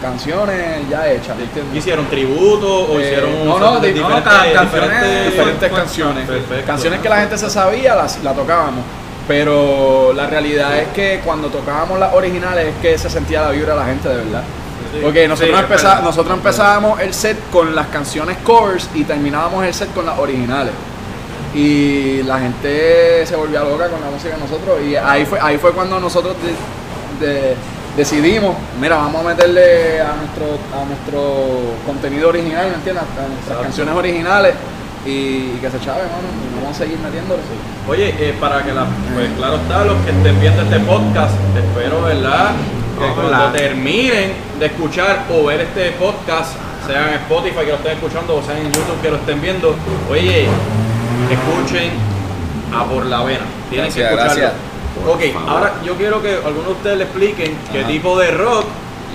canciones 0.00 0.88
ya 0.90 1.06
hechas, 1.10 1.36
¿entiendes? 1.38 1.76
¿Hicieron 1.76 2.06
tributo 2.06 2.84
o 2.90 2.98
Eh, 2.98 3.02
hicieron 3.04 3.46
no, 3.46 3.58
no, 3.58 3.70
no, 3.74 3.80
diferentes, 3.80 4.22
ca- 4.24 4.52
canciones- 4.52 4.62
diferentes- 4.72 5.24
diferentes 5.32 5.68
Pues, 5.68 5.80
canciones. 5.82 6.26
perfecto. 6.28 6.66
Canciones 6.66 7.00
que 7.00 7.08
la 7.08 7.16
gente 7.20 7.36
se 7.38 7.50
sabía, 7.50 7.94
las, 7.94 8.22
la 8.24 8.32
tocábamos. 8.32 8.84
Pero 9.28 10.12
la 10.14 10.26
realidad 10.26 10.76
es 10.78 10.88
que 10.88 11.20
cuando 11.24 11.48
tocábamos 11.48 11.98
las 11.98 12.12
originales 12.14 12.68
es 12.68 12.74
que 12.82 12.98
se 12.98 13.08
sentía 13.08 13.42
la 13.42 13.50
vibra 13.50 13.74
de 13.74 13.80
la 13.80 13.86
gente 13.86 14.08
de 14.08 14.16
verdad. 14.16 14.42
Porque 15.00 15.26
nosotros, 15.28 15.58
Sí, 15.80 15.86
nosotros 16.02 16.36
empezábamos 16.36 17.00
el 17.00 17.14
set 17.14 17.38
con 17.50 17.74
las 17.74 17.86
canciones 17.86 18.36
covers 18.44 18.90
y 18.94 19.04
terminábamos 19.04 19.64
el 19.64 19.72
set 19.72 19.92
con 19.94 20.04
las 20.04 20.18
originales. 20.18 20.72
Y 21.54 22.22
la 22.22 22.38
gente 22.40 23.26
se 23.26 23.36
volvía 23.36 23.60
loca 23.60 23.88
con 23.88 24.00
la 24.00 24.08
música 24.10 24.34
de 24.34 24.40
nosotros. 24.40 24.80
Y 24.86 24.96
ahí 24.96 25.24
fue, 25.26 25.38
ahí 25.40 25.58
fue 25.58 25.72
cuando 25.72 26.00
nosotros 26.00 26.34
de- 26.42 27.26
de- 27.26 27.54
decidimos, 27.96 28.56
mira, 28.80 28.96
vamos 28.96 29.20
a 29.24 29.28
meterle 29.28 30.00
a 30.00 30.14
nuestro, 30.16 30.58
a 30.74 30.84
nuestro 30.86 31.60
contenido 31.84 32.30
original, 32.30 32.68
¿me 32.68 32.74
entiendes? 32.76 33.02
A 33.04 33.06
nuestras 33.28 33.38
Exacto. 33.42 33.62
canciones 33.64 33.94
originales 33.94 34.54
y, 35.04 35.50
que 35.60 35.70
se 35.70 35.78
chave, 35.80 36.02
mano. 36.04 36.24
y 36.32 36.62
Vamos 36.62 36.74
a 36.76 36.84
seguir 36.84 36.98
metiéndole. 37.00 37.42
Oye, 37.88 38.14
eh, 38.18 38.34
para 38.40 38.62
que 38.64 38.72
la, 38.72 38.86
pues 39.14 39.28
claro 39.36 39.56
está, 39.56 39.84
los 39.84 39.96
que 40.06 40.10
estén 40.10 40.40
viendo 40.40 40.62
este 40.62 40.78
podcast, 40.80 41.34
espero, 41.54 42.02
¿verdad? 42.02 42.52
Que 42.98 43.04
Hola. 43.04 43.14
cuando 43.14 43.58
terminen 43.58 44.32
de 44.58 44.66
escuchar 44.66 45.24
o 45.30 45.44
ver 45.44 45.60
este 45.62 45.90
podcast, 45.92 46.54
sea 46.86 47.08
en 47.08 47.14
Spotify 47.20 47.60
que 47.60 47.66
lo 47.72 47.74
estén 47.76 47.92
escuchando 47.92 48.36
o 48.36 48.42
sea 48.42 48.56
en 48.58 48.64
YouTube 48.72 49.00
que 49.02 49.10
lo 49.10 49.16
estén 49.16 49.40
viendo, 49.40 49.74
oye, 50.10 50.46
escuchen 51.30 51.90
a 52.74 52.84
Por 52.84 53.06
la 53.06 53.22
Vena. 53.22 53.40
Tienen 53.70 53.86
Gracias, 53.92 54.08
que 54.08 54.14
escucharlo. 54.14 54.42
gracias. 54.42 54.52
Ok, 55.06 55.32
favor. 55.32 55.48
ahora 55.48 55.72
yo 55.84 55.94
quiero 55.96 56.22
que 56.22 56.34
algunos 56.34 56.66
de 56.66 56.72
ustedes 56.72 56.98
le 56.98 57.04
expliquen 57.04 57.56
qué 57.72 57.84
tipo 57.84 58.18
de 58.18 58.30
rock 58.32 58.64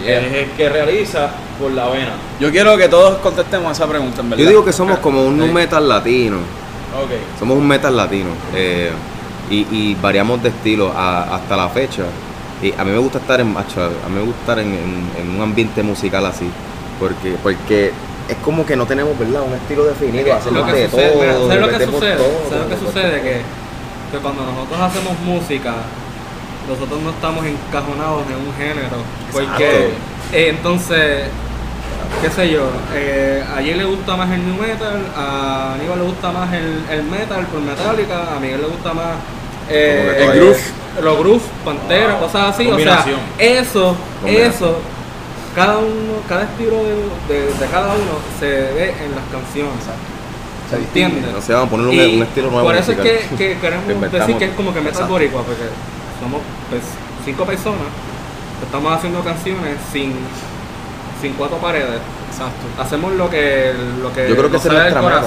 Yeah. 0.03 0.19
es 0.19 0.31
el 0.33 0.51
que 0.51 0.69
realiza 0.69 1.31
Por 1.59 1.71
la 1.71 1.87
Vena. 1.89 2.11
Yo 2.39 2.51
quiero 2.51 2.77
que 2.77 2.87
todos 2.87 3.17
contestemos 3.17 3.71
esa 3.71 3.87
pregunta, 3.87 4.21
en 4.21 4.29
verdad. 4.29 4.43
Yo 4.43 4.49
digo 4.49 4.63
que 4.63 4.71
somos 4.71 4.99
como 4.99 5.25
un 5.25 5.35
nu 5.39 5.47
metal 5.47 5.89
latino. 5.89 6.37
Ok. 6.37 7.39
Somos 7.39 7.57
un 7.57 7.67
metal 7.67 7.97
latino. 7.97 8.29
eh, 8.53 8.91
y, 9.49 9.65
y 9.71 9.95
variamos 9.99 10.43
de 10.43 10.49
estilo 10.49 10.91
a- 10.95 11.35
hasta 11.35 11.57
la 11.57 11.67
fecha. 11.69 12.03
Y 12.61 12.71
a 12.79 12.83
mí 12.83 12.91
me 12.91 12.99
gusta 12.99 13.17
estar 13.17 13.39
en 13.41 13.51
macho, 13.53 13.81
a 13.83 14.07
mí 14.09 14.15
me 14.15 14.21
gusta 14.21 14.39
estar 14.41 14.59
en, 14.59 14.67
en- 14.67 15.11
en 15.19 15.35
un 15.35 15.41
ambiente 15.41 15.81
musical 15.81 16.23
así. 16.27 16.47
Porque, 16.99 17.35
porque 17.41 17.91
es 18.29 18.35
como 18.43 18.65
que 18.65 18.75
no 18.75 18.85
tenemos, 18.85 19.17
¿verdad? 19.17 19.41
Un 19.43 19.53
estilo 19.53 19.85
definido, 19.85 20.27
Lo 20.27 20.33
hacemos 20.35 20.65
que 20.71 20.73
de 20.73 20.89
sucede, 20.89 21.09
todo. 21.11 21.21
mira, 21.21 21.33
¿sabes 21.33 21.61
lo 21.61 21.77
que 21.77 21.85
sucede? 21.85 22.15
todo, 22.15 22.49
¿Sabes 22.49 22.63
lo 22.63 22.69
que 22.69 22.85
sucede? 22.85 23.21
Que, 23.21 23.41
que 24.11 24.17
cuando 24.21 24.43
nosotros 24.45 24.79
hacemos 24.81 25.19
música, 25.25 25.73
nosotros 26.67 27.01
no 27.01 27.09
estamos 27.11 27.45
encajonados 27.45 28.23
en 28.27 28.47
un 28.47 28.53
género. 28.57 28.97
Porque 29.31 29.89
eh, 30.33 30.49
entonces, 30.49 31.23
qué 32.21 32.29
sé 32.29 32.49
yo, 32.49 32.67
eh, 32.93 33.43
a 33.49 33.55
Jay 33.55 33.73
le 33.75 33.85
gusta 33.85 34.15
más 34.17 34.29
el 34.31 34.45
new 34.45 34.61
metal, 34.61 35.01
a 35.15 35.73
Aníbal 35.75 35.99
le 35.99 36.05
gusta 36.05 36.31
más 36.31 36.53
el, 36.53 36.83
el 36.91 37.03
metal 37.03 37.45
por 37.47 37.61
Metallica, 37.61 38.35
a 38.35 38.39
Miguel 38.39 38.61
le 38.61 38.67
gusta 38.67 38.93
más 38.93 39.15
eh, 39.69 40.17
el 40.19 40.39
groove, 40.39 40.51
es- 40.57 40.73
los 41.03 41.19
groove, 41.19 41.41
pantera, 41.63 42.17
cosas 42.19 42.55
así. 42.55 42.67
O 42.69 42.77
sea, 42.79 43.05
eso, 43.37 43.95
Combinación. 44.21 44.49
eso, 44.53 44.77
cada 45.57 45.79
uno, 45.79 46.21
cada 46.29 46.43
estilo 46.43 46.77
de, 46.85 46.93
de- 47.33 47.51
de 47.51 47.65
cada 47.71 47.87
uno 47.87 48.13
se 48.39 48.45
ve 48.45 48.93
en 48.93 49.09
las 49.17 49.25
canciones. 49.33 49.73
Se 50.69 50.75
¿Entiendes? 50.75 51.33
No 51.33 51.41
sé, 51.41 51.53
vamos 51.53 51.67
a 51.67 51.71
poner 51.71 51.87
un, 51.87 51.93
Y 51.95 52.17
un 52.17 52.23
estilo 52.23 52.51
nuevo 52.51 52.67
Por 52.67 52.75
eso 52.75 52.91
es 52.91 52.99
que, 52.99 53.25
que 53.37 53.57
queremos 53.57 53.87
decir 54.11 54.37
que 54.37 54.45
es 54.45 54.51
como 54.53 54.71
que 54.71 54.81
metal 54.81 55.07
boricua, 55.07 55.41
porque 55.41 55.63
somos 56.21 56.41
pues, 56.69 56.83
cinco 57.25 57.43
personas 57.45 57.89
estamos 58.63 58.91
haciendo 58.93 59.21
canciones 59.21 59.77
sin, 59.91 60.13
sin 61.21 61.33
cuatro 61.33 61.57
paredes. 61.57 62.01
Exacto. 62.29 62.65
Hacemos 62.79 63.13
lo 63.13 63.29
que, 63.29 63.73
lo 64.01 64.13
que 64.13 64.29
Yo 64.29 64.35
creo 64.35 64.47
que 64.49 64.53
nos 64.57 64.63
sale 64.63 64.79
del 64.81 64.93
meta. 64.93 65.21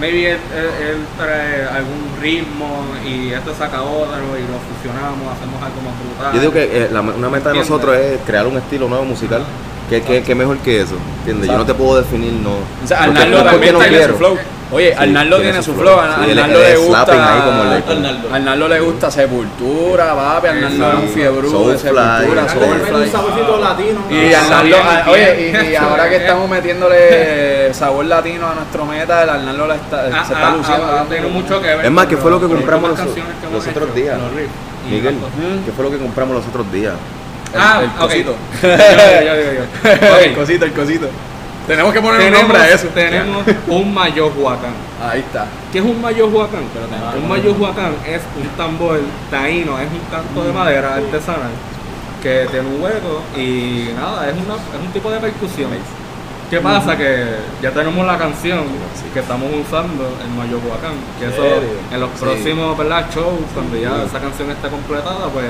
Maybe 0.00 0.30
él, 0.32 0.38
él- 0.56 0.86
él 0.88 0.96
trae 1.18 1.64
algún 1.76 2.10
ritmo 2.22 2.84
y 3.06 3.32
este 3.32 3.54
saca 3.54 3.82
otro 3.82 4.16
y 4.38 4.42
lo 4.42 4.58
fusionamos, 4.74 5.36
hacemos 5.36 5.62
algo 5.62 5.80
más 5.82 5.94
brutal. 6.02 6.34
Yo 6.34 6.40
digo 6.40 6.52
que 6.52 6.64
eh, 6.84 6.88
la- 6.90 7.02
una 7.02 7.28
meta 7.28 7.50
de 7.50 7.58
nosotros 7.58 7.94
es 7.96 8.18
crear 8.26 8.46
un 8.46 8.56
estilo 8.56 8.88
nuevo 8.88 9.04
musical. 9.04 9.44
¿Qué, 9.90 10.00
qué, 10.02 10.22
qué 10.22 10.34
mejor 10.36 10.56
que 10.58 10.80
eso? 10.82 10.94
¿Entiendes? 11.18 11.48
Yo 11.50 11.58
no 11.58 11.66
te 11.66 11.74
puedo 11.74 11.96
definir, 12.00 12.32
no. 12.32 12.52
O 12.52 12.86
sea, 12.86 13.02
Arnaldo 13.02 13.42
también 13.42 13.72
no 13.74 13.80
tiene 13.80 14.06
su 14.06 14.14
flow. 14.14 14.38
Oye, 14.72 14.92
Sí, 14.92 14.96
Arnaldo 14.96 15.36
tiene 15.38 15.50
tiene 15.50 15.64
su 15.64 15.74
flow. 15.74 15.98
Sí, 15.98 16.30
Arnaldo 16.30 16.60
le 16.60 16.76
gusta. 16.76 17.34
ahí 17.34 17.40
como 17.40 17.64
le- 17.64 17.92
Arnaldo. 17.92 18.28
Arnaldo 18.32 18.68
le 18.68 18.80
gusta 18.80 19.10
Sepultura, 19.10 20.14
papi. 20.14 20.46
Arnaldo 20.46 20.88
es 20.90 20.94
un 20.94 21.00
Sí. 21.08 21.14
fiebre 21.14 21.42
de. 21.42 21.48
Sepultura, 21.78 22.16
Arnaldo 22.18 22.48
Soulfly. 22.86 23.10
saborcito 23.10 23.58
latino. 23.60 24.00
Y 24.08 24.32
Arnaldo, 24.32 24.76
ah, 24.80 25.04
oye, 25.10 25.70
y, 25.72 25.74
ahora 25.74 26.08
que 26.08 26.16
estamos 26.18 26.48
metiéndole 26.48 27.74
sabor 27.74 28.04
latino 28.04 28.46
a 28.46 28.54
nuestro 28.54 28.84
metal, 28.86 29.28
Arnaldo 29.28 29.66
la 29.66 29.74
está, 29.74 30.02
Ah, 30.06 30.24
se 30.24 30.32
está 30.34 30.48
ah, 30.52 30.56
luciendo. 30.56 30.86
bien 30.86 31.06
tiene 31.08 31.22
duro. 31.26 31.34
mucho 31.34 31.60
que 31.60 31.66
ver. 31.66 31.84
Es 31.86 31.90
más, 31.90 32.06
¿qué 32.06 32.16
fue 32.16 32.30
lo 32.30 32.40
que 32.40 32.46
compramos 32.46 32.90
los- 32.90 33.66
otros 33.66 33.92
días? 33.94 34.16
Miguel. 34.88 35.16
¿qué 35.66 35.72
fue 35.72 35.84
lo 35.84 35.90
que 35.90 35.98
compramos 35.98 36.36
los 36.36 36.46
otros 36.46 36.70
días? 36.72 36.94
Ah, 37.56 37.80
el 37.82 37.90
cosito. 37.92 38.36
Yo, 38.62 38.68
yo, 38.68 39.34
yo, 39.34 39.52
yo. 39.52 40.18
el 40.24 40.34
cosito, 40.34 40.64
el 40.64 40.72
cosito. 40.72 41.08
Tenemos 41.66 41.92
que 41.92 42.00
poner 42.00 42.26
un 42.26 42.32
nombre 42.32 42.58
a 42.58 42.68
eso. 42.68 42.88
tenemos 42.88 43.44
un 43.68 43.94
mayohuacán. 43.94 44.72
Ahí 45.02 45.20
está. 45.20 45.46
¿Qué 45.72 45.78
es 45.78 45.84
un 45.84 46.00
mayohuacán? 46.00 46.62
Ah, 46.92 47.14
un 47.16 47.28
mayohuacán 47.28 47.92
es 48.06 48.22
un 48.40 48.48
tambor 48.56 49.00
taíno, 49.30 49.78
es 49.78 49.86
un 49.90 50.00
canto 50.10 50.44
de 50.44 50.52
madera 50.52 50.96
artesanal 50.96 51.50
que 52.22 52.46
tiene 52.50 52.68
un 52.68 52.82
hueco 52.82 53.22
y 53.36 53.90
nada, 53.96 54.28
es, 54.28 54.34
una, 54.34 54.54
es 54.54 54.80
un 54.84 54.92
tipo 54.92 55.10
de 55.10 55.18
percusión. 55.20 55.70
¿Qué 56.50 56.58
pasa? 56.60 56.96
Que 56.96 57.36
ya 57.62 57.70
tenemos 57.70 58.04
la 58.04 58.18
canción 58.18 58.64
que 59.14 59.20
estamos 59.20 59.48
usando, 59.54 60.18
el 60.20 60.30
Mayohuacán, 60.36 60.94
que 61.20 61.26
eso 61.26 61.62
en 61.92 62.00
los 62.00 62.10
próximos 62.18 62.76
¿verdad? 62.76 63.06
shows, 63.14 63.42
cuando 63.54 63.76
ya 63.76 64.02
esa 64.02 64.18
canción 64.18 64.50
esté 64.50 64.68
completada, 64.68 65.28
pues 65.32 65.46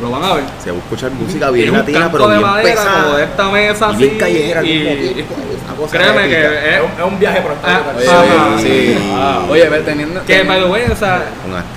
lo 0.00 0.10
van 0.10 0.22
a 0.24 0.34
ver. 0.34 0.44
Se 0.62 0.70
va 0.70 0.76
a 0.76 0.80
escuchar 0.80 1.10
música 1.12 1.48
Y 1.50 1.54
bien 1.54 1.72
latina, 1.72 2.08
pero 2.12 2.28
de 2.28 2.36
bien 2.38 2.46
madera 2.50 2.68
pesada. 2.82 3.02
como 3.04 3.16
de 3.16 3.24
esta 3.24 3.48
mesa 3.50 3.86
y 3.86 3.90
así. 3.94 3.96
bien 4.04 4.18
callejera 4.18 4.62
y-. 4.62 5.26
Una 5.64 5.76
cosa 5.76 5.92
Créeme 5.98 6.28
que 6.28 6.44
épica. 6.44 6.54
es, 6.68 6.74
Es 6.76 6.80
un, 6.82 7.00
es 7.06 7.12
un 7.12 7.18
viaje 7.18 7.40
por 7.40 7.52
esta 7.52 7.76
Ah, 7.76 7.82
Oye, 7.96 8.08
Ajá. 8.08 8.58
Sí. 8.60 8.98
Ah, 9.14 9.40
Oye, 9.48 9.68
ve, 9.68 9.80
teniendo. 9.80 10.24
Que, 10.24 10.42
by 10.42 10.60
the 10.60 10.66
way, 10.68 10.82
o 10.90 10.96
sea, 10.96 11.22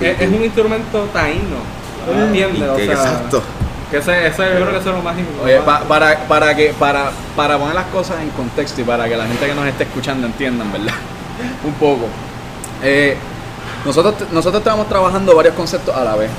es, 0.00 0.28
un 0.28 0.44
instrumento 0.44 1.08
taíno. 1.12 1.56
¿Entiendes? 2.26 2.68
O 2.68 2.76
Que- 2.76 2.84
sea, 2.86 2.94
exacto. 2.94 3.42
Que 3.90 3.96
ese, 3.98 4.26
ese, 4.28 4.42
yo 4.44 4.50
creo 4.54 4.70
que 4.70 4.76
eso 4.78 4.90
es 4.90 4.96
lo 4.96 5.02
más 5.02 5.18
importante. 5.18 5.52
Oye, 5.52 5.62
pa- 5.64 5.80
para, 5.80 6.16
para, 6.28 6.54
que, 6.54 6.72
para, 6.78 7.10
para 7.34 7.58
poner 7.58 7.74
las 7.74 7.86
cosas 7.86 8.20
en 8.22 8.30
contexto 8.30 8.80
y 8.80 8.84
para 8.84 9.08
que 9.08 9.16
la 9.16 9.26
gente 9.26 9.44
que 9.46 9.54
nos 9.54 9.66
esté 9.66 9.82
escuchando 9.84 10.26
entiendan, 10.28 10.70
¿verdad? 10.70 10.94
Un 11.64 11.72
poco. 11.74 12.06
Eh, 12.84 13.16
nosotros, 13.84 14.14
nosotros 14.30 14.60
estamos 14.60 14.88
trabajando 14.88 15.34
varios 15.34 15.54
conceptos 15.54 15.94
a 15.96 16.04
la 16.04 16.14
vez. 16.14 16.30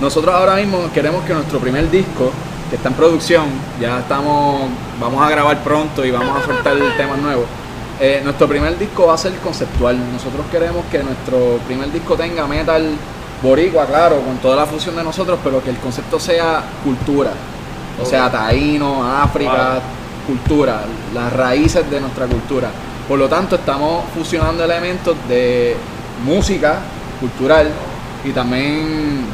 Nosotros 0.00 0.34
ahora 0.34 0.56
mismo 0.56 0.90
queremos 0.92 1.24
que 1.24 1.32
nuestro 1.32 1.58
primer 1.58 1.90
disco, 1.90 2.30
que 2.68 2.76
está 2.76 2.88
en 2.90 2.94
producción, 2.94 3.46
ya 3.80 4.00
estamos, 4.00 4.68
vamos 5.00 5.22
a 5.22 5.30
grabar 5.30 5.62
pronto 5.62 6.04
y 6.04 6.10
vamos 6.10 6.36
a 6.36 6.44
soltar 6.44 6.76
temas 6.96 7.18
nuevos. 7.18 7.46
Eh, 7.98 8.20
nuestro 8.22 8.46
primer 8.46 8.78
disco 8.78 9.06
va 9.06 9.14
a 9.14 9.18
ser 9.18 9.32
conceptual. 9.36 9.96
Nosotros 10.12 10.44
queremos 10.50 10.84
que 10.90 11.02
nuestro 11.02 11.58
primer 11.66 11.90
disco 11.90 12.14
tenga 12.14 12.46
metal 12.46 12.90
boricua, 13.42 13.86
claro, 13.86 14.20
con 14.20 14.36
toda 14.38 14.56
la 14.56 14.66
fusión 14.66 14.96
de 14.96 15.02
nosotros, 15.02 15.38
pero 15.42 15.62
que 15.62 15.70
el 15.70 15.78
concepto 15.78 16.20
sea 16.20 16.62
cultura. 16.84 17.30
O 18.00 18.04
sea, 18.04 18.30
taíno, 18.30 19.02
África, 19.02 19.80
cultura, 20.26 20.82
las 21.14 21.32
raíces 21.32 21.90
de 21.90 22.00
nuestra 22.00 22.26
cultura. 22.26 22.68
Por 23.08 23.18
lo 23.18 23.28
tanto, 23.28 23.56
estamos 23.56 24.04
fusionando 24.14 24.62
elementos 24.62 25.16
de 25.26 25.74
música 26.22 26.80
cultural 27.18 27.70
y 28.24 28.30
también 28.30 29.24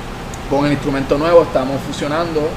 con 0.50 0.66
el 0.66 0.72
instrumento 0.72 1.18
nuevo 1.18 1.42
estamos 1.42 1.81
fusionando 1.87 2.48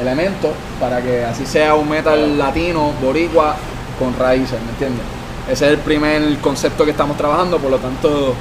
elementos 0.00 0.50
para 0.80 1.00
que 1.00 1.24
así 1.24 1.46
sea 1.46 1.74
un 1.74 1.88
metal 1.88 2.38
latino, 2.38 2.92
boricua, 3.02 3.56
con 3.98 4.16
raíces, 4.18 4.60
¿me 4.62 4.70
entiendes? 4.70 5.04
Ese 5.50 5.66
es 5.66 5.72
el 5.72 5.78
primer 5.78 6.38
concepto 6.38 6.84
que 6.84 6.90
estamos 6.90 7.16
trabajando, 7.16 7.58
por 7.58 7.70
lo 7.70 7.78
tanto, 7.78 8.34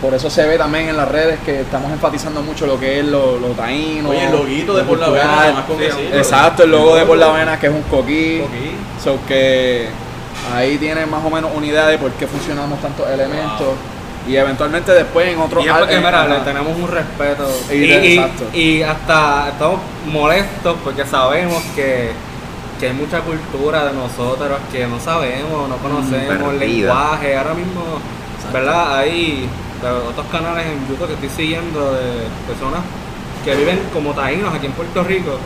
por 0.00 0.14
eso 0.14 0.30
se 0.30 0.46
ve 0.46 0.56
también 0.56 0.88
en 0.88 0.96
las 0.96 1.08
redes 1.08 1.38
que 1.44 1.60
estamos 1.60 1.92
enfatizando 1.92 2.40
mucho 2.42 2.66
lo 2.66 2.80
que 2.80 3.00
es 3.00 3.04
lo, 3.04 3.38
lo 3.38 3.48
taíno. 3.48 4.10
Oye, 4.10 4.24
el 4.24 4.32
loguito 4.32 4.74
de 4.74 4.84
Por 4.84 4.98
la. 4.98 5.10
Vena. 5.10 5.66
Exacto, 6.14 6.62
el 6.62 6.70
logo 6.70 6.94
de 6.96 7.04
Por 7.04 7.18
la 7.18 7.32
Vena 7.32 7.58
que 7.58 7.66
es 7.66 7.72
un 7.72 7.82
coquí. 7.82 8.40
Coquí. 8.40 8.76
So 9.02 9.18
que 9.26 9.88
ahí 10.54 10.78
tienen 10.78 11.10
más 11.10 11.24
o 11.24 11.30
menos 11.30 11.50
una 11.54 11.66
idea 11.66 11.86
de 11.86 11.98
por 11.98 12.12
qué 12.12 12.26
funcionamos 12.26 12.80
tantos 12.80 13.08
elementos. 13.08 13.74
Y 14.28 14.36
eventualmente 14.36 14.92
después 14.92 15.28
en 15.28 15.40
otros 15.40 15.64
Y 15.64 15.68
es 15.68 15.74
porque, 15.74 15.94
en- 15.94 16.04
mira, 16.04 16.20
ajá. 16.24 16.34
le 16.34 16.40
tenemos 16.40 16.76
un 16.76 16.88
respeto. 16.88 17.48
Y 17.70 17.74
Y, 17.74 17.78
de- 17.88 18.06
y- 18.06 18.18
exacto. 18.18 18.44
y 18.52 18.82
hasta 18.82 19.48
estamos 19.48 19.80
molestos 20.12 20.76
porque 20.84 21.06
sabemos 21.06 21.62
que, 21.74 22.10
que 22.78 22.86
hay 22.88 22.92
mucha 22.92 23.20
cultura 23.20 23.86
de 23.86 23.92
nosotros 23.94 24.58
que 24.70 24.86
no 24.86 25.00
sabemos, 25.00 25.68
no 25.68 25.76
conocemos 25.78 26.52
el 26.52 26.58
lenguaje. 26.58 27.36
Ahora 27.36 27.54
mismo 27.54 27.82
¿verdad? 28.52 28.98
Hay 28.98 29.48
de 29.82 29.88
otros 29.90 30.26
canales 30.32 30.64
en 30.66 30.88
YouTube 30.88 31.06
que 31.08 31.14
estoy 31.14 31.28
siguiendo 31.28 31.92
de 31.92 32.24
personas 32.46 32.80
que 33.44 33.54
viven 33.54 33.78
como 33.92 34.12
taínos 34.12 34.54
aquí 34.54 34.66
en 34.66 34.72
Puerto 34.72 35.02
Rico 35.04 35.38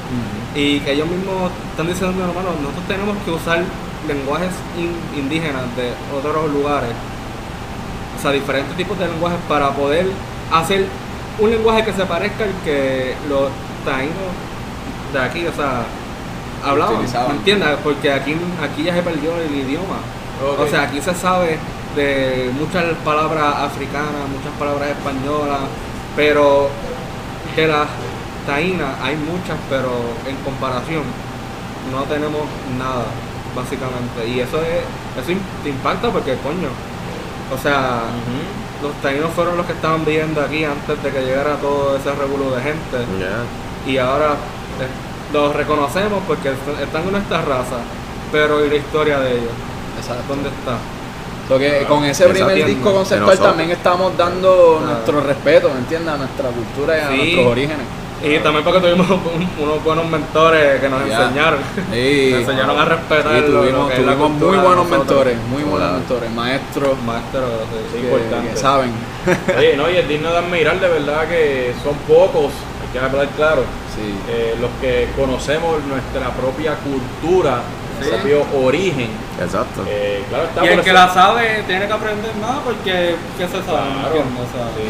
y 0.55 0.79
que 0.81 0.93
ellos 0.93 1.09
mismos 1.09 1.51
están 1.71 1.87
diciendo, 1.89 2.23
hermano, 2.23 2.51
nosotros 2.63 2.85
tenemos 2.87 3.17
que 3.25 3.31
usar 3.33 3.63
lenguajes 4.07 4.51
in- 4.79 5.21
indígenas 5.21 5.63
de 5.77 5.91
otros 6.17 6.51
lugares, 6.53 6.91
o 8.23 8.25
sea, 8.25 8.31
diferentes 8.31 8.77
tipos 8.77 8.97
de 9.01 9.09
lenguajes 9.09 9.41
para 9.49 9.71
poder 9.71 10.07
hacer 10.53 10.87
un 11.41 11.51
lenguaje 11.51 11.85
que 11.85 11.93
se 11.93 12.07
parezca 12.07 12.45
al 12.45 12.53
que 12.63 13.17
los 13.29 13.51
taínos 13.85 14.31
de 15.13 15.19
aquí, 15.19 15.45
o 15.45 15.53
sea, 15.53 15.83
hablaban. 16.65 17.03
¿me 17.03 17.35
entiendes? 17.35 17.71
Porque 17.83 18.13
aquí, 18.13 18.37
aquí 18.63 18.85
ya 18.85 18.95
se 18.95 19.03
perdió 19.03 19.37
el 19.39 19.53
idioma. 19.53 19.99
O 20.57 20.67
sea, 20.69 20.83
aquí 20.83 21.01
se 21.01 21.13
sabe 21.15 21.59
de 21.97 22.53
muchas 22.57 22.85
palabras 23.05 23.57
africanas, 23.57 24.29
muchas 24.31 24.57
palabras 24.57 24.91
españolas, 24.91 25.59
pero 26.15 26.71
de 27.57 27.67
las 27.67 27.89
taínas 28.47 29.01
hay 29.03 29.17
muchas, 29.17 29.59
pero 29.69 29.91
en 30.29 30.37
comparación 30.45 31.03
no 31.91 32.05
tenemos 32.05 32.43
nada, 32.79 33.07
básicamente. 33.57 34.29
Y 34.29 34.39
eso 34.39 34.59
es, 34.63 34.85
eso 35.21 35.41
te 35.65 35.71
impacta 35.71 36.09
porque 36.11 36.37
coño. 36.37 36.69
O 37.55 37.59
sea, 37.59 38.03
los 38.83 38.93
taínos 39.03 39.31
fueron 39.33 39.57
los 39.57 39.67
que 39.67 39.73
estaban 39.73 40.05
viviendo 40.05 40.41
aquí 40.41 40.65
antes 40.65 41.03
de 41.03 41.11
que 41.11 41.21
llegara 41.23 41.57
todo 41.57 41.97
ese 41.97 42.11
revuelo 42.13 42.55
de 42.57 42.63
gente. 42.63 42.97
Y 43.87 43.99
ahora 43.99 44.31
eh, 44.81 45.33
los 45.33 45.55
reconocemos 45.55 46.23
porque 46.27 46.51
est- 46.51 46.81
están 46.83 47.03
en 47.05 47.13
nuestra 47.13 47.43
raza. 47.43 47.77
Pero 48.31 48.65
¿y 48.65 48.71
la 48.71 48.77
historia 48.77 49.19
de 49.21 49.33
ellos? 49.33 49.53
Exacto. 49.99 50.23
¿Dónde 50.29 50.49
está? 50.49 50.79
Que 51.59 51.85
con 51.87 52.03
ese 52.05 52.27
primer 52.29 52.65
disco 52.65 52.93
conceptual 52.95 53.39
también 53.39 53.71
estamos 53.73 54.17
dando 54.17 54.79
Claro. 54.79 54.93
nuestro 54.95 55.21
respeto, 55.21 55.69
¿me 55.69 55.81
entiendes? 55.81 56.15
A 56.15 56.17
nuestra 56.17 56.49
cultura 56.49 56.97
y 56.97 57.01
a 57.01 57.09
Sí. 57.11 57.17
nuestros 57.17 57.47
orígenes. 57.47 57.87
Y 58.25 58.39
también 58.39 58.65
porque 58.65 58.81
tuvimos 58.81 59.11
un- 59.11 59.49
unos 59.65 59.83
buenos 59.83 60.07
mentores 60.09 60.81
que 60.81 60.89
nos 60.89 61.03
enseñaron. 61.03 61.59
Sí. 61.93 62.29
Nos 62.33 62.41
enseñaron 62.43 62.79
a 62.79 62.85
respetar 62.85 63.33
lo 63.41 63.61
tuvimos, 63.61 64.31
muy 64.31 64.57
buenos 64.59 64.89
mentores, 64.89 65.37
muy 65.51 65.63
buenos 65.63 65.79
Claro. 65.81 65.99
mentores, 65.99 66.31
maestros 66.33 66.97
Maestros, 67.05 67.51
sí. 67.93 68.01
Que, 68.51 68.57
saben. 68.57 68.93
Oye, 69.59 69.77
no, 69.77 69.91
y 69.91 69.97
es 69.97 70.09
digno 70.09 70.31
de 70.31 70.39
admirar 70.39 70.79
de 70.81 70.89
verdad 70.89 71.29
que 71.29 71.75
son 71.83 71.95
pocos, 72.09 72.53
hay 72.81 72.89
que 72.93 72.99
hablar 73.05 73.29
claro, 73.37 73.63
Sí. 73.95 74.15
eh, 74.31 74.55
los 74.61 74.71
que 74.81 75.09
conocemos 75.17 75.83
nuestra 75.85 76.31
propia 76.31 76.75
cultura, 76.77 77.61
propio 78.09 78.45
origen. 78.63 79.09
Exacto. 79.43 79.85
Eh, 79.89 80.23
claro, 80.29 80.45
está 80.45 80.65
Y 80.65 80.69
el 80.69 80.81
que 80.81 80.91
eso- 80.91 80.99
la 80.99 81.13
sabe 81.15 81.65
tiene 81.67 81.87
que 81.87 81.93
aprender 81.93 82.31
más 82.41 82.59
porque 82.65 83.17
¿qué 83.39 83.47
se 83.47 83.63
sabe? 83.63 84.23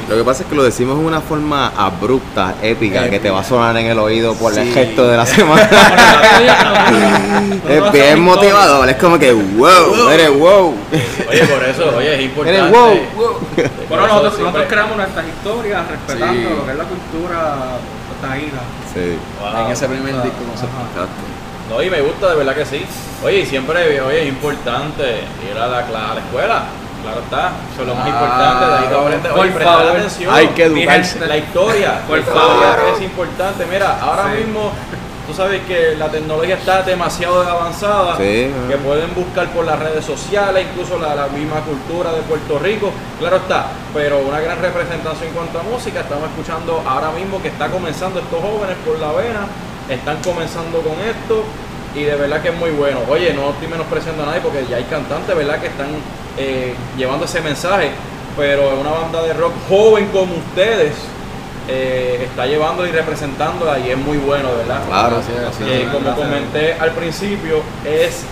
Lo 0.08 0.16
que 0.16 0.24
pasa 0.24 0.42
es 0.42 0.48
que 0.48 0.54
lo 0.54 0.62
decimos 0.64 0.98
de 0.98 1.04
una 1.04 1.20
forma 1.20 1.72
abrupta, 1.76 2.54
épica, 2.62 3.08
que 3.08 3.20
te 3.20 3.30
va 3.30 3.40
a 3.40 3.44
sonar 3.44 3.76
en 3.76 3.86
el 3.86 3.98
oído 3.98 4.34
por 4.34 4.56
el 4.56 4.68
gesto 4.74 5.06
de 5.08 5.16
la 5.16 5.26
semana. 5.26 5.62
es 7.68 7.92
bien 7.92 8.20
motivador, 8.20 8.88
es 8.88 8.96
como 8.96 9.18
que 9.18 9.32
wow, 9.32 10.08
eres 10.10 10.30
wow. 10.38 10.74
Oye, 11.28 11.44
por 11.46 11.64
eso, 11.64 11.96
oye, 11.96 12.14
es 12.16 12.22
importante. 12.22 12.58
Eres 12.60 12.70
wow, 12.72 12.94
wow. 13.16 13.38
Por 13.56 13.88
Bueno, 13.88 14.06
nosotros, 14.06 14.38
nosotros 14.38 14.64
creamos 14.68 14.96
nuestras 14.96 15.26
historias 15.26 15.82
respetando 15.88 16.34
Sí. 16.34 16.56
lo 16.56 16.64
que 16.66 16.72
es 16.72 16.78
la 16.78 16.84
cultura 16.84 17.56
taína. 18.20 18.60
Sí, 18.94 19.16
Wow. 19.40 19.66
En 19.66 19.72
ese 19.72 19.88
primer 19.88 20.14
disco 20.22 20.38
conceptual. 20.48 21.08
No, 21.70 21.82
y 21.82 21.88
me 21.90 22.00
gusta 22.00 22.30
de 22.30 22.36
verdad 22.36 22.54
que 22.54 22.66
sí. 22.66 22.84
Oye, 23.24 23.40
y 23.40 23.46
siempre, 23.46 24.00
oye, 24.00 24.22
es 24.22 24.28
importante 24.28 25.20
ir 25.50 25.56
a 25.58 25.66
la, 25.66 25.78
a 25.78 26.14
la 26.14 26.20
escuela. 26.20 26.62
Claro 27.02 27.20
está, 27.20 27.50
eso 27.72 27.82
es 27.82 27.88
lo 27.88 27.94
más 27.96 28.06
importante. 28.08 28.64
De 28.66 28.72
ahí 28.74 28.84
te 28.88 28.94
aprendes. 28.94 29.32
Por 29.32 29.40
Oye, 29.40 29.50
prestar 29.50 29.74
favor. 29.78 29.96
atención. 29.96 30.34
Hay 30.34 30.46
que 30.48 30.64
educarse. 30.64 31.26
La 31.26 31.36
historia, 31.36 32.00
Por 32.06 32.18
la 32.18 32.22
historia 32.24 32.42
favor. 32.42 32.94
es 32.96 33.02
importante. 33.02 33.66
Mira, 33.66 33.98
ahora 34.00 34.32
Sí. 34.32 34.44
mismo 34.44 34.72
tú 35.26 35.32
sabes 35.34 35.62
que 35.62 35.94
la 35.96 36.08
tecnología 36.08 36.56
está 36.56 36.82
demasiado 36.82 37.42
avanzada, 37.48 38.16
Sí. 38.18 38.50
que 38.68 38.76
pueden 38.84 39.14
buscar 39.14 39.48
por 39.50 39.64
las 39.64 39.78
redes 39.78 40.04
sociales, 40.04 40.66
incluso 40.70 40.98
la, 40.98 41.14
la 41.14 41.26
misma 41.28 41.60
cultura 41.60 42.12
de 42.12 42.20
Puerto 42.22 42.58
Rico, 42.58 42.92
claro 43.20 43.36
está, 43.36 43.66
pero 43.94 44.18
una 44.18 44.40
gran 44.40 44.60
representación 44.60 45.28
en 45.28 45.34
cuanto 45.34 45.60
a 45.60 45.62
música, 45.62 46.00
estamos 46.00 46.24
escuchando 46.28 46.82
ahora 46.86 47.10
mismo 47.12 47.40
que 47.40 47.48
está 47.48 47.68
comenzando 47.68 48.18
estos 48.20 48.40
jóvenes 48.40 48.76
por 48.84 48.98
la 48.98 49.12
vena, 49.12 49.46
están 49.88 50.18
comenzando 50.22 50.80
con 50.80 50.94
esto 51.00 51.44
y 51.94 52.04
de 52.04 52.14
verdad 52.16 52.40
que 52.42 52.48
es 52.48 52.56
muy 52.56 52.70
bueno. 52.70 53.00
Oye, 53.08 53.32
no 53.34 53.50
estoy 53.50 53.68
menospreciando 53.68 54.22
a 54.22 54.26
nadie 54.26 54.40
porque 54.40 54.64
ya 54.68 54.76
hay 54.76 54.84
cantantes, 54.84 55.36
¿verdad?, 55.36 55.60
que 55.60 55.66
están 55.66 55.88
eh, 56.38 56.74
llevando 56.96 57.24
ese 57.26 57.40
mensaje, 57.40 57.90
pero 58.36 58.78
una 58.80 58.90
banda 58.90 59.22
de 59.22 59.34
rock 59.34 59.52
joven 59.68 60.06
como 60.08 60.34
ustedes 60.34 60.94
eh, 61.68 62.26
está 62.28 62.46
llevando 62.46 62.86
y 62.86 62.90
representando 62.90 63.66
y 63.84 63.90
es 63.90 63.98
muy 63.98 64.18
bueno, 64.18 64.48
¿verdad? 64.56 64.82
Claro. 64.88 65.16
Así 65.18 65.32
es. 65.64 65.80
que 65.80 65.84
como 65.86 66.06
Gracias. 66.06 66.26
comenté 66.26 66.72
al 66.74 66.90
principio, 66.92 67.62
es 67.84 68.24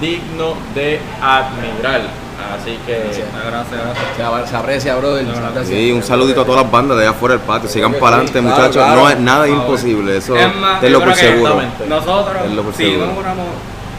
digno 0.00 0.54
de 0.74 1.00
admirar. 1.22 2.25
Así 2.36 2.78
que 2.84 2.92
Gracias. 2.92 3.26
Gracias, 3.32 3.80
gracias. 3.82 4.50
Se, 4.50 4.56
aprecia, 4.56 4.96
brother. 4.96 5.26
Sí, 5.64 5.92
un 5.92 6.02
saludito 6.02 6.42
a 6.42 6.44
todas 6.44 6.62
las 6.62 6.70
bandas 6.70 6.96
de 6.98 7.04
allá 7.04 7.10
afuera 7.16 7.34
del 7.36 7.44
patio. 7.44 7.68
Sigan 7.68 7.94
para 7.94 8.16
sí, 8.20 8.22
adelante, 8.28 8.40
claro, 8.40 8.48
muchachos. 8.56 8.76
claro. 8.84 9.00
No 9.00 9.10
es 9.10 9.18
nada 9.20 9.44
Ah, 9.44 9.48
imposible. 9.48 10.16
Eso 10.18 10.36
Es 10.36 10.54
más, 10.56 10.80
tenlo 10.80 11.00
por 11.00 11.14
seguro. 11.14 11.54
exactamente. 11.60 11.86
Nosotros, 11.88 12.42
Tenlo 12.42 12.62
por 12.62 12.74
si 12.74 12.84
seguro. 12.84 13.06
no 13.06 13.14
fuéramos 13.14 13.46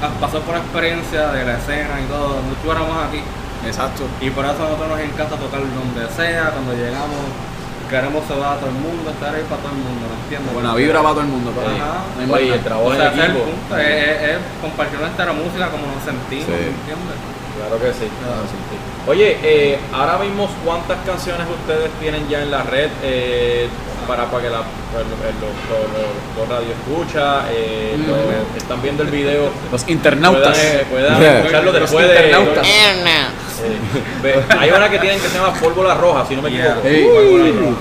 a 0.04 0.08
pasar 0.22 0.42
por 0.42 0.54
la 0.56 0.62
experiencia 0.62 1.28
de 1.32 1.46
la 1.46 1.58
escena 1.58 2.00
y 2.00 2.06
todo, 2.06 2.38
no 2.46 2.52
estuviéramos 2.54 2.98
aquí. 3.10 3.22
Exacto. 3.66 4.04
Y 4.22 4.30
por 4.30 4.46
eso 4.46 4.54
a 4.54 4.70
nosotros 4.70 4.88
nos 4.90 5.00
encanta 5.00 5.36
tocar 5.36 5.60
donde 5.60 6.06
sea, 6.16 6.52
cuando 6.54 6.74
llegamos, 6.78 7.18
queremos 7.90 8.22
saludar 8.28 8.54
a 8.54 8.60
todo 8.62 8.70
el 8.70 8.78
mundo, 8.78 9.10
estar 9.10 9.34
ahí 9.34 9.42
para 9.50 9.62
todo 9.66 9.72
el 9.74 9.82
mundo, 9.82 10.04
¿me 10.14 10.18
entiendes? 10.24 10.54
Buena 10.54 10.76
vibra 10.76 11.02
para 11.02 11.14
todo 11.18 11.22
el 11.26 11.32
mundo. 11.34 11.50
para. 11.58 11.72
Ajá. 11.74 12.06
No 12.14 12.22
hay 12.22 12.30
Oye, 12.44 12.50
más 12.54 12.58
el 12.60 12.64
trabajo 12.64 12.88
O 12.88 12.94
sea, 12.94 13.08
el 13.12 13.20
equipo. 13.20 13.40
punto, 13.50 13.78
es, 13.78 13.88
es- 13.88 14.22
es 14.30 14.38
compartir 14.62 15.00
nuestra 15.02 15.34
música 15.34 15.66
como 15.74 15.84
nos 15.90 16.04
sentimos, 16.06 16.46
Sí. 16.46 16.52
¿me 16.54 16.78
entiendes? 16.78 17.18
Claro 17.58 17.82
que 17.82 17.92
sí. 17.94 18.08
Claro. 18.22 18.42
Oye, 19.08 19.38
eh, 19.42 19.80
ahora 19.94 20.18
mismo, 20.20 20.50
¿cuántas 20.66 20.98
canciones 21.06 21.48
ustedes 21.50 21.90
tienen 22.00 22.28
ya 22.28 22.42
en 22.44 22.52
la 22.52 22.64
red 22.64 22.90
eh, 23.04 23.68
para, 24.08 24.26
para 24.26 24.44
que 24.44 24.50
la, 24.50 24.62
pues, 24.92 25.04
los, 25.06 25.20
los, 25.42 25.82
los, 25.92 26.38
los 26.38 26.50
radio 26.50 26.72
escucha, 26.74 27.46
eh, 27.52 27.96
Mm. 27.98 28.08
los- 28.10 28.58
están 28.62 28.82
viendo 28.82 29.04
el 29.04 29.10
video, 29.10 29.50
Los 29.72 29.88
internautas. 29.88 30.58
puedan, 30.58 30.76
eh, 30.78 30.86
puedan 30.90 31.20
Yeah. 31.20 31.38
escucharlo 31.40 31.72
Los 31.72 31.82
después 31.82 32.08
de... 32.08 32.14
internautas. 32.16 32.68
Eh, 32.68 33.78
ve- 34.22 34.44
hay 34.60 34.70
una 34.70 34.90
que 34.90 35.00
tienen 35.00 35.20
que 35.20 35.28
se 35.28 35.38
llama 35.38 35.54
Pólvora 35.54 35.96
Roja, 35.96 36.26
si 36.28 36.36
no 36.36 36.42
me 36.42 36.52
Yeah. 36.52 36.78
equivoco. 36.84 37.20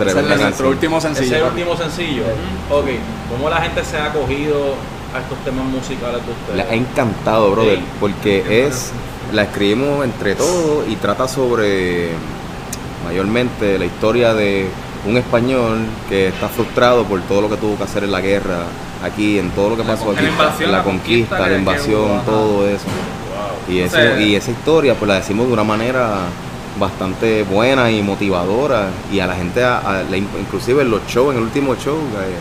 Ese 0.06 0.18
es 0.20 0.40
nuestro 0.40 0.68
último 0.68 0.98
Ese 0.98 1.08
es 1.08 1.14
sencillo. 1.16 1.36
el 1.36 1.42
último 1.44 1.76
sencillo. 1.76 2.22
Ok, 2.70 2.86
¿cómo 3.30 3.50
la 3.50 3.60
gente 3.60 3.84
se 3.84 3.96
ha 3.98 4.06
acogido 4.06 4.74
a 5.14 5.20
estos 5.20 5.38
temas 5.44 5.64
musicales 5.66 6.24
de 6.24 6.32
ustedes? 6.32 6.56
Le 6.56 6.62
ha 6.62 6.74
encantado, 6.74 7.50
brother, 7.52 7.78
Sí. 7.78 7.84
porque 8.00 8.66
es, 8.66 8.92
la 9.32 9.42
escribimos 9.42 10.04
entre 10.04 10.34
todos 10.34 10.86
y 10.88 10.96
trata 10.96 11.28
sobre 11.28 12.10
mayormente 13.04 13.78
la 13.78 13.84
historia 13.84 14.34
de 14.34 14.68
un 15.06 15.16
español 15.16 15.78
que 16.08 16.28
está 16.28 16.48
frustrado 16.48 17.04
por 17.04 17.20
todo 17.22 17.42
lo 17.42 17.48
que 17.50 17.56
tuvo 17.56 17.76
que 17.76 17.84
hacer 17.84 18.04
en 18.04 18.10
la 18.12 18.20
guerra, 18.20 18.64
aquí, 19.04 19.38
en 19.38 19.50
todo 19.50 19.70
lo 19.70 19.76
que 19.76 19.84
La 19.84 19.94
pasó 19.94 20.10
aquí, 20.10 20.22
la 20.24 20.30
invasión, 20.30 20.72
la 20.72 20.78
la 20.78 20.84
conquista 20.84 21.48
la 21.48 21.56
invasión, 21.56 22.10
hubo, 22.10 22.20
todo 22.22 22.68
eso. 22.68 22.84
Wow. 23.68 23.74
Y, 23.76 23.82
O 23.82 23.88
sea, 23.90 24.20
y 24.20 24.34
esa 24.34 24.50
historia 24.50 24.94
pues 24.94 25.08
la 25.08 25.14
decimos 25.16 25.46
de 25.46 25.52
una 25.52 25.64
manera 25.64 26.20
bastante 26.78 27.42
buena 27.44 27.90
y 27.90 28.02
motivadora 28.02 28.88
y 29.12 29.20
a 29.20 29.26
la 29.26 29.34
gente, 29.34 29.62
a- 29.62 29.78
a- 29.78 30.02
la- 30.02 30.16
inclusive 30.16 30.82
en 30.82 30.90
los 30.90 31.06
shows, 31.06 31.30
en 31.32 31.38
el 31.38 31.44
último 31.44 31.74
show, 31.76 31.96
eh, 31.96 32.36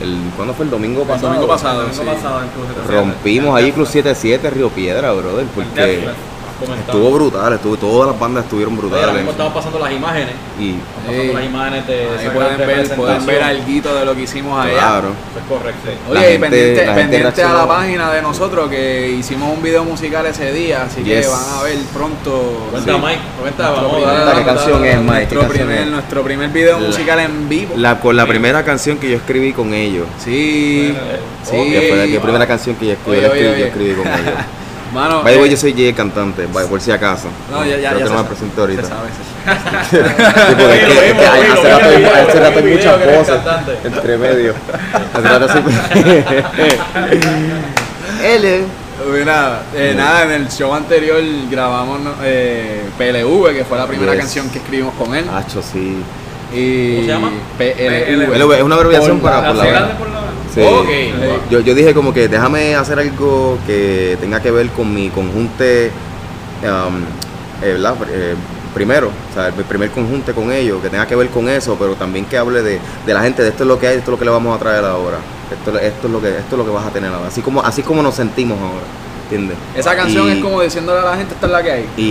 el, 0.00 0.16
¿cuándo 0.36 0.54
fue? 0.54 0.64
El 0.64 0.70
domingo 0.70 1.02
El 1.02 1.08
pasado. 1.08 1.28
domingo 1.28 1.48
pasado. 1.48 1.82
El 1.82 1.88
domingo 1.88 2.04
sí. 2.04 2.16
pasado 2.16 2.40
incluso. 2.44 2.92
Rompimos 2.92 3.56
ahí 3.56 3.72
Club 3.72 3.86
77 3.86 4.50
Río 4.50 4.70
Piedra, 4.70 5.12
brother, 5.12 5.46
porque. 5.54 6.08
Comentando. 6.60 6.92
estuvo 6.92 7.10
brutal, 7.12 7.52
estuvo, 7.54 7.76
todas 7.76 8.10
las 8.10 8.18
bandas 8.20 8.44
estuvieron 8.44 8.74
ahora 8.74 8.88
brutales. 8.88 9.14
mismo 9.16 9.30
estamos 9.32 9.52
pasando 9.52 9.78
las 9.78 9.92
imágenes. 9.92 10.34
Y 10.58 10.74
pasando 10.94 11.22
Sí. 11.22 11.32
las 11.32 11.44
imágenes 11.44 11.86
de 11.86 11.94
Ahí 11.94 12.08
esa 12.26 12.32
pueden 12.32 12.56
ver, 12.58 12.96
pueden 12.96 13.26
ver 13.26 13.42
algo 13.42 13.94
de 13.98 14.04
lo 14.04 14.14
que 14.14 14.22
hicimos 14.22 14.60
allá. 14.64 14.72
claro, 14.72 15.08
Eso 15.08 15.38
es 15.40 15.44
correcto. 15.48 15.90
La 16.12 16.20
Oye, 16.20 16.28
y 16.28 16.32
gente- 16.32 16.38
pendiente, 16.50 16.86
la 16.86 16.94
gente 16.94 17.00
pendiente 17.16 17.42
a 17.42 17.52
la 17.54 17.66
página 17.66 18.12
de 18.12 18.22
nosotros 18.22 18.68
que 18.70 19.08
hicimos 19.10 19.56
un 19.56 19.62
video 19.62 19.84
musical 19.84 20.26
ese 20.26 20.52
día, 20.52 20.82
así 20.84 21.02
que 21.02 21.16
Yes. 21.16 21.30
van 21.30 21.58
a 21.58 21.62
ver 21.62 21.78
pronto. 21.94 22.66
Cuenta, 22.70 22.92
sí, 22.94 22.98
Mike, 23.02 23.20
cuenta, 23.40 23.62
nuestro 23.68 23.88
vamos 23.88 24.02
primer- 24.04 24.28
a 24.28 24.36
qué 24.38 24.44
canción 24.44 24.84
es, 24.84 24.96
Mike, 25.00 25.12
Nuestro 25.34 25.48
primer, 25.48 25.78
es. 25.80 25.86
nuestro 25.88 26.22
primer 26.22 26.50
video 26.50 26.78
La- 26.80 26.86
musical 26.86 27.18
en 27.20 27.48
vivo. 27.48 27.74
la, 27.76 28.00
con 28.00 28.16
la 28.16 28.26
primera 28.26 28.64
canción 28.64 28.98
que 28.98 29.10
yo 29.10 29.16
escribí 29.16 29.52
con 29.52 29.72
ellos. 29.72 30.06
Sí, 30.22 30.94
sí. 31.44 31.50
Que 31.70 31.86
fue 31.88 31.96
la 31.96 32.06
que 32.06 32.20
primera 32.20 32.46
canción 32.46 32.76
que 32.76 32.86
yo 32.86 32.92
escribí, 32.92 33.18
Oye, 33.18 33.26
yo 33.26 33.32
oye, 33.32 33.40
escribí, 33.40 33.48
yo 33.48 33.54
oye. 33.54 33.66
escribí 33.68 33.94
con 33.94 34.06
ellos. 34.06 34.34
Mano, 34.92 35.22
By 35.22 35.34
the 35.34 35.38
way, 35.40 35.48
eh, 35.48 35.52
yo 35.52 35.56
soy 35.56 35.72
Jay 35.72 35.92
cantante, 35.92 36.46
by- 36.46 36.66
por 36.66 36.80
si 36.80 36.90
acaso. 36.90 37.28
No, 37.50 37.64
ya, 37.64 37.76
ya, 37.78 37.90
Creo 37.90 38.00
ya 38.00 38.04
que 38.06 38.10
no 38.10 38.24
me 38.24 38.60
ahorita. 38.60 38.82
Se 38.82 38.88
sabe, 38.88 39.08
se 39.10 39.22
sabe. 39.22 40.10
Es 40.74 40.84
que- 40.84 41.12
que 41.16 41.26
hace 41.26 41.68
rato 41.70 41.88
hay- 41.88 42.04
hace 42.04 42.40
rato 42.40 42.60
muchas 42.62 42.98
voces 43.06 43.40
entre 43.84 44.18
medio. 44.18 44.54
Hace 45.14 45.28
rato 45.28 45.46
L, 48.22 48.64
Mira, 49.18 49.62
eh, 49.74 49.94
nada, 49.96 50.24
en 50.24 50.30
el 50.32 50.48
show 50.50 50.74
anterior 50.74 51.22
grabamos 51.50 52.00
eh, 52.22 52.82
PLV, 52.98 53.54
que 53.54 53.64
fue 53.64 53.78
la 53.78 53.86
primera 53.86 54.12
Yes. 54.12 54.20
canción 54.20 54.50
que 54.50 54.58
escribimos 54.58 54.92
con 54.94 55.14
él. 55.14 55.24
Hacho, 55.32 55.62
sí. 55.62 56.02
Y 56.52 56.96
¿Cómo 56.96 57.02
se 57.06 57.08
llama? 57.12 57.30
PLV. 57.56 58.32
PLV, 58.34 58.52
es 58.56 58.62
una 58.62 58.74
abreviación 58.74 59.20
Por 59.20 59.30
para 59.30 59.52
la- 59.52 59.54
por 59.54 59.64
la 59.64 59.80
la. 59.80 60.19
Sí. 60.54 60.60
Yo, 61.50 61.60
yo 61.60 61.74
dije 61.74 61.94
como 61.94 62.12
que 62.12 62.28
déjame 62.28 62.74
hacer 62.74 62.98
algo 62.98 63.58
que 63.66 64.16
tenga 64.20 64.40
que 64.40 64.50
ver 64.50 64.68
con 64.70 64.92
mi 64.92 65.08
conjunte, 65.10 65.90
um, 66.64 67.02
eh. 67.62 67.76
Eh, 68.12 68.34
primero, 68.74 69.08
o 69.08 69.34
sea, 69.34 69.48
el 69.48 69.52
primer 69.64 69.90
conjunte 69.90 70.32
con 70.32 70.52
ellos, 70.52 70.80
que 70.82 70.88
tenga 70.90 71.06
que 71.06 71.16
ver 71.16 71.28
con 71.28 71.48
eso, 71.48 71.76
pero 71.78 71.94
también 71.94 72.24
que 72.24 72.38
hable 72.38 72.62
de, 72.62 72.78
de 73.06 73.14
la 73.14 73.22
gente, 73.22 73.42
de 73.42 73.48
esto 73.48 73.64
es 73.64 73.68
lo 73.68 73.78
que 73.78 73.88
hay, 73.88 73.96
esto 73.98 74.10
es 74.10 74.12
lo 74.12 74.18
que 74.18 74.24
le 74.24 74.30
vamos 74.30 74.56
a 74.56 74.58
traer 74.60 74.84
ahora, 74.84 75.18
esto, 75.52 75.76
esto 75.78 76.06
es 76.06 76.12
lo 76.12 76.20
que 76.20 76.28
esto 76.28 76.52
es 76.52 76.58
lo 76.58 76.64
que 76.64 76.70
vas 76.70 76.86
a 76.86 76.90
tener 76.90 77.12
ahora, 77.12 77.28
así 77.28 77.42
como 77.42 77.60
así 77.62 77.82
como 77.82 78.02
nos 78.02 78.14
sentimos 78.14 78.58
ahora, 78.60 78.84
¿entiendes? 79.24 79.56
Esa 79.76 79.96
canción 79.96 80.28
Y- 80.28 80.32
es 80.32 80.38
como 80.38 80.62
diciéndole 80.62 81.00
a 81.00 81.04
la 81.04 81.16
gente, 81.16 81.34
esta 81.34 81.46
es 81.46 81.52
la 81.52 81.62
que 81.62 81.70
hay. 81.72 81.88
y, 81.96 82.02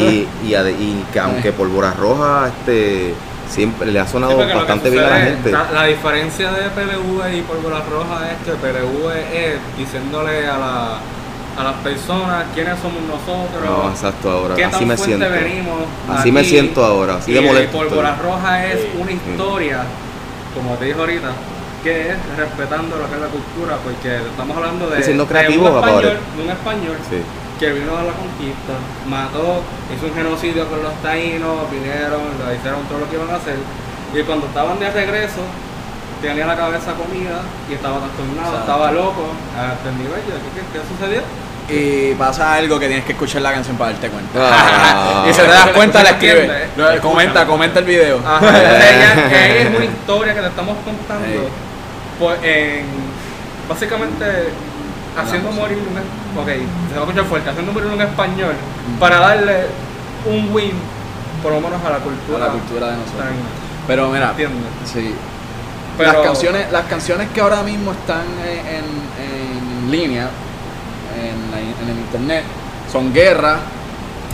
y, 0.44 0.54
y 0.56 1.06
que 1.14 1.20
aunque 1.22 1.52
Pólvora 1.54 1.94
Roja 1.94 2.50
este 2.60 3.14
siempre 3.50 3.92
le 3.92 4.00
ha 4.00 4.08
sonado 4.08 4.38
bastante 4.38 4.90
bien 4.90 5.04
a 5.04 5.10
la 5.10 5.22
gente. 5.22 5.52
La, 5.52 5.72
la 5.72 5.86
diferencia 5.86 6.52
de 6.52 6.70
PLV 6.70 7.34
y 7.38 7.42
Pólvora 7.42 7.82
Roja 7.90 8.32
es 8.32 8.38
que 8.46 8.52
PLV 8.52 9.12
es 9.34 9.56
diciéndole 9.78 10.48
a, 10.48 10.58
la, 10.58 11.00
a 11.58 11.64
las 11.64 11.74
personas 11.84 12.46
quiénes 12.54 12.80
somos 12.80 13.02
nosotros, 13.04 13.64
No, 13.66 13.90
exacto 13.90 14.30
ahora, 14.32 14.56
qué 14.56 14.66
así 14.66 14.80
tan 14.80 14.88
me 14.88 14.98
fuerte 14.98 15.18
siento. 15.18 15.36
venimos. 15.44 15.80
Así 16.10 16.32
me 16.32 16.44
siento 16.44 16.86
ahora, 16.86 17.16
así 17.16 17.34
de 17.34 17.42
y 17.42 17.46
molesto 17.46 17.78
Pólvora. 17.78 18.16
Roja 18.22 18.66
es 18.68 18.80
una 19.00 19.12
historia, 19.12 19.80
como 20.56 20.76
te 20.76 20.86
dije 20.86 21.00
ahorita, 21.00 21.32
que 21.84 22.10
es 22.12 22.16
respetando 22.38 22.98
lo 22.98 23.08
que 23.10 23.16
es 23.16 23.22
la 23.22 23.28
cultura, 23.28 23.78
porque 23.84 24.18
estamos 24.18 24.56
hablando 24.58 24.90
de, 24.90 24.98
Sí, 24.98 25.04
siendo 25.04 25.26
de 25.26 25.30
creativos, 25.32 25.72
un 25.72 25.78
español, 25.78 26.18
de 26.38 26.44
un 26.44 26.50
español 26.50 26.98
Sí. 27.10 27.18
Que 27.60 27.72
vino 27.74 27.92
a 27.98 28.04
la 28.04 28.14
conquista, 28.14 28.74
mató, 29.08 29.62
hizo 29.94 30.06
un 30.08 30.14
genocidio 30.16 30.68
con 30.70 30.82
los 30.82 30.94
taínos, 31.04 31.70
vinieron, 31.70 32.22
le 32.48 32.56
hicieron 32.56 32.82
todo 32.88 33.00
lo 33.00 33.10
que 33.10 33.16
iban 33.18 33.30
a 33.30 33.36
hacer. 33.36 33.56
Y 34.16 34.24
cuando 34.24 34.48
estaban 34.48 34.80
de 34.80 34.90
regreso, 34.90 35.42
tenía 36.22 36.46
la 36.46 36.56
cabeza 36.56 36.94
comida 36.94 37.42
y 37.70 37.74
estaba 37.74 37.98
trastornado, 38.00 38.60
estaba 38.60 38.92
loco, 38.92 39.28
a 39.58 39.74
este 39.74 39.92
nivel. 39.92 40.22
¿Qué, 40.24 40.62
qué, 40.62 40.62
qué 40.72 40.80
sucedió? 40.88 41.22
Y 41.72 42.16
pasa 42.16 42.54
algo 42.56 42.80
que 42.80 42.88
tienes 42.88 43.06
que 43.06 43.12
escuchar 43.12 43.42
la 43.44 43.52
canción 43.54 43.78
para 43.78 43.92
darte 43.92 44.10
cuenta. 44.10 44.40
Ah. 44.42 45.26
y 45.30 45.34
si 45.34 45.42
te 45.42 45.48
das 45.48 45.68
cuenta, 45.68 46.02
la 46.02 46.10
escribe. 46.12 46.46
eh. 46.50 46.68
Lo- 46.78 47.00
Comenta, 47.02 47.46
comenta 47.46 47.80
el 47.80 47.86
video. 47.86 48.20
Ajá, 48.26 48.50
ella, 48.50 49.28
ella 49.30 49.70
es 49.70 49.76
una 49.76 49.86
historia 49.86 50.34
que 50.34 50.42
te 50.42 50.48
estamos 50.48 50.78
contando. 50.84 51.50
Pues 52.18 52.40
en, 52.44 52.86
básicamente 53.70 54.26
haciendo 55.22 55.52
morir 55.52 55.78
un 55.78 55.98
es- 55.98 56.38
ok, 56.42 56.48
se 56.90 56.96
va 56.96 57.02
a 57.02 57.06
escuchar 57.06 57.26
fuerte, 57.26 57.50
haciendo 57.50 57.72
morir 57.72 57.90
un 57.92 58.02
español 58.02 58.54
para 59.00 59.20
darle 59.20 59.66
un 60.26 60.54
win 60.54 60.74
por 61.44 61.54
lo 61.54 61.62
menos 61.62 61.80
a 61.86 61.90
la 61.92 61.98
cultura. 62.00 62.38
A 62.38 62.48
la 62.48 62.54
cultura 62.54 62.88
de 62.88 62.98
nosotros. 62.98 63.26
Pero 63.88 64.10
mira, 64.10 64.30
¿Entiendes? 64.32 64.66
sí. 64.86 65.16
Pero- 65.98 66.14
las, 66.14 66.22
canciones, 66.22 66.72
las 66.72 66.86
canciones 66.86 67.30
que 67.34 67.42
ahora 67.42 67.62
mismo 67.64 67.92
están 67.92 68.22
en, 68.46 68.76
en- 68.76 69.86
en 69.86 69.92
línea, 69.92 70.30
en, 71.18 71.52
la- 71.52 71.60
en 71.60 71.90
el 71.90 71.98
internet, 72.00 72.44
son 72.92 73.14
Guerra 73.14 73.58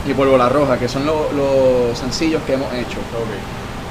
y 0.08 0.14
Pólvora 0.14 0.50
Roja, 0.50 0.78
que 0.78 0.88
son 0.88 1.06
lo- 1.06 1.32
los 1.34 1.98
sencillos 1.98 2.42
que 2.46 2.54
hemos 2.54 2.72
hecho. 2.74 2.98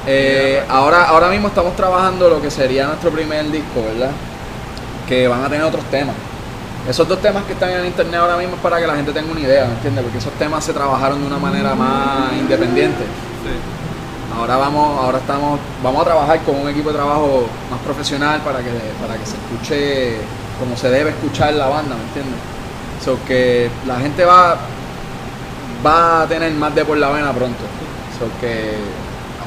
Eh, 0.06 0.62
ahora, 0.68 1.04
ahora 1.08 1.28
mismo 1.28 1.48
estamos 1.48 1.74
trabajando 1.76 2.28
lo 2.28 2.40
que 2.42 2.50
sería 2.50 2.86
nuestro 2.86 3.10
primer 3.10 3.50
disco, 3.50 3.82
¿verdad? 3.82 4.10
Que 5.08 5.26
van 5.28 5.42
a 5.44 5.48
tener 5.48 5.64
otros 5.64 5.84
temas. 5.86 6.14
Esos 6.88 7.08
dos 7.08 7.20
temas 7.20 7.44
que 7.44 7.54
están 7.54 7.70
en 7.70 7.86
internet 7.86 8.20
ahora 8.20 8.36
mismo 8.36 8.56
es 8.56 8.60
para 8.60 8.78
que 8.78 8.86
la 8.86 8.94
gente 8.94 9.12
tenga 9.12 9.30
una 9.32 9.40
idea, 9.40 9.64
¿me 9.64 9.72
entiendes? 9.72 10.04
Porque 10.04 10.18
esos 10.18 10.32
temas 10.34 10.62
se 10.64 10.72
trabajaron 10.72 11.20
de 11.20 11.26
una 11.26 11.38
manera 11.38 11.74
más 11.74 12.32
independiente. 12.38 13.04
Sí. 13.04 14.38
Ahora 14.38 14.56
vamos, 14.56 15.00
ahora 15.00 15.18
estamos, 15.18 15.60
vamos 15.82 16.02
a 16.02 16.04
trabajar 16.04 16.40
con 16.42 16.56
un 16.56 16.68
equipo 16.68 16.90
de 16.90 16.96
trabajo 16.96 17.46
más 17.70 17.80
profesional 17.80 18.40
para 18.40 18.58
que, 18.58 18.70
para 19.00 19.18
que 19.18 19.24
se 19.24 19.36
escuche 19.36 20.18
como 20.58 20.76
se 20.76 20.90
debe 20.90 21.10
escuchar 21.10 21.54
la 21.54 21.68
banda, 21.68 21.94
¿me 21.96 22.02
entiendes? 22.02 22.40
So 23.02 23.18
que 23.26 23.70
la 23.86 23.96
gente 23.96 24.24
va, 24.24 24.56
va 25.84 26.22
a 26.22 26.26
tener 26.26 26.52
más 26.52 26.74
de 26.74 26.84
por 26.84 26.98
la 26.98 27.10
vena 27.10 27.32
pronto. 27.32 27.64
So 28.18 28.26
que 28.40 28.74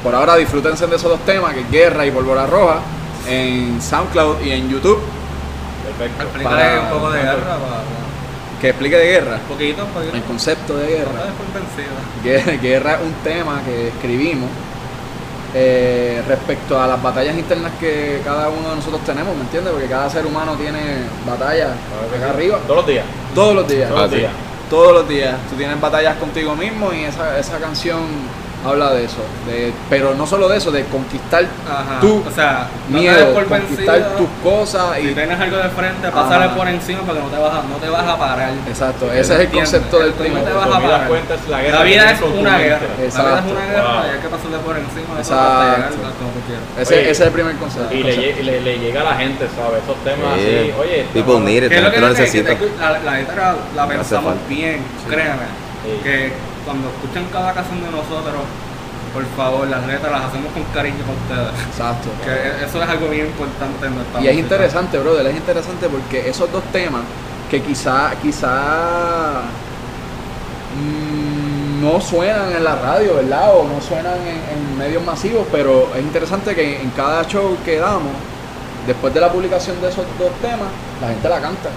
por 0.02 0.14
ahora 0.14 0.36
disfrútense 0.36 0.86
de 0.86 0.96
esos 0.96 1.10
dos 1.10 1.20
temas, 1.20 1.54
que 1.54 1.60
es 1.60 1.70
Guerra 1.70 2.06
y 2.06 2.10
Pólvora 2.10 2.46
Roja, 2.46 2.80
en 3.26 3.80
SoundCloud 3.80 4.40
y 4.42 4.52
en 4.52 4.68
YouTube, 4.68 5.00
Perfecto. 5.98 6.22
Explícale 6.22 6.78
un 6.80 6.88
poco 6.88 7.10
de 7.10 7.20
guerra, 7.22 7.36
para, 7.58 7.82
que 8.60 8.68
explique 8.70 8.96
de 8.96 9.06
guerra, 9.06 9.34
un 9.36 9.48
poquito, 9.56 9.84
un 9.84 9.90
poquito. 9.90 10.16
el 10.16 10.22
concepto 10.22 10.76
de 10.76 10.86
guerra. 10.88 11.10
Guerra, 12.24 12.52
guerra 12.60 12.94
es 12.94 13.00
un 13.02 13.12
tema 13.24 13.60
que 13.64 13.88
escribimos 13.88 14.48
eh, 15.54 16.22
respecto 16.28 16.80
a 16.80 16.86
las 16.86 17.02
batallas 17.02 17.36
internas 17.36 17.72
que 17.80 18.20
cada 18.24 18.48
uno 18.48 18.70
de 18.70 18.76
nosotros 18.76 19.00
tenemos, 19.04 19.34
¿me 19.34 19.42
entiendes? 19.42 19.72
Porque 19.72 19.86
cada 19.88 20.10
ser 20.10 20.26
humano 20.26 20.54
tiene 20.56 20.80
batallas 21.26 21.70
acá 22.14 22.30
arriba 22.30 22.58
Todos 22.66 22.76
los 22.78 22.86
días. 22.86 23.04
todos 23.34 23.54
los 23.54 23.68
días. 23.68 23.88
Todos 23.88 24.02
los 24.02 24.12
Ah, 24.12 24.16
días. 24.16 24.32
Todos 24.68 24.92
los 24.92 25.08
días. 25.08 25.34
Tú 25.48 25.56
tienes 25.56 25.80
batallas 25.80 26.16
contigo 26.16 26.54
mismo 26.54 26.92
y 26.92 27.04
esa, 27.04 27.38
esa 27.38 27.58
canción 27.58 28.00
habla 28.66 28.92
de 28.92 29.04
eso. 29.04 29.18
De, 29.46 29.72
pero 29.88 30.14
no 30.14 30.26
solo 30.26 30.48
de 30.48 30.58
eso, 30.58 30.70
de 30.72 30.84
conquistar 30.86 31.44
Ajá. 31.70 32.00
tu 32.00 32.22
o 32.26 32.30
sea, 32.34 32.66
no 32.88 32.98
miedo, 32.98 33.32
por 33.34 33.46
conquistar 33.46 34.16
tus 34.16 34.28
cosas 34.42 34.96
Si 34.96 35.08
y... 35.08 35.14
tienes 35.14 35.38
algo 35.40 35.56
de 35.58 35.68
frente, 35.70 36.08
pásale 36.10 36.46
Ajá. 36.46 36.54
por 36.56 36.68
encima 36.68 37.00
porque 37.02 37.20
no 37.20 37.28
te 37.28 37.36
vas 37.38 37.52
a, 37.54 37.62
no 37.62 37.76
te 37.76 37.88
vas 37.88 38.06
a 38.06 38.16
parar. 38.18 38.50
Exacto, 38.66 39.06
ese 39.12 39.20
es 39.20 39.30
el 39.30 39.40
¿Entiendes? 39.42 39.70
concepto 39.72 39.98
del 40.00 40.10
No 40.10 40.14
te 40.16 40.22
primer. 40.24 40.54
vas 40.54 40.66
a 40.66 40.80
parar. 40.80 41.10
la 41.48 41.60
guerra 41.62 41.78
La 41.78 41.84
vida 41.84 42.06
que 42.08 42.12
es 42.14 42.20
una 42.20 42.58
guerra. 42.58 42.80
La 42.88 42.96
vida 42.96 43.08
es 43.08 43.14
una 43.52 43.66
guerra 43.66 43.82
Wow. 43.92 44.02
y 44.04 44.14
hay 44.14 44.20
que 44.20 44.28
pasarle 44.28 44.58
por 44.58 44.76
encima 44.76 45.14
de 45.14 45.20
eso 45.22 45.32
Exacto. 45.34 45.52
hasta 45.52 45.76
llegar 45.76 46.12
como 46.18 46.30
tú 46.32 46.40
quieras. 46.46 46.64
Ese, 46.78 46.94
Oye, 46.94 47.02
ese 47.02 47.10
es 47.12 47.20
el 47.26 47.32
primer 47.32 47.56
concepto. 47.56 47.94
Y 47.94 48.02
le, 48.02 48.42
le, 48.42 48.60
le 48.60 48.78
llega 48.78 49.00
a 49.00 49.04
la 49.04 49.14
gente, 49.16 49.46
¿sabes? 49.54 49.82
Esos 49.84 49.96
temas 50.04 50.34
Sí. 50.38 50.46
así. 50.46 50.72
Oye, 50.78 51.06
People 51.14 51.20
estamos- 51.38 51.42
need 51.42 51.62
it, 51.62 51.68
¿Qué 51.68 51.74
es 51.76 51.82
lo 51.82 51.88
la 51.88 51.94
que? 51.94 51.98
Que 51.98 52.70
la, 52.80 52.98
la 52.98 53.12
letra 53.18 53.54
la 53.76 53.86
pensamos 53.86 54.34
bien, 54.48 54.82
créeme. 55.08 55.46
Sí. 55.84 56.00
Que 56.02 56.32
cuando 56.68 56.88
escuchen 56.90 57.24
cada 57.32 57.54
canción 57.54 57.80
de 57.80 57.90
nosotros, 57.90 58.44
por 59.14 59.24
favor, 59.38 59.66
las 59.68 59.86
letras 59.86 60.12
las 60.12 60.24
hacemos 60.26 60.52
con 60.52 60.62
cariño 60.64 61.00
con 61.00 61.16
ustedes. 61.16 61.66
Exacto. 61.66 62.10
Que 62.22 62.62
eso 62.62 62.82
es 62.82 62.88
algo 62.88 63.08
bien 63.08 63.24
importante 63.24 63.86
en 63.86 63.94
nuestra 63.94 64.20
Y 64.20 64.28
es 64.28 64.36
interesante, 64.36 64.98
brother, 64.98 65.26
es 65.28 65.36
interesante 65.36 65.88
porque 65.88 66.28
esos 66.28 66.52
dos 66.52 66.62
temas 66.64 67.00
que 67.50 67.62
quizá, 67.62 68.12
quizá 68.20 69.40
mm, 70.76 71.80
no 71.80 71.98
suenan 72.02 72.52
en 72.52 72.62
la 72.62 72.76
radio, 72.76 73.14
¿verdad? 73.14 73.56
O 73.56 73.64
no 73.64 73.80
suenan 73.80 74.18
en, 74.20 74.36
en 74.36 74.76
medios 74.76 75.02
masivos, 75.02 75.46
pero 75.50 75.88
es 75.96 76.02
interesante 76.02 76.54
que 76.54 76.82
en 76.82 76.90
cada 76.90 77.26
show 77.26 77.56
que 77.64 77.78
damos, 77.78 78.12
después 78.86 79.14
de 79.14 79.20
la 79.20 79.32
publicación 79.32 79.80
de 79.80 79.88
esos 79.88 80.04
dos 80.18 80.32
temas, 80.42 80.68
la 81.00 81.08
gente 81.08 81.28
la 81.30 81.40
canta. 81.40 81.70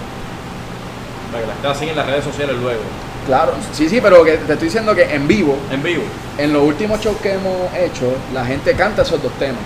Para 1.32 1.44
que 1.44 1.48
la 1.48 1.54
gente 1.54 1.68
la 1.68 1.74
siga 1.74 1.90
en 1.92 1.96
las 1.96 2.06
redes 2.06 2.24
sociales 2.24 2.56
luego. 2.60 3.11
Claro, 3.26 3.52
sí, 3.72 3.88
sí, 3.88 4.00
pero 4.02 4.24
que 4.24 4.32
te 4.32 4.52
estoy 4.54 4.66
diciendo 4.68 4.94
que 4.94 5.04
en 5.14 5.28
vivo, 5.28 5.56
En 5.70 5.82
vivo. 5.82 6.02
en 6.38 6.52
los 6.52 6.62
últimos 6.64 7.00
shows 7.00 7.16
que 7.18 7.32
hemos 7.34 7.72
hecho, 7.74 8.12
la 8.34 8.44
gente 8.44 8.72
canta 8.74 9.02
esos 9.02 9.22
dos 9.22 9.32
temas. 9.34 9.60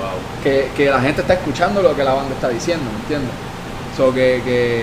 Wow. 0.00 0.10
que, 0.42 0.70
que 0.76 0.90
la 0.90 1.00
gente 1.00 1.20
está 1.20 1.34
escuchando 1.34 1.82
lo 1.82 1.94
que 1.94 2.02
la 2.02 2.14
banda 2.14 2.34
está 2.34 2.48
diciendo, 2.48 2.84
¿me 2.92 2.98
entiendes? 3.00 3.30
So 3.96 4.12
que, 4.12 4.40
que 4.44 4.80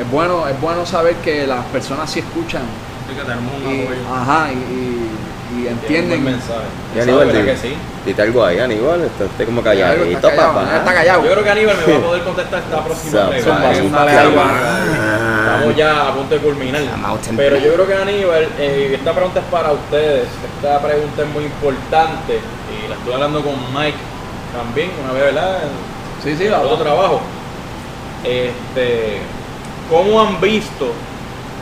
es 0.00 0.10
bueno, 0.10 0.46
es 0.48 0.60
bueno 0.60 0.84
saber 0.84 1.14
que 1.16 1.46
las 1.46 1.64
personas 1.66 2.10
sí 2.10 2.18
escuchan 2.20 2.62
Sí, 3.08 3.14
que 3.14 3.22
tenemos 3.22 3.52
un 3.54 3.70
y, 3.74 3.82
apoyo. 3.82 4.00
ajá, 4.14 4.48
y, 4.50 4.56
y- 4.56 5.10
y 5.54 5.62
un 5.66 5.68
entienden. 5.68 6.24
mensaje. 6.24 6.64
Y 6.96 6.98
¿Sabe, 6.98 7.12
Aníbal, 7.22 7.44
que 7.44 7.56
sí? 7.56 7.74
dite 8.04 8.22
algo 8.22 8.44
ahí, 8.44 8.58
Aníbal, 8.58 9.02
está 9.02 9.24
usted 9.24 9.44
como 9.46 9.62
calladito, 9.62 10.04
está 10.16 10.30
callado, 10.30 10.54
papá. 10.54 10.76
está 10.78 10.94
callado. 10.94 11.24
Yo 11.24 11.30
creo 11.32 11.44
que 11.44 11.50
Aníbal 11.50 11.76
me 11.86 11.92
va 11.92 11.98
a 11.98 12.02
poder 12.02 12.22
contestar 12.24 12.58
esta 12.62 12.84
próxima 12.84 13.28
pregunta. 13.30 14.06
Estamos 15.54 15.76
ya 15.76 16.08
a 16.08 16.14
punto 16.14 16.34
de 16.34 16.40
culminar. 16.40 16.82
Pero 17.36 17.58
yo 17.58 17.74
creo 17.74 17.86
que 17.86 17.94
Aníbal, 17.94 18.48
eh, 18.58 18.92
esta 18.94 19.12
pregunta 19.12 19.40
es 19.40 19.46
para 19.46 19.72
ustedes. 19.72 20.28
Esta 20.56 20.80
pregunta 20.80 21.22
es 21.22 21.28
muy 21.28 21.44
importante. 21.44 22.40
Y 22.72 22.88
la 22.88 22.94
estuve 22.96 23.14
hablando 23.14 23.42
con 23.42 23.54
Mike 23.72 23.98
también, 24.52 24.90
una 25.02 25.12
vez, 25.12 25.34
¿verdad? 25.34 25.58
Sí, 26.22 26.36
sí, 26.36 26.48
la 26.48 26.60
otro 26.60 26.76
trabajo. 26.76 27.20
Este, 28.24 29.20
¿Cómo 29.90 30.20
han 30.20 30.40
visto 30.40 30.92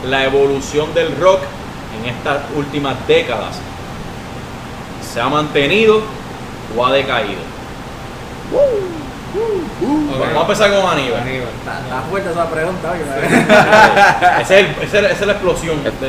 la 0.08 0.24
evolución 0.24 0.94
del 0.94 1.16
rock 1.16 1.40
en 1.98 2.08
estas 2.08 2.42
últimas 2.54 2.94
décadas? 3.06 3.58
¿Se 5.12 5.20
ha 5.20 5.28
mantenido 5.28 6.02
o 6.76 6.86
ha 6.86 6.92
decaído? 6.92 7.40
Vamos 9.32 10.36
a 10.36 10.40
empezar 10.42 10.70
con 10.70 10.90
Aníbal. 10.90 11.20
Aníbal. 11.22 11.48
Está, 11.58 11.80
está 11.80 12.00
fuerte 12.10 12.30
esa 12.30 12.50
pregunta. 12.50 12.90
oye. 12.92 13.02
Esa 14.42 14.42
es, 14.42 14.50
el- 14.50 14.82
esa 14.82 14.98
es- 14.98 15.04
esa 15.12 15.20
es 15.20 15.26
la 15.26 15.32
explosión 15.32 15.82
de, 15.84 15.90
de- 15.90 16.08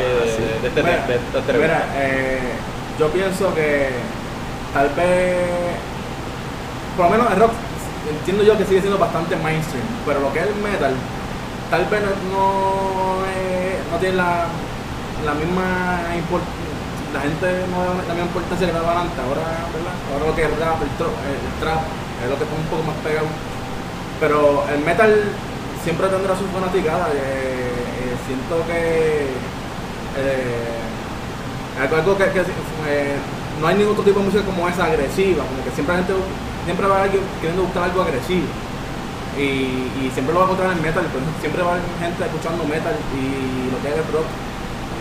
de 0.61 0.67
este, 0.67 0.83
Mira, 0.83 1.05
de 1.07 1.53
mira, 1.59 1.85
eh, 1.95 2.39
yo 2.99 3.07
pienso 3.09 3.53
que 3.55 3.89
tal 4.73 4.89
vez, 4.89 5.37
por 6.97 7.05
lo 7.05 7.11
menos 7.11 7.31
el 7.31 7.39
rock, 7.39 7.51
entiendo 8.09 8.43
yo 8.43 8.57
que 8.57 8.65
sigue 8.65 8.81
siendo 8.81 8.97
bastante 8.99 9.35
mainstream, 9.37 9.85
pero 10.05 10.19
lo 10.19 10.33
que 10.33 10.39
es 10.39 10.47
el 10.47 10.55
metal, 10.55 10.93
tal 11.71 11.85
vez 11.85 12.01
no, 12.01 12.09
no, 12.35 13.25
eh, 13.27 13.79
no 13.91 13.97
tiene 13.99 14.15
la, 14.17 14.45
la 15.25 15.33
misma 15.33 16.01
importancia, 16.15 16.61
la 17.13 17.21
gente 17.21 17.45
no 17.71 17.79
da 17.79 17.93
la 18.07 18.13
misma 18.13 18.27
importancia 18.33 18.67
que 18.67 18.73
le 18.73 18.79
daba 18.79 19.01
antes, 19.01 19.19
ahora, 19.19 19.45
¿verdad? 19.71 19.95
Ahora 20.11 20.25
lo 20.27 20.35
que 20.35 20.43
es 20.43 20.49
rap, 20.59 20.81
el 20.81 20.89
trap, 21.61 21.81
es 22.23 22.29
lo 22.29 22.37
que 22.37 22.43
está 22.43 22.55
un 22.55 22.69
poco 22.71 22.83
más 22.83 22.97
pegado. 23.03 23.27
Pero 24.19 24.65
el 24.73 24.79
metal 24.85 25.11
siempre 25.83 26.07
tendrá 26.07 26.35
su 26.37 26.45
fanaticada. 26.47 27.09
eh, 27.13 27.73
eh, 28.03 28.15
siento 28.27 28.65
que 28.67 29.27
eh, 30.17 30.83
algo, 31.79 32.17
que, 32.17 32.25
eh, 32.25 33.15
no 33.59 33.67
hay 33.67 33.75
ningún 33.75 33.95
tipo 34.03 34.19
de 34.19 34.25
música 34.25 34.43
como 34.43 34.67
esa 34.67 34.85
agresiva, 34.85 35.43
como 35.43 35.63
que 35.63 35.71
siempre 35.71 35.95
la 35.95 36.03
gente 36.03 36.13
siempre 36.65 36.87
va 36.87 36.99
a 36.99 37.03
alguien 37.03 37.23
queriendo 37.41 37.63
buscar 37.63 37.83
algo 37.83 38.01
agresivo. 38.01 38.47
Y, 39.37 40.11
siempre 40.13 40.33
lo 40.33 40.41
va 40.41 40.45
a 40.45 40.49
encontrar 40.51 40.77
en 40.77 40.81
metal, 40.83 41.05
siempre 41.41 41.63
va 41.63 41.69
a 41.69 41.73
haber 41.73 41.85
gente 41.97 42.21
escuchando 42.23 42.63
metal 42.65 42.93
y 43.17 43.71
lo 43.73 43.81
que 43.81 43.89
es 43.89 43.97
el 43.97 44.13
rock. 44.13 44.29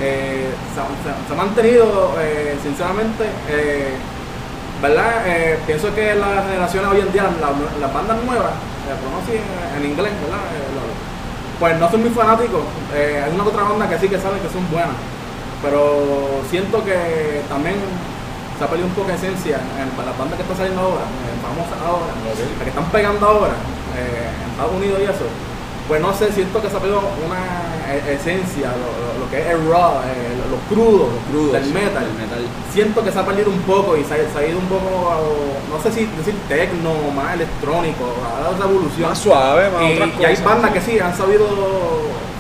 Eh, 0.01 0.49
se, 0.73 0.81
se 0.81 1.29
se 1.29 1.33
ha 1.33 1.37
mantenido, 1.37 2.15
sinceramente, 2.63 3.25
¿verdad? 4.83 5.23
Eh, 5.27 5.59
pienso 5.67 5.95
que 5.95 6.15
las 6.15 6.45
generaciones 6.47 6.91
hoy 6.91 7.01
en 7.01 7.13
día, 7.13 7.31
la- 7.41 7.79
las 7.81 7.95
bandas 7.95 8.19
nuevas, 8.25 8.51
eh, 8.91 8.99
así 9.23 9.39
en, 9.39 9.47
en 9.79 9.91
inglés, 9.93 10.13
¿verdad? 10.21 10.43
Eh, 10.53 10.75
lo- 10.75 10.93
pues 11.61 11.79
no 11.79 11.89
soy 11.89 12.01
muy 12.01 12.11
fanático. 12.11 12.61
Eh, 12.93 13.23
hay 13.25 13.33
una 13.33 13.45
otra 13.45 13.63
banda 13.63 13.89
que 13.89 13.99
sí 13.99 14.09
que 14.09 14.19
saben 14.19 14.41
que 14.43 14.51
son 14.51 14.67
buenas. 14.71 14.99
Pero 15.63 16.43
siento 16.51 16.83
que 16.85 17.41
también 17.49 17.77
se 18.59 18.65
ha 18.65 18.67
perdido 18.67 18.89
un 18.89 18.95
poco 18.95 19.09
de 19.09 19.15
esencia 19.15 19.63
en, 19.79 19.87
las 19.95 20.19
bandas 20.19 20.35
que 20.35 20.43
están 20.43 20.57
saliendo 20.59 20.83
ahora, 20.83 21.07
famosas 21.39 21.79
ahora, 21.87 22.11
las 22.27 22.35
que 22.67 22.69
están 22.75 22.85
pegando 22.91 23.23
ahora, 23.23 23.55
eh, 23.95 24.27
en 24.43 24.51
Estados 24.51 24.75
Unidos 24.75 24.99
y 24.99 25.05
eso. 25.07 25.27
Pues 25.89 26.01
no 26.01 26.15
sé, 26.15 26.33
siento 26.33 26.63
que 26.63 26.71
se 26.71 26.77
ha 26.77 26.81
perdido 26.81 27.01
una 27.27 27.93
e- 27.93 28.15
esencia, 28.15 28.71
lo, 28.71 28.87
lo- 28.87 29.25
lo 29.25 29.31
que 29.31 29.41
es 29.41 29.47
el 29.49 29.69
raw, 29.69 29.99
eh, 30.07 30.33
lo, 30.39 30.57
lo 30.57 30.59
crudo, 30.71 31.09
Crudo, 31.31 31.53
del 31.53 31.65
sí, 31.65 31.73
metal. 31.73 32.05
del 32.07 32.15
metal. 32.15 32.43
Siento 32.73 33.03
que 33.05 33.11
se 33.13 33.19
ha 33.19 33.27
perdido 33.27 33.51
un 33.51 33.61
poco 33.63 33.97
y 33.97 34.05
se 34.05 34.15
ha, 34.15 34.17
se 34.31 34.39
ha 34.39 34.47
ido 34.47 34.59
un 34.59 34.67
poco, 34.67 35.11
a, 35.11 35.19
no 35.69 35.83
sé 35.83 35.91
si 35.93 36.07
decir 36.17 36.35
tecno, 36.49 36.95
más 37.15 37.35
electrónico, 37.35 38.05
ha 38.25 38.41
dado 38.43 38.55
esa 38.55 38.65
evolución. 38.65 39.09
Más 39.11 39.19
suave, 39.19 39.71
más 39.71 39.83
Y, 39.83 39.93
otras 39.95 40.11
y 40.21 40.25
hay 40.25 40.37
bandas 40.45 40.71
que 40.73 40.81
sí 40.81 40.99
han 41.01 41.15
sabido, 41.17 41.47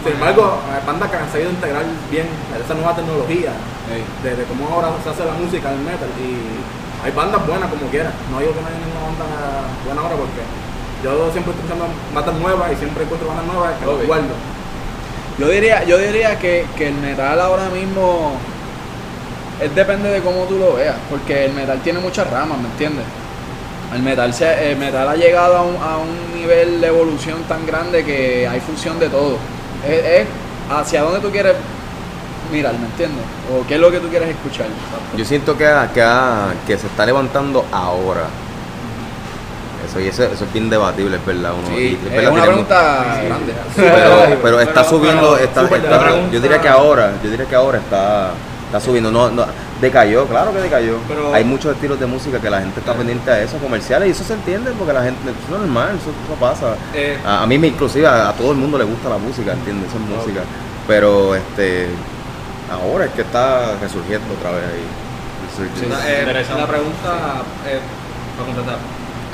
sin 0.04 0.12
embargo, 0.14 0.58
hay 0.72 0.86
bandas 0.86 1.10
que 1.10 1.16
han 1.16 1.30
sabido 1.30 1.50
integrar 1.50 1.84
bien 2.10 2.26
esa 2.64 2.74
nueva 2.74 2.94
tecnología 2.96 3.52
Ey. 3.90 4.02
de, 4.22 4.36
de 4.36 4.44
cómo 4.44 4.68
ahora 4.72 4.88
se 5.02 5.10
hace 5.10 5.24
la 5.24 5.34
música 5.34 5.70
en 5.72 5.84
metal. 5.84 6.08
Y 6.18 7.04
hay 7.04 7.10
bandas 7.12 7.44
buenas 7.46 7.68
como 7.68 7.86
quiera. 7.90 8.10
No 8.30 8.38
digo 8.40 8.54
que 8.54 8.60
no 8.62 8.66
haya 8.70 8.78
ninguna 8.78 9.02
banda 9.10 9.26
buena 9.84 10.00
ahora 10.02 10.16
porque 10.16 10.42
yo 11.02 11.30
siempre 11.32 11.52
estoy 11.52 11.64
escuchando 11.66 11.86
bandas 12.14 12.34
nuevas 12.36 12.72
y 12.72 12.76
siempre 12.76 13.04
encuentro 13.04 13.28
bandas 13.28 13.46
nuevas 13.46 13.72
que 13.78 13.86
Ok. 13.86 13.98
las 13.98 14.06
guardo. 14.06 14.34
Yo 15.38 15.48
diría, 15.48 15.84
yo 15.84 15.98
diría 15.98 16.38
que, 16.38 16.66
que 16.76 16.88
el 16.88 16.94
metal 16.94 17.40
ahora 17.40 17.68
mismo 17.70 18.32
es 19.60 19.74
depende 19.74 20.08
de 20.10 20.20
cómo 20.20 20.44
tú 20.44 20.58
lo 20.58 20.74
veas, 20.74 20.96
porque 21.10 21.46
el 21.46 21.52
metal 21.52 21.80
tiene 21.82 22.00
muchas 22.00 22.28
ramas, 22.30 22.58
¿me 22.58 22.68
entiendes? 22.68 23.04
El 23.94 24.02
metal, 24.02 24.32
se, 24.32 24.72
el 24.72 24.78
metal 24.78 25.08
ha 25.08 25.16
llegado 25.16 25.56
a 25.56 25.62
un, 25.62 25.76
a 25.76 25.96
un 25.98 26.40
nivel 26.40 26.80
de 26.80 26.86
evolución 26.86 27.42
tan 27.48 27.66
grande 27.66 28.04
que 28.04 28.46
hay 28.48 28.60
función 28.60 28.98
de 28.98 29.08
todo. 29.08 29.36
Es, 29.86 30.04
es 30.04 30.26
hacia 30.70 31.02
dónde 31.02 31.20
tú 31.20 31.30
quieres 31.30 31.54
mirar, 32.50 32.72
¿me 32.74 32.86
entiendes? 32.86 33.24
O 33.52 33.66
qué 33.66 33.74
es 33.74 33.80
lo 33.80 33.90
que 33.90 33.98
tú 34.00 34.08
quieres 34.08 34.30
escuchar. 34.30 34.66
Yo 35.16 35.24
siento 35.24 35.56
que, 35.56 35.70
que, 35.92 36.04
que 36.66 36.78
se 36.78 36.86
está 36.86 37.04
levantando 37.04 37.66
ahora. 37.72 38.24
Eso, 39.88 40.00
y 40.00 40.08
eso, 40.08 40.22
eso 40.24 40.44
es 40.44 40.52
bien 40.52 40.70
debatible, 40.70 41.16
es 41.16 41.26
verdad. 41.26 41.52
Uno, 41.58 41.76
Sí, 41.76 41.98
es 42.00 42.06
es 42.06 42.14
verdad, 42.16 42.32
una 42.32 42.42
tenemos- 42.42 42.66
pregunta 42.66 43.16
Sí, 43.20 43.26
grande. 43.26 43.52
pero, 43.76 44.38
pero 44.42 44.60
está 44.60 44.72
Pero- 44.74 44.88
subiendo, 44.88 45.32
pero 45.38 45.44
está, 45.76 46.30
yo 46.30 46.40
diría 46.40 46.60
que 46.60 46.68
ahora, 46.68 47.12
yo 47.22 47.30
diría 47.30 47.46
que 47.46 47.54
ahora 47.56 47.78
está, 47.78 48.30
está 48.66 48.80
subiendo, 48.80 49.10
no, 49.10 49.30
no, 49.30 49.44
decayó, 49.80 50.26
claro 50.26 50.52
que 50.52 50.60
decayó. 50.60 50.98
Pero- 51.08 51.34
Hay 51.34 51.44
muchos 51.44 51.74
estilos 51.74 51.98
de 52.00 52.06
música 52.06 52.38
que 52.40 52.48
la 52.48 52.60
gente 52.60 52.80
está 52.80 52.94
pendiente 52.94 53.30
a 53.30 53.40
eso, 53.42 53.58
comerciales, 53.58 54.08
y 54.08 54.10
eso 54.12 54.24
se 54.24 54.34
entiende 54.34 54.70
porque 54.78 54.92
la 54.92 55.02
gente, 55.02 55.18
eso 55.30 55.38
es 55.54 55.60
normal, 55.60 55.90
eso, 56.00 56.10
eso 56.24 56.34
pasa. 56.40 56.74
Eh, 56.94 57.18
A, 57.26 57.42
a 57.42 57.46
mí 57.46 57.58
me 57.58 57.66
inclusive 57.68 58.06
a, 58.06 58.28
a 58.28 58.32
todo 58.32 58.52
el 58.52 58.58
mundo 58.58 58.78
le 58.78 58.84
gusta 58.84 59.08
la 59.08 59.18
música, 59.18 59.52
¿entiendes? 59.52 59.88
Eso 59.88 59.98
es 59.98 60.18
música. 60.18 60.40
Pero 60.86 61.34
este 61.34 61.88
ahora 62.70 63.04
es 63.04 63.10
que 63.12 63.22
está 63.22 63.72
resurgiendo 63.80 64.32
otra 64.38 64.50
vez 64.52 64.64
ahí. 64.64 64.86
Resurgiendo. 65.50 65.96
la, 65.96 66.10
eh, 66.10 66.66
pregunta, 66.66 67.42
eh, 67.66 67.80
para 68.38 68.46
contestar, 68.46 68.76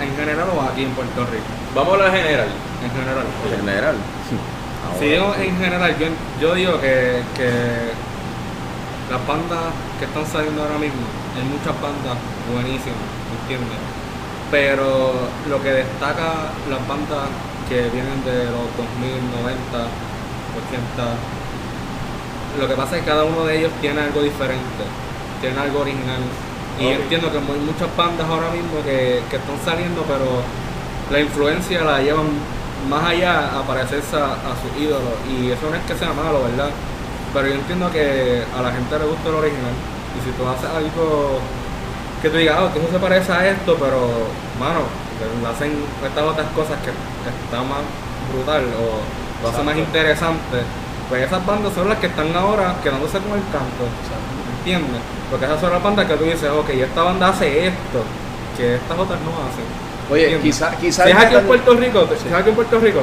¿en 0.01 0.16
general 0.16 0.49
o 0.57 0.62
aquí 0.62 0.84
en 0.84 0.90
Puerto 0.90 1.24
Rico? 1.26 1.44
Vamos 1.74 1.94
a 2.01 2.05
la 2.05 2.11
general. 2.11 2.49
En 2.82 2.90
general. 2.90 3.26
En 3.44 3.66
general. 3.66 3.96
Ahora. 4.84 4.99
Si 4.99 5.05
digo 5.07 5.34
en 5.34 5.57
general, 5.59 5.96
yo, 5.99 6.07
yo 6.40 6.55
digo 6.55 6.80
que, 6.80 7.22
que 7.36 7.51
las 9.11 9.26
bandas 9.26 9.72
que 9.99 10.05
están 10.05 10.26
saliendo 10.26 10.62
ahora 10.62 10.78
mismo, 10.78 11.03
hay 11.36 11.44
muchas 11.49 11.74
bandas 11.80 12.16
buenísimas, 12.53 13.09
¿me 13.28 13.34
entiendes? 13.42 13.78
Pero 14.51 15.12
lo 15.49 15.62
que 15.62 15.70
destaca 15.84 16.53
las 16.70 16.82
bandas 16.86 17.28
que 17.68 17.88
vienen 17.90 18.24
de 18.24 18.44
los 18.49 18.68
2000, 18.76 19.44
90, 19.44 19.76
80, 19.76 21.38
lo 22.59 22.66
que 22.66 22.74
pasa 22.74 22.96
es 22.96 23.03
que 23.03 23.09
cada 23.09 23.24
uno 23.24 23.44
de 23.44 23.59
ellos 23.59 23.72
tiene 23.80 24.01
algo 24.01 24.22
diferente, 24.22 24.84
tiene 25.40 25.59
algo 25.61 25.80
original. 25.80 26.22
Y 26.79 26.85
yo 26.91 26.97
Ok. 26.97 27.01
entiendo 27.03 27.31
que 27.33 27.39
hay 27.39 27.45
muchas 27.45 27.91
bandas 27.97 28.26
ahora 28.29 28.51
mismo 28.51 28.83
que, 28.85 29.22
que 29.31 29.37
están 29.37 29.59
saliendo, 29.64 30.03
pero 30.07 30.43
la 31.11 31.20
influencia 31.20 31.83
la 31.83 32.01
llevan 32.01 32.29
más 32.89 33.05
allá 33.05 33.59
a 33.59 33.62
parecerse 33.66 34.16
a, 34.16 34.35
a 34.35 34.53
sus 34.62 34.70
ídolos. 34.81 35.18
Y 35.29 35.51
eso 35.51 35.68
no 35.68 35.76
es 35.76 35.83
que 35.85 35.95
sea 35.97 36.12
malo, 36.12 36.43
¿verdad? 36.45 36.70
Pero 37.35 37.49
yo 37.49 37.55
entiendo 37.55 37.91
que 37.91 38.45
a 38.57 38.62
la 38.62 38.72
gente 38.72 38.99
le 38.99 39.05
gusta 39.07 39.29
el 39.29 39.35
original. 39.35 39.74
Y 40.16 40.24
si 40.24 40.31
tú 40.37 40.49
haces 40.49 40.70
algo 40.70 41.41
que 42.22 42.31
tú 42.31 42.37
digas, 42.37 42.59
oh, 42.61 42.72
que 42.72 42.79
eso 42.81 42.91
se 42.91 42.99
parece 42.99 43.31
a 43.33 43.49
esto, 43.49 43.76
pero, 43.79 44.01
mano, 44.59 44.87
hacen 45.51 45.70
estas 46.05 46.24
otras 46.24 46.47
cosas 46.55 46.79
que 46.83 46.91
está 46.91 47.62
más 47.62 47.83
brutal 48.33 48.64
o 48.74 49.03
lo 49.43 49.49
hace 49.51 49.62
más 49.62 49.76
interesante, 49.76 50.59
pues 51.09 51.22
esas 51.22 51.45
bandas 51.47 51.72
son 51.74 51.89
las 51.89 51.99
que 51.99 52.07
están 52.07 52.35
ahora 52.37 52.74
quedándose 52.83 53.18
con 53.18 53.39
el 53.39 53.45
canto. 53.51 53.87
¿Entiendes? 54.69 55.01
Porque 55.31 55.47
esas 55.47 55.61
son 55.61 55.73
las 55.73 55.83
bandas 55.83 56.07
que 56.07 56.14
tú 56.14 56.25
dices, 56.25 56.51
ok, 56.51 56.69
esta 56.69 57.03
banda 57.03 57.29
hace 57.31 57.69
esto, 57.69 58.05
que 58.55 58.75
estas 58.75 58.99
otras 58.99 59.19
no 59.21 59.31
hacen. 59.31 59.64
Oye, 60.11 60.35
¿Entiendes? 60.35 60.59
quizá, 60.79 61.05
Si 61.05 61.11
es 61.11 61.16
aquí 61.16 61.35
en 61.37 61.47
Puerto 61.47 61.75
Rico, 61.75 62.07
si 62.21 62.29
es 62.29 62.35
aquí 62.35 62.51
en 62.51 62.55
Puerto 62.55 62.79
Rico, 62.79 63.01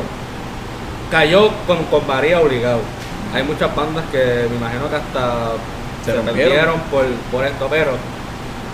cayó 1.09 1.49
con, 1.65 1.83
con 1.85 2.05
varía 2.05 2.39
obligado. 2.39 2.81
Hay 3.33 3.41
muchas 3.41 3.75
bandas 3.75 4.05
que 4.11 4.47
me 4.49 4.57
imagino 4.57 4.89
que 4.91 4.95
hasta 4.95 5.53
Se 6.05 6.11
se, 6.11 6.19
perdieron 6.19 6.79
por, 6.91 7.05
por 7.31 7.43
esto, 7.43 7.67
pero 7.67 7.93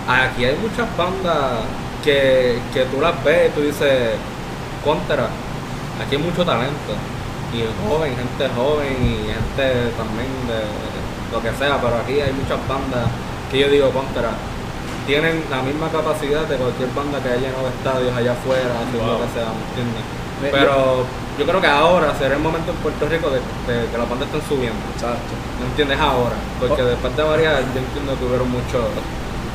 aquí 0.06 0.44
hay 0.44 0.56
muchas 0.56 0.94
bandas 0.94 1.64
que, 2.04 2.58
que 2.74 2.84
tú 2.84 3.00
las 3.00 3.24
ves 3.24 3.48
y 3.48 3.52
tú 3.52 3.60
dices, 3.62 4.16
contra, 4.84 5.28
aquí 6.04 6.16
hay 6.16 6.22
mucho 6.22 6.44
talento. 6.44 6.92
Y 7.52 7.64
joven, 7.88 8.14
gente 8.16 8.54
joven 8.54 8.96
y 9.00 9.32
gente 9.32 9.92
también 9.96 10.28
de 10.48 10.91
lo 11.32 11.40
que 11.40 11.50
sea, 11.56 11.80
pero 11.80 11.96
aquí 11.96 12.20
hay 12.20 12.32
muchas 12.32 12.60
bandas 12.68 13.08
que 13.50 13.58
yo 13.58 13.68
digo 13.68 13.90
contra. 13.90 14.30
Tienen 15.06 15.42
la 15.50 15.62
misma 15.62 15.88
capacidad 15.90 16.46
de 16.46 16.56
cualquier 16.56 16.88
banda 16.94 17.18
que 17.18 17.28
haya 17.28 17.48
llenado 17.50 17.66
estadios 17.66 18.14
allá 18.14 18.32
afuera, 18.38 18.70
lo 18.94 19.18
que 19.18 19.28
sea, 19.34 19.50
¿me 19.50 19.64
entiendes? 19.72 20.04
Pero 20.52 21.02
yo 21.38 21.44
creo 21.46 21.60
que 21.60 21.66
ahora 21.66 22.14
será 22.18 22.34
el 22.36 22.42
momento 22.42 22.70
en 22.70 22.76
Puerto 22.78 23.08
Rico 23.08 23.30
de, 23.30 23.40
de 23.66 23.86
que 23.90 23.98
las 23.98 24.08
bandas 24.08 24.28
estén 24.30 24.42
subiendo. 24.46 24.78
Exacto. 24.94 25.32
¿Me 25.58 25.66
entiendes? 25.66 25.98
Ahora. 25.98 26.36
Porque 26.60 26.82
después 26.82 27.16
de 27.16 27.22
varias, 27.22 27.60
yo 27.74 27.78
entiendo 27.82 28.14
que 28.18 28.24
hubieron 28.26 28.50
muchos 28.50 28.84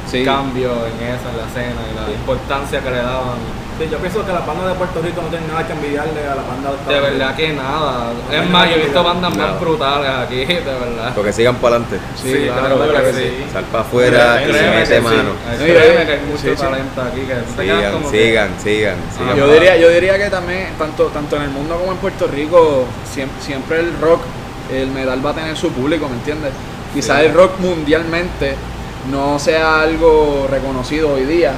Sí. 0.07 0.23
cambios 0.23 0.71
en 0.71 1.07
eso, 1.11 1.27
en 1.27 1.35
la 1.37 1.43
escena 1.51 1.81
y 1.83 1.91
la 1.95 2.07
importancia 2.15 2.79
que 2.81 2.89
le 2.91 2.97
daban. 3.03 3.39
Sí, 3.77 3.87
yo 3.91 3.97
pienso 3.99 4.25
que 4.25 4.33
las 4.33 4.45
bandas 4.45 4.69
de 4.69 4.73
Puerto 4.73 5.01
Rico 5.03 5.21
no 5.21 5.27
tienen 5.27 5.47
nada 5.47 5.67
que 5.67 5.73
envidiarle 5.73 6.25
a 6.25 6.33
las 6.35 6.47
bandas 6.47 6.71
de 6.71 6.77
Estados 6.79 6.93
De 6.95 6.99
verdad 7.11 7.35
que 7.35 7.53
nada. 7.53 8.11
No 8.27 8.33
Es 8.35 8.49
más, 8.49 8.69
yo 8.69 8.75
he 8.75 8.79
visto 8.79 9.03
bandas 9.03 9.37
más 9.37 9.59
brutales 9.59 10.09
aquí, 10.09 10.45
de 10.45 10.55
verdad. 10.63 11.11
Porque 11.13 11.31
sigan 11.31 11.55
para 11.57 11.75
adelante. 11.75 11.99
Sí, 12.15 12.31
Sí, 12.31 12.39
claro, 12.45 12.75
claro, 12.77 12.89
claro 12.91 13.05
que 13.05 13.13
sí. 13.13 13.19
sí. 13.37 13.45
Sal 13.53 13.63
para 13.65 13.83
afuera 13.83 14.41
y 14.41 14.49
Créeme 14.49 14.75
mete 14.77 15.01
mano. 15.01 15.29
Créeme 15.59 16.05
que 16.07 16.11
hay 16.11 16.19
mucho 16.21 16.55
talento 16.61 17.01
aquí 17.03 17.21
que 17.21 17.61
Sigan, 17.61 17.91
como 17.93 18.11
que- 18.11 18.17
sigan, 18.17 18.49
sigan, 18.63 18.95
sigan. 19.15 19.35
Yo 19.37 19.53
diría, 19.53 19.77
yo 19.77 19.89
diría 19.89 20.17
que 20.17 20.29
también, 20.31 20.69
tanto, 20.79 21.05
tanto 21.07 21.35
en 21.35 21.43
el 21.43 21.49
mundo 21.49 21.77
como 21.77 21.91
en 21.91 21.97
Puerto 21.99 22.25
Rico, 22.27 22.85
siempre, 23.07 23.41
siempre 23.43 23.79
el 23.81 23.93
rock, 24.01 24.21
el 24.73 24.87
metal 24.89 25.23
va 25.23 25.29
a 25.29 25.33
tener 25.35 25.55
su 25.55 25.71
público, 25.71 26.07
¿me 26.09 26.15
entiendes? 26.15 26.51
Quizás 26.95 27.21
el 27.21 27.33
rock 27.33 27.59
mundialmente 27.59 28.55
no 29.11 29.37
sea 29.37 29.81
algo 29.81 30.47
reconocido 30.49 31.13
hoy 31.13 31.25
día, 31.25 31.53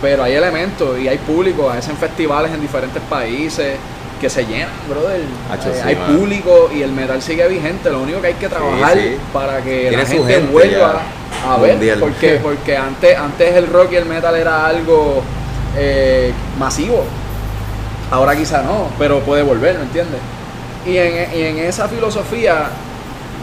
pero 0.00 0.22
hay 0.22 0.34
elementos 0.34 0.98
y 0.98 1.08
hay 1.08 1.18
público, 1.18 1.70
hacen 1.70 1.96
festivales 1.96 2.52
en 2.52 2.60
diferentes 2.60 3.02
países 3.02 3.76
que 4.20 4.28
se 4.28 4.44
llenan, 4.44 4.68
brother. 4.88 5.22
Hacho, 5.50 5.70
Eh, 5.70 5.74
sí, 5.74 5.80
hay 5.82 5.96
público 5.96 6.70
y 6.74 6.82
el 6.82 6.92
metal 6.92 7.22
sigue 7.22 7.48
vigente, 7.48 7.90
lo 7.90 8.02
único 8.02 8.20
que 8.20 8.28
hay 8.28 8.34
que 8.34 8.48
trabajar 8.48 8.94
sí. 8.94 9.16
para 9.32 9.62
que 9.62 9.90
la 9.90 10.04
gente, 10.04 10.34
gente 10.34 10.52
vuelva 10.52 11.02
ya, 11.42 11.52
a 11.52 11.58
ver, 11.58 11.72
mundial. 11.72 11.98
porque, 12.00 12.34
porque 12.42 12.76
antes, 12.76 13.16
antes 13.16 13.54
el 13.56 13.66
rock 13.66 13.92
y 13.92 13.96
el 13.96 14.04
metal 14.04 14.36
era 14.36 14.66
algo 14.66 15.22
eh, 15.76 16.32
masivo. 16.58 17.04
Ahora 18.10 18.36
quizá 18.36 18.62
no, 18.62 18.88
pero 18.98 19.20
puede 19.20 19.42
volver, 19.42 19.76
¿me 19.76 19.84
entiendes? 19.84 20.20
Y 20.86 20.96
en, 20.96 21.38
y 21.38 21.42
en 21.42 21.58
esa 21.58 21.88
filosofía, 21.88 22.68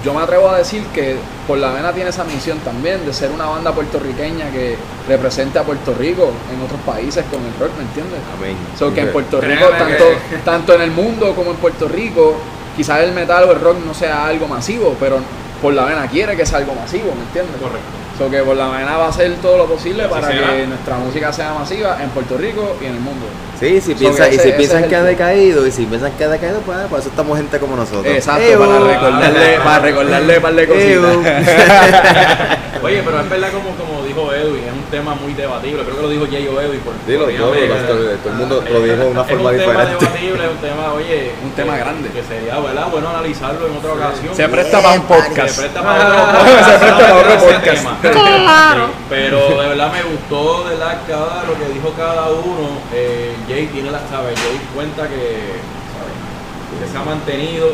yo 0.04 0.14
me 0.14 0.22
atrevo 0.22 0.50
a 0.50 0.58
decir 0.58 0.84
que 0.94 1.18
Por 1.48 1.58
la 1.58 1.72
Vena 1.72 1.92
tiene 1.94 2.10
esa 2.10 2.24
misión 2.24 2.60
también 2.60 3.06
de 3.06 3.14
ser 3.14 3.32
una 3.32 3.46
banda 3.46 3.72
puertorriqueña 3.72 4.52
que 4.52 4.78
represente 5.08 5.60
a 5.60 5.64
Puerto 5.64 5.94
Rico 5.94 6.32
en 6.54 6.62
otros 6.62 6.80
países 6.82 7.26
con 7.32 7.44
el 7.44 7.54
rock, 7.60 7.76
¿me 7.78 7.84
entiendes? 7.84 8.20
Amén. 8.38 8.56
So 8.78 8.94
que 8.94 9.02
en 9.02 9.12
Puerto 9.12 9.40
Rico, 9.42 9.66
tanto, 9.78 10.06
tanto 10.46 10.74
en 10.74 10.82
el 10.82 10.92
mundo 10.92 11.34
como 11.36 11.52
en 11.52 11.58
Puerto 11.58 11.88
Rico, 11.88 12.36
quizás 12.76 13.02
el 13.02 13.14
metal 13.14 13.46
o 13.46 13.52
el 13.52 13.60
rock 13.60 13.78
no 13.86 13.94
sea 13.94 14.28
algo 14.28 14.48
masivo, 14.48 14.96
pero 15.00 15.20
por 15.62 15.74
la 15.74 15.86
vena 15.86 16.08
quiere 16.08 16.36
que 16.36 16.46
sea 16.46 16.60
algo 16.60 16.76
masivo, 16.76 17.14
¿me 17.16 17.24
entiendes? 17.24 17.56
Correcto. 17.60 17.88
So 18.18 18.32
que 18.32 18.42
por 18.42 18.58
la 18.58 18.70
vena 18.70 18.98
va 18.98 19.06
a 19.06 19.10
hacer 19.10 19.36
todo 19.36 19.58
lo 19.58 19.66
posible 19.66 20.04
Así 20.04 20.12
para 20.12 20.30
que 20.30 20.66
nuestra 20.68 20.98
música 20.98 21.32
sea 21.32 21.54
masiva 21.54 22.02
en 22.02 22.10
Puerto 22.10 22.38
Rico 22.38 22.76
y 22.82 22.86
en 22.86 22.96
el 22.96 23.00
mundo. 23.00 23.26
Sí, 23.60 23.82
si 23.82 23.96
piensan, 23.96 24.32
y 24.34 24.38
si 24.38 24.52
piensan 24.52 24.88
que 24.88 24.96
ha 24.96 25.04
decaído, 25.04 25.66
y 25.66 25.72
si 25.72 25.86
piensan 25.86 26.12
que 26.14 26.24
ha 26.26 26.30
decaído, 26.30 26.60
pues 26.62 26.78
por 26.90 27.00
eso 27.00 27.10
estamos 27.10 27.38
gente 27.38 27.58
como 27.60 27.76
nosotros. 27.76 28.06
Exacto, 28.06 28.60
para 28.60 28.80
recordarle, 28.80 29.60
para 29.64 29.80
recordarle 29.80 30.36
un 30.38 30.42
par 30.44 30.54
de 30.56 30.68
cositas. 30.68 31.18
Oye, 32.84 33.02
pero 33.04 33.20
es 33.20 33.30
verdad 33.30 33.50
como, 33.52 33.72
como 33.76 34.04
dijo 34.06 34.32
Edwin, 34.32 34.64
es 34.64 34.72
un 34.72 34.84
tema 34.92 35.16
muy 35.16 35.34
debatible. 35.34 35.82
Creo 35.84 35.96
que 35.96 36.02
lo 36.04 36.10
dijo 36.10 36.26
Jay 36.30 36.48
o 36.48 36.62
Edwin. 36.62 36.80
Por, 36.82 36.94
Dilo, 37.08 37.24
por 37.26 37.34
yo, 37.34 37.46
todo 37.48 37.56
el- 37.56 38.18
todo 38.20 38.30
el 38.34 38.36
mundo 38.38 38.64
lo 38.72 38.80
dijo 38.82 38.96
de 38.98 39.06
una 39.08 39.24
forma 39.24 39.52
Es 39.52 39.58
un 39.58 39.66
tema 39.66 39.82
diferente. 39.82 40.06
debatible, 40.06 40.46
es 40.46 40.52
un 40.52 40.58
tema, 40.58 40.94
oye... 40.94 41.32
Un 41.44 41.52
tema 41.52 41.74
que- 41.74 41.80
grande. 41.80 42.10
Que 42.10 42.24
sería, 42.24 42.60
¿verdad? 42.60 42.88
Bueno 42.92 43.10
analizarlo 43.10 43.66
en 43.68 43.78
otra 43.78 43.94
ocasión. 43.94 44.36
Se 44.36 44.48
presta 44.48 44.80
para 44.82 44.94
un 44.94 45.02
podcast. 45.08 45.50
Se 45.56 45.62
presta 45.62 45.82
para 45.82 46.06
otro 46.06 46.40
podcast. 46.46 46.70
Se 46.70 46.78
presta 46.78 46.98
para 46.98 47.16
otro 47.18 47.38
podcast. 47.40 47.82
Sí, 47.82 48.94
pero 49.10 49.62
de 49.62 49.68
verdad 49.70 49.92
me 49.92 50.04
gustó, 50.04 50.64
de 50.66 50.70
verdad, 50.76 50.98
cada, 51.08 51.44
lo 51.44 51.54
que 51.58 51.74
dijo 51.74 51.94
cada 51.98 52.30
uno. 52.30 52.78
Eh, 52.94 53.34
Jay 53.48 53.68
tiene 53.68 53.92
la, 53.92 54.00
¿sabes? 54.10 54.38
Jay 54.40 54.60
cuenta 54.76 55.04
que, 55.08 55.58
¿sabes? 55.94 56.82
que 56.84 56.92
se 56.92 56.98
ha 56.98 57.04
mantenido, 57.04 57.70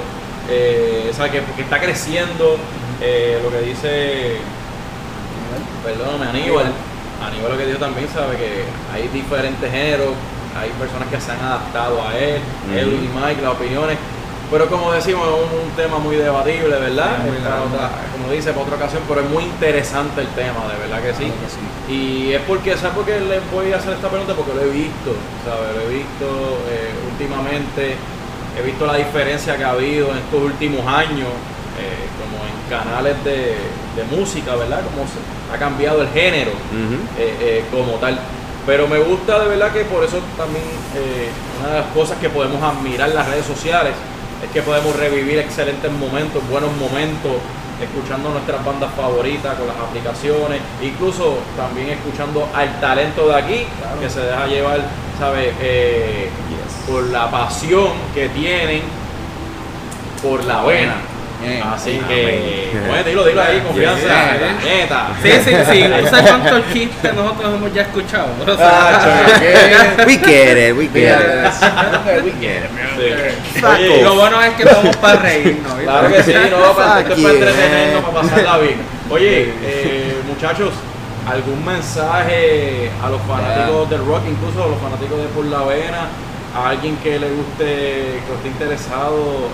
eh, 0.49 1.11
¿sabes? 1.15 1.31
Que, 1.31 1.41
que 1.55 1.61
está 1.63 1.79
creciendo. 1.79 2.57
eh, 3.01 3.39
lo 3.43 3.49
que 3.51 3.61
dice, 3.65 4.37
perdóname, 5.83 6.25
Aníbal. 6.29 6.71
Aníbal 7.25 7.51
lo 7.51 7.57
que 7.57 7.65
dijo 7.65 7.79
también, 7.79 8.07
sabe 8.13 8.37
que 8.37 8.63
hay 8.93 9.07
diferentes 9.09 9.69
géneros, 9.71 10.13
hay 10.57 10.69
personas 10.79 11.07
que 11.09 11.19
se 11.19 11.31
han 11.31 11.39
adaptado 11.39 12.01
a 12.05 12.17
él, 12.17 12.39
Ujú. 12.69 12.77
Edwin 12.77 13.03
y 13.05 13.19
Mike, 13.19 13.41
las 13.41 13.51
opiniones. 13.53 13.97
Pero 14.53 14.67
como 14.69 14.91
decimos, 14.91 15.25
es 15.27 15.33
un, 15.33 15.71
tema 15.71 15.97
muy 15.97 16.15
debatible, 16.15 16.69
¿verdad? 16.77 17.17
Sí, 17.17 17.31
muy 17.31 17.37
otra- 17.41 17.89
como 18.13 18.31
dice, 18.31 18.51
para 18.51 18.61
otra 18.61 18.75
ocasión, 18.75 19.01
pero 19.07 19.21
es 19.21 19.29
muy 19.31 19.43
interesante 19.45 20.21
el 20.21 20.27
tema, 20.37 20.69
de 20.69 20.77
verdad 20.77 21.01
que 21.01 21.13
sí. 21.17 21.31
Y 21.89 22.33
es 22.33 22.41
porque, 22.41 22.77
¿sabes 22.77 22.93
por 22.93 23.03
qué 23.03 23.19
le 23.19 23.39
voy 23.51 23.73
a 23.73 23.77
hacer 23.77 23.93
esta 23.93 24.09
pregunta? 24.09 24.35
Porque 24.35 24.53
lo 24.53 24.61
he 24.61 24.69
visto, 24.69 25.17
¿sabes? 25.43 25.73
Lo 25.73 25.81
he 25.89 25.95
visto 25.97 26.27
eh, 26.69 26.93
últimamente, 27.09 27.97
he 28.53 28.61
visto 28.61 28.85
la 28.85 28.93
diferencia 28.93 29.57
que 29.57 29.63
ha 29.63 29.71
habido 29.71 30.11
en 30.11 30.17
estos 30.19 30.43
últimos 30.43 30.85
años, 30.85 31.33
eh, 31.81 32.05
como 32.21 32.37
en 32.45 32.53
canales 32.69 33.17
de, 33.25 33.57
de 33.57 34.03
música, 34.15 34.53
¿verdad? 34.53 34.81
Como 34.85 35.09
se 35.09 35.17
ha 35.49 35.57
cambiado 35.57 36.03
el 36.03 36.09
género 36.09 36.51
eh, 37.17 37.33
eh, 37.41 37.65
como 37.71 37.93
tal. 37.97 38.19
Pero 38.67 38.87
me 38.87 38.99
gusta 38.99 39.39
de 39.39 39.47
verdad 39.49 39.73
que 39.73 39.83
por 39.85 40.03
eso 40.03 40.19
también 40.37 40.63
eh, 40.93 41.29
una 41.59 41.73
de 41.73 41.79
las 41.81 41.89
cosas 41.89 42.19
que 42.19 42.29
podemos 42.29 42.61
admirar 42.61 43.09
en 43.09 43.15
las 43.15 43.27
redes 43.27 43.47
sociales 43.47 43.93
es 44.43 44.49
que 44.51 44.61
podemos 44.61 44.95
revivir 44.95 45.39
excelentes 45.39 45.91
momentos, 45.91 46.47
buenos 46.49 46.75
momentos, 46.77 47.31
escuchando 47.81 48.29
nuestras 48.29 48.63
bandas 48.63 48.93
favoritas 48.93 49.55
con 49.55 49.67
las 49.67 49.77
aplicaciones, 49.77 50.61
incluso 50.81 51.37
también 51.57 51.89
escuchando 51.89 52.47
al 52.53 52.79
talento 52.79 53.27
de 53.27 53.35
aquí 53.35 53.65
que 54.01 54.09
se 54.09 54.21
deja 54.21 54.47
llevar, 54.47 54.81
¿sabes? 55.17 55.53
Eh, 55.61 56.29
por 56.87 57.03
la 57.09 57.31
pasión 57.31 57.91
que 58.13 58.29
tienen 58.29 58.81
por 60.21 60.43
la 60.43 60.63
vena. 60.63 60.95
Bien. 61.43 61.61
Así 61.63 61.99
Amén. 62.03 62.07
que, 62.07 62.79
bueno, 62.87 63.03
dilo, 63.03 63.25
dilo 63.25 63.41
ahí, 63.41 63.59
confianza, 63.59 64.07
neta. 64.63 65.07
Sí, 65.21 65.31
sí, 65.43 65.51
sí. 65.71 65.83
No 66.03 66.09
sé 66.09 66.23
cuántos 66.23 66.73
chistes 66.73 67.13
nosotros 67.13 67.53
hemos 67.55 67.73
ya 67.73 67.81
escuchado. 67.81 68.27
O 68.41 68.45
sea, 68.45 68.99
Tacho, 68.99 69.39
¿qué? 69.39 70.05
We 70.05 70.17
get 70.17 70.69
it, 70.69 70.77
we 70.77 70.87
get 70.87 71.19
it. 71.19 72.23
we 72.23 72.31
get 72.39 72.63
it. 72.63 73.43
Sí. 73.53 73.59
Saco. 73.59 73.73
Oye, 73.73 73.99
y 73.99 74.03
lo 74.03 74.15
bueno 74.15 74.41
es 74.41 74.53
que 74.53 74.63
estamos 74.63 74.95
para 74.97 75.19
reírnos. 75.21 75.77
¿viste? 75.77 75.83
Claro 75.83 76.07
que 76.09 76.23
sí, 76.23 76.33
no, 76.33 76.73
para, 76.73 76.99
esto 77.01 77.13
es 77.13 77.21
para 77.21 77.33
entretenernos, 77.33 78.03
para 78.05 78.21
pasarla 78.21 78.57
bien. 78.59 78.77
Oye, 79.09 79.53
eh, 79.63 80.15
muchachos, 80.27 80.73
¿algún 81.29 81.65
mensaje 81.65 82.89
a 83.03 83.09
los 83.09 83.21
fanáticos 83.23 83.89
del 83.89 84.05
rock, 84.05 84.21
incluso 84.29 84.63
a 84.63 84.67
los 84.67 84.79
fanáticos 84.79 85.17
de 85.19 85.27
Por 85.27 85.45
la 85.45 85.63
Vena, 85.63 86.07
a 86.55 86.69
alguien 86.69 86.95
que 86.97 87.19
le 87.19 87.29
guste, 87.29 87.65
que 87.65 88.33
esté 88.33 88.47
interesado 88.47 89.49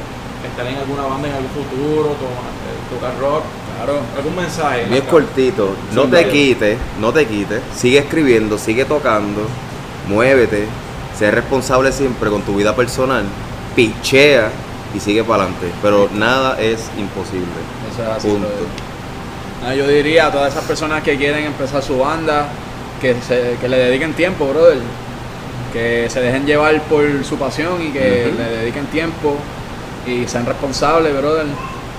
estar 0.48 0.66
en 0.68 0.78
alguna 0.78 1.04
banda 1.04 1.28
en 1.28 1.34
algún 1.36 1.50
futuro, 1.52 2.10
eh, 2.12 2.94
tocar 2.96 3.12
rock? 3.20 3.44
Claro. 3.78 4.00
¿Algún 4.18 4.36
mensaje? 4.36 4.86
Bien 4.90 5.06
cortito, 5.06 5.76
no 5.94 6.04
te 6.08 6.28
quites, 6.30 6.78
no 7.00 7.12
te 7.14 7.26
quites, 7.26 7.62
sigue 7.76 8.00
escribiendo, 8.00 8.58
sigue 8.58 8.86
tocando, 8.86 9.42
muévete, 10.08 10.66
sé 11.18 11.32
responsable 11.32 11.92
siempre 11.92 12.30
con 12.30 12.42
tu 12.42 12.56
vida 12.56 12.76
personal, 12.76 13.24
pichea 13.76 14.50
y 14.96 15.00
sigue 15.00 15.24
para 15.24 15.44
adelante, 15.44 15.68
pero 15.82 16.10
nada 16.14 16.60
es 16.60 16.90
imposible. 16.98 17.46
Eso 17.94 18.04
es 18.04 18.10
así. 18.10 18.28
Punto. 18.28 18.48
brother. 18.48 18.66
Ah, 19.66 19.74
yo 19.76 19.88
diría 19.88 20.28
a 20.28 20.32
todas 20.32 20.54
esas 20.54 20.64
personas 20.66 21.04
que 21.04 21.18
quieren 21.18 21.46
empezar 21.46 21.82
su 21.84 21.98
banda 22.00 22.48
que, 23.02 23.16
se- 23.22 23.58
que 23.60 23.68
le 23.68 23.78
dediquen 23.78 24.14
tiempo, 24.14 24.48
brother. 24.48 24.78
Que 25.74 26.08
se 26.10 26.20
dejen 26.22 26.46
llevar 26.48 26.82
por 26.84 27.04
su 27.24 27.38
pasión 27.38 27.82
y 27.82 27.90
que 27.92 28.34
le 28.36 28.44
dediquen 28.58 28.86
tiempo 28.88 29.36
y 30.06 30.28
sean 30.28 30.46
responsables, 30.46 31.18
brother. 31.18 31.46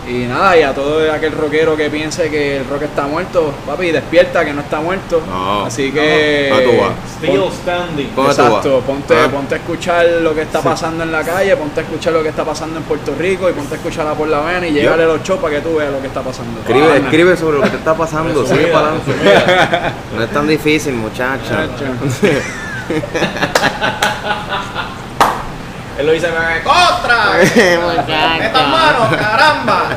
Y 0.08 0.24
nada, 0.24 0.56
y 0.56 0.62
a 0.62 0.74
todo 0.74 1.12
aquel 1.12 1.30
rockero 1.32 1.76
que 1.76 1.88
piense 1.90 2.30
que 2.30 2.56
el 2.56 2.66
rock 2.68 2.82
está 2.84 3.06
muerto, 3.06 3.52
papi, 3.66 3.92
despierta 3.92 4.44
que 4.44 4.52
no 4.52 4.62
está 4.62 4.80
muerto. 4.80 5.20
No. 5.28 5.66
Así 5.66 5.92
que. 5.92 6.50
¿A 6.52 6.64
tú 6.64 6.70
vas? 6.80 6.92
Still 7.18 7.42
standing. 7.52 8.08
¿Cómo 8.16 8.28
tú 8.28 8.32
Exacto, 8.42 8.80
ponte, 8.80 9.14
Ah. 9.14 9.28
ponte 9.30 9.54
a 9.54 9.58
escuchar 9.58 10.06
lo 10.22 10.34
que 10.34 10.42
está 10.42 10.62
pasando 10.62 11.04
en 11.04 11.12
la 11.12 11.22
calle, 11.22 11.54
ponte 11.54 11.80
a 11.80 11.82
escuchar 11.84 12.14
lo 12.14 12.22
que 12.22 12.30
está 12.30 12.44
pasando 12.44 12.78
en 12.78 12.82
Puerto 12.84 13.14
Rico 13.16 13.48
y 13.50 13.52
ponte 13.52 13.74
a 13.74 13.76
escuchar 13.76 14.06
a 14.08 14.14
por 14.14 14.26
la 14.26 14.40
vena 14.40 14.66
y 14.66 14.72
llegale 14.72 15.04
a 15.04 15.06
los 15.06 15.22
shows 15.22 15.38
para 15.38 15.56
que 15.56 15.60
tú 15.60 15.76
veas 15.76 15.92
lo 15.92 16.00
que 16.00 16.06
está 16.08 16.22
pasando. 16.22 16.58
Escribe, 16.60 16.86
Ah, 16.92 16.96
escribe 16.96 17.36
sobre 17.36 17.58
lo 17.58 17.62
que 17.64 17.70
te 17.70 17.76
está 17.76 17.94
pasando, 17.94 18.44
sigue 18.46 18.66
para 18.68 18.88
adelante. 18.88 19.12
No 20.16 20.24
es 20.24 20.30
tan 20.30 20.48
difícil, 20.48 20.94
muchacha. 20.94 21.68
Él 26.00 26.06
lo 26.06 26.12
dice, 26.12 26.28
¡Contra! 26.64 27.32
¡Metan 28.38 28.70
mano, 28.70 29.10
caramba! 29.18 29.90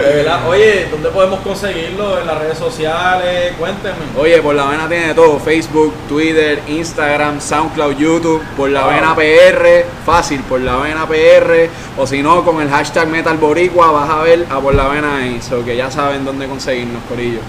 De 0.00 0.14
verdad, 0.16 0.48
oye, 0.48 0.88
¿dónde 0.90 1.10
podemos 1.10 1.40
conseguirlo? 1.40 2.18
En 2.18 2.26
las 2.26 2.38
redes 2.38 2.56
sociales, 2.56 3.52
cuéntenme. 3.58 3.98
Oye, 4.18 4.40
por 4.40 4.54
la 4.54 4.64
vena 4.68 4.88
tiene 4.88 5.12
todo, 5.12 5.38
Facebook, 5.38 5.92
Twitter, 6.08 6.62
Instagram, 6.66 7.42
SoundCloud, 7.42 7.98
YouTube, 7.98 8.42
por 8.56 8.70
la 8.70 8.84
Wow. 8.84 8.90
vena 8.90 9.14
PR, 9.14 9.84
fácil, 10.06 10.40
por 10.40 10.60
la 10.60 10.76
vena 10.76 11.06
PR, 11.06 11.68
o 11.98 12.06
si 12.06 12.22
no, 12.22 12.42
con 12.42 12.62
el 12.62 12.70
hashtag 12.70 13.08
Metal 13.08 13.36
Boricua 13.36 13.90
vas 13.92 14.08
a 14.08 14.22
ver 14.22 14.46
a 14.48 14.60
por 14.60 14.74
la 14.74 14.88
vena 14.88 15.18
ahí, 15.18 15.42
so 15.42 15.62
que 15.62 15.76
ya 15.76 15.90
saben 15.90 16.24
dónde 16.24 16.46
conseguirnos, 16.46 17.02
Corillo. 17.06 17.40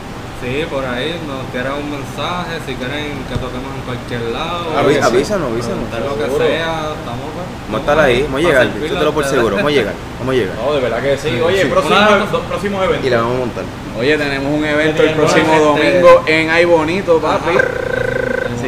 Sí, 0.44 0.66
por 0.70 0.84
ahí 0.86 1.16
nos 1.26 1.46
tiran 1.54 1.80
un 1.80 1.90
mensaje, 1.92 2.60
si 2.68 2.76
quieren 2.76 3.16
que 3.30 3.36
toquemos 3.36 3.72
en 3.76 3.82
cualquier 3.88 4.22
lado. 4.34 4.76
Avi- 4.78 5.02
avísanos, 5.02 5.52
avísanos. 5.52 5.88
Lo 6.04 6.18
que 6.18 6.24
Seguro. 6.26 6.46
sea, 6.46 6.92
estamos 7.00 7.28
pues, 7.32 7.48
Vamos 7.64 7.78
a 7.78 7.80
estar 7.80 8.00
ahí, 8.00 8.24
vamos 8.24 8.40
a 8.40 8.44
llegar, 8.44 8.64
servirle 8.64 8.88
échatelo 8.88 9.14
por 9.14 9.24
a 9.24 9.28
seguro, 9.30 9.56
vamos 9.56 9.72
a 9.72 9.76
llegar, 9.76 9.94
vamos 10.20 10.34
a 10.34 10.38
llegar. 10.38 10.56
No, 10.58 10.74
de 10.74 10.82
verdad 10.82 11.02
que 11.02 11.18
sí. 11.18 11.40
Oye, 11.42 11.62
sí. 11.64 11.68
próximos, 11.70 11.98
Una- 12.00 12.26
dos 12.26 12.42
próximos 12.42 12.84
eventos. 12.84 13.06
Y 13.08 13.10
la 13.10 13.18
vamos 13.22 13.36
a 13.36 13.40
montar. 13.40 13.64
Oye, 13.98 14.18
tenemos 14.18 14.54
un 14.54 14.66
evento 14.66 15.04
el 15.04 15.14
próximo 15.14 15.54
este- 15.54 15.64
domingo 16.00 16.24
en 16.28 16.50
Ay 16.50 16.66
Bonito, 16.66 17.20
papi. 17.20 17.52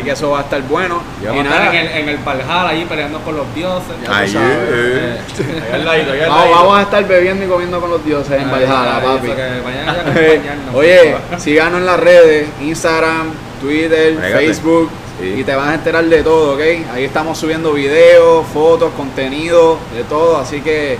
Que 0.06 0.12
eso 0.12 0.30
va 0.32 0.40
a 0.40 0.42
estar 0.44 0.62
bueno. 0.64 1.02
Ya 1.22 1.36
Y 1.36 1.44
nada, 1.44 1.56
estar 1.66 1.76
en 1.76 1.86
el, 1.88 1.98
en 1.98 2.10
el 2.10 2.18
Valhalla 2.20 2.70
ahí 2.70 2.86
peleando 2.86 3.20
con 3.20 3.36
los 3.36 3.54
dioses. 3.54 3.92
Ya 4.02 4.08
tú 4.08 4.14
Ay, 4.14 4.28
sabes. 4.30 4.58
eh. 4.62 5.18
Ahí 5.68 5.74
al 5.74 5.86
ladito, 5.86 6.12
ahí 6.14 6.22
al 6.22 6.30
vamos, 6.30 6.78
a 6.80 6.82
estar 6.84 7.06
bebiendo 7.08 7.44
y 7.46 7.48
comiendo 7.50 7.82
con 7.82 7.90
los 7.90 8.06
dioses 8.06 8.32
en 8.40 8.46
Ay, 8.48 8.52
Valhalla, 8.52 8.98
ay, 8.98 9.04
papi. 9.04 9.32
a 9.32 9.92
acompañarnos, 9.92 10.76
Oye, 10.76 11.16
síganos 11.38 11.80
en 11.82 11.86
las 11.86 12.00
redes, 12.00 12.48
Instagram, 12.62 13.32
Twitter, 13.62 14.16
Pégate. 14.16 14.46
Facebook, 14.46 14.90
Sí. 15.20 15.34
y 15.40 15.44
te 15.46 15.56
vas 15.56 15.70
a 15.70 15.74
enterar 15.76 16.04
de 16.04 16.22
todo, 16.24 16.56
¿ok? 16.56 16.62
Ahí 16.94 17.06
estamos 17.06 17.38
subiendo 17.38 17.72
videos, 17.72 18.46
fotos, 18.54 18.92
contenido, 18.98 19.78
de 19.96 20.04
todo, 20.04 20.38
así 20.38 20.60
que 20.60 20.98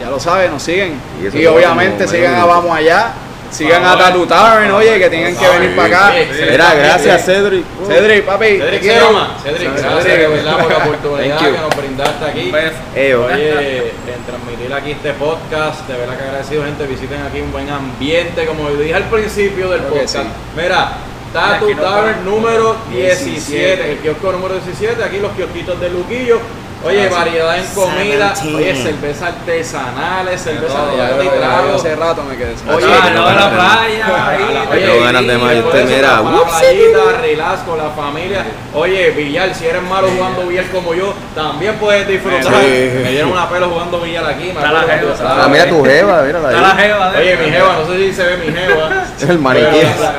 ya 0.00 0.08
lo 0.08 0.20
saben, 0.20 0.52
nos 0.52 0.62
siguen. 0.62 0.94
Y 1.20 1.36
Y, 1.36 1.46
obviamente 1.46 2.06
sigan 2.06 2.36
a. 2.36 2.44
Vamos 2.44 2.70
Allá, 2.76 3.12
sigan 3.50 3.84
a 3.84 3.96
Tattoo 3.96 4.26
Tavern, 4.26 4.70
oye, 4.72 4.98
que 4.98 5.10
tienen 5.10 5.36
que 5.36 5.48
venir 5.48 5.76
para 5.76 6.08
acá. 6.08 6.14
Mira, 6.50 6.74
gracias 6.74 7.24
Cedric. 7.24 7.64
Cedric, 7.86 8.24
papi, 8.24 8.58
Cedric. 8.58 8.82
Cedric, 8.82 9.72
gracias 9.76 10.02
Cedric. 10.04 10.18
de 10.18 10.28
verdad 10.28 10.58
por 10.58 10.70
la 10.70 10.78
oportunidad 10.78 11.38
Thank 11.38 11.48
you. 11.48 11.54
que 11.54 11.60
nos 11.60 11.76
brindaste 11.76 12.24
aquí. 12.24 12.52
Eo. 12.94 13.24
Oye, 13.26 13.78
en 13.88 14.24
transmitir 14.26 14.72
aquí 14.72 14.90
este 14.92 15.12
podcast, 15.14 15.86
de 15.88 15.96
verdad 15.96 16.16
que 16.16 16.22
agradecido, 16.24 16.64
gente. 16.64 16.86
Visiten 16.86 17.22
aquí 17.22 17.40
un 17.40 17.52
buen 17.52 17.68
ambiente, 17.68 18.46
como 18.46 18.70
dije 18.70 18.94
al 18.94 19.04
principio 19.04 19.70
del 19.70 19.82
podcast. 19.82 20.28
Mira, 20.56 20.92
nos 21.32 21.76
Tavern 21.76 22.24
número 22.24 22.76
17, 22.90 23.30
17. 23.30 23.92
el 23.92 23.98
kiosco 23.98 24.32
número 24.32 24.54
17. 24.54 25.02
Aquí 25.04 25.18
los 25.18 25.32
kiosquitos 25.32 25.78
de 25.80 25.90
Luquillo. 25.90 26.40
Oye, 26.84 27.08
variedad 27.08 27.58
en 27.58 27.64
comida, 27.74 28.34
oye, 28.54 28.74
cerveza 28.76 29.26
artesanales, 29.26 30.40
cerveza 30.40 30.86
de 30.86 30.96
yo- 30.96 31.22
yo 31.24 31.30
grado. 31.40 31.74
hace 31.74 31.96
rato 31.96 32.22
me 32.22 32.36
quedé. 32.36 32.54
Oye, 32.72 32.86
Ah, 32.88 33.10
no, 33.12 33.28
de 33.28 33.34
la 33.34 33.40
no, 33.40 33.50
playa. 33.50 34.66
Oye, 34.70 35.00
ganas 35.00 35.22
de 35.22 35.28
de 35.28 35.58
eso, 35.58 35.86
mira, 35.86 36.20
la 36.22 36.44
playita, 36.44 37.20
relax 37.20 37.58
con 37.62 37.78
la 37.78 37.90
familia. 37.90 38.44
Oye, 38.74 39.10
billar, 39.10 39.52
si 39.54 39.66
eres 39.66 39.82
malo 39.82 40.08
jugando 40.08 40.46
billar 40.46 40.66
como 40.66 40.94
yo, 40.94 41.14
también 41.34 41.74
puedes 41.76 42.06
disfrutar. 42.06 42.52
Me 42.52 43.10
dieron 43.10 43.32
una 43.32 43.48
pelo 43.48 43.68
jugando 43.70 44.00
billar 44.00 44.24
aquí, 44.26 44.52
me 44.54 44.60
la 44.62 44.80
jeva. 44.82 45.14
Ah, 45.44 45.48
mira 45.50 45.68
tu 45.68 45.84
jeva, 45.84 46.26
Está 46.26 46.40
la 46.60 46.70
ahí. 46.70 46.82
jeva 46.84 47.12
Oye, 47.18 47.36
mi 47.38 47.50
jeva, 47.50 47.76
no 47.80 47.86
sé 47.92 47.98
si 47.98 48.12
se 48.12 48.22
ve 48.24 48.36
mi 48.36 48.52
jeva. 48.52 49.04
El 49.28 49.38
maniquí. 49.40 49.66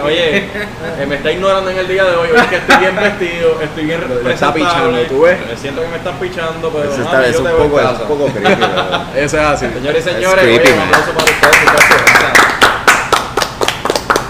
Oye, 0.03 0.38
eh, 0.38 1.05
me 1.07 1.16
está 1.16 1.32
ignorando 1.32 1.70
en 1.70 1.78
el 1.78 1.88
día 1.88 2.03
de 2.03 2.16
hoy. 2.18 2.30
Oye, 2.32 2.47
que 2.49 2.55
estoy 2.57 2.78
bien 2.78 2.95
vestido, 2.95 3.62
estoy 3.62 3.86
bien 3.86 4.01
Le 4.26 4.34
está 4.34 4.53
pichando, 4.53 4.99
¿tú 5.07 5.22
ves? 5.22 5.38
Me 5.49 5.55
siento 5.55 5.82
que 5.82 5.88
me 5.88 5.97
están 5.97 6.16
pichando, 6.20 6.49
pero 6.54 6.84
Eso 6.91 7.04
mami, 7.04 7.06
está, 7.06 7.22
yo 7.22 7.28
es 7.30 7.39
un 7.39 7.70
poco, 7.70 7.80
es 7.80 8.00
un 8.02 8.08
poco 8.08 8.26
creepy. 8.28 8.64
Eso 9.16 9.38
es 9.38 9.43
así. 9.43 9.66
Señores 9.74 10.06
y 10.06 10.10
Es 10.10 10.16
señores, 10.16 10.43
creepy, 10.43 10.68
oye, 10.70 10.74
un 10.74 10.80
aplauso 10.82 11.12
para 11.12 11.24
ustedes. 11.32 11.60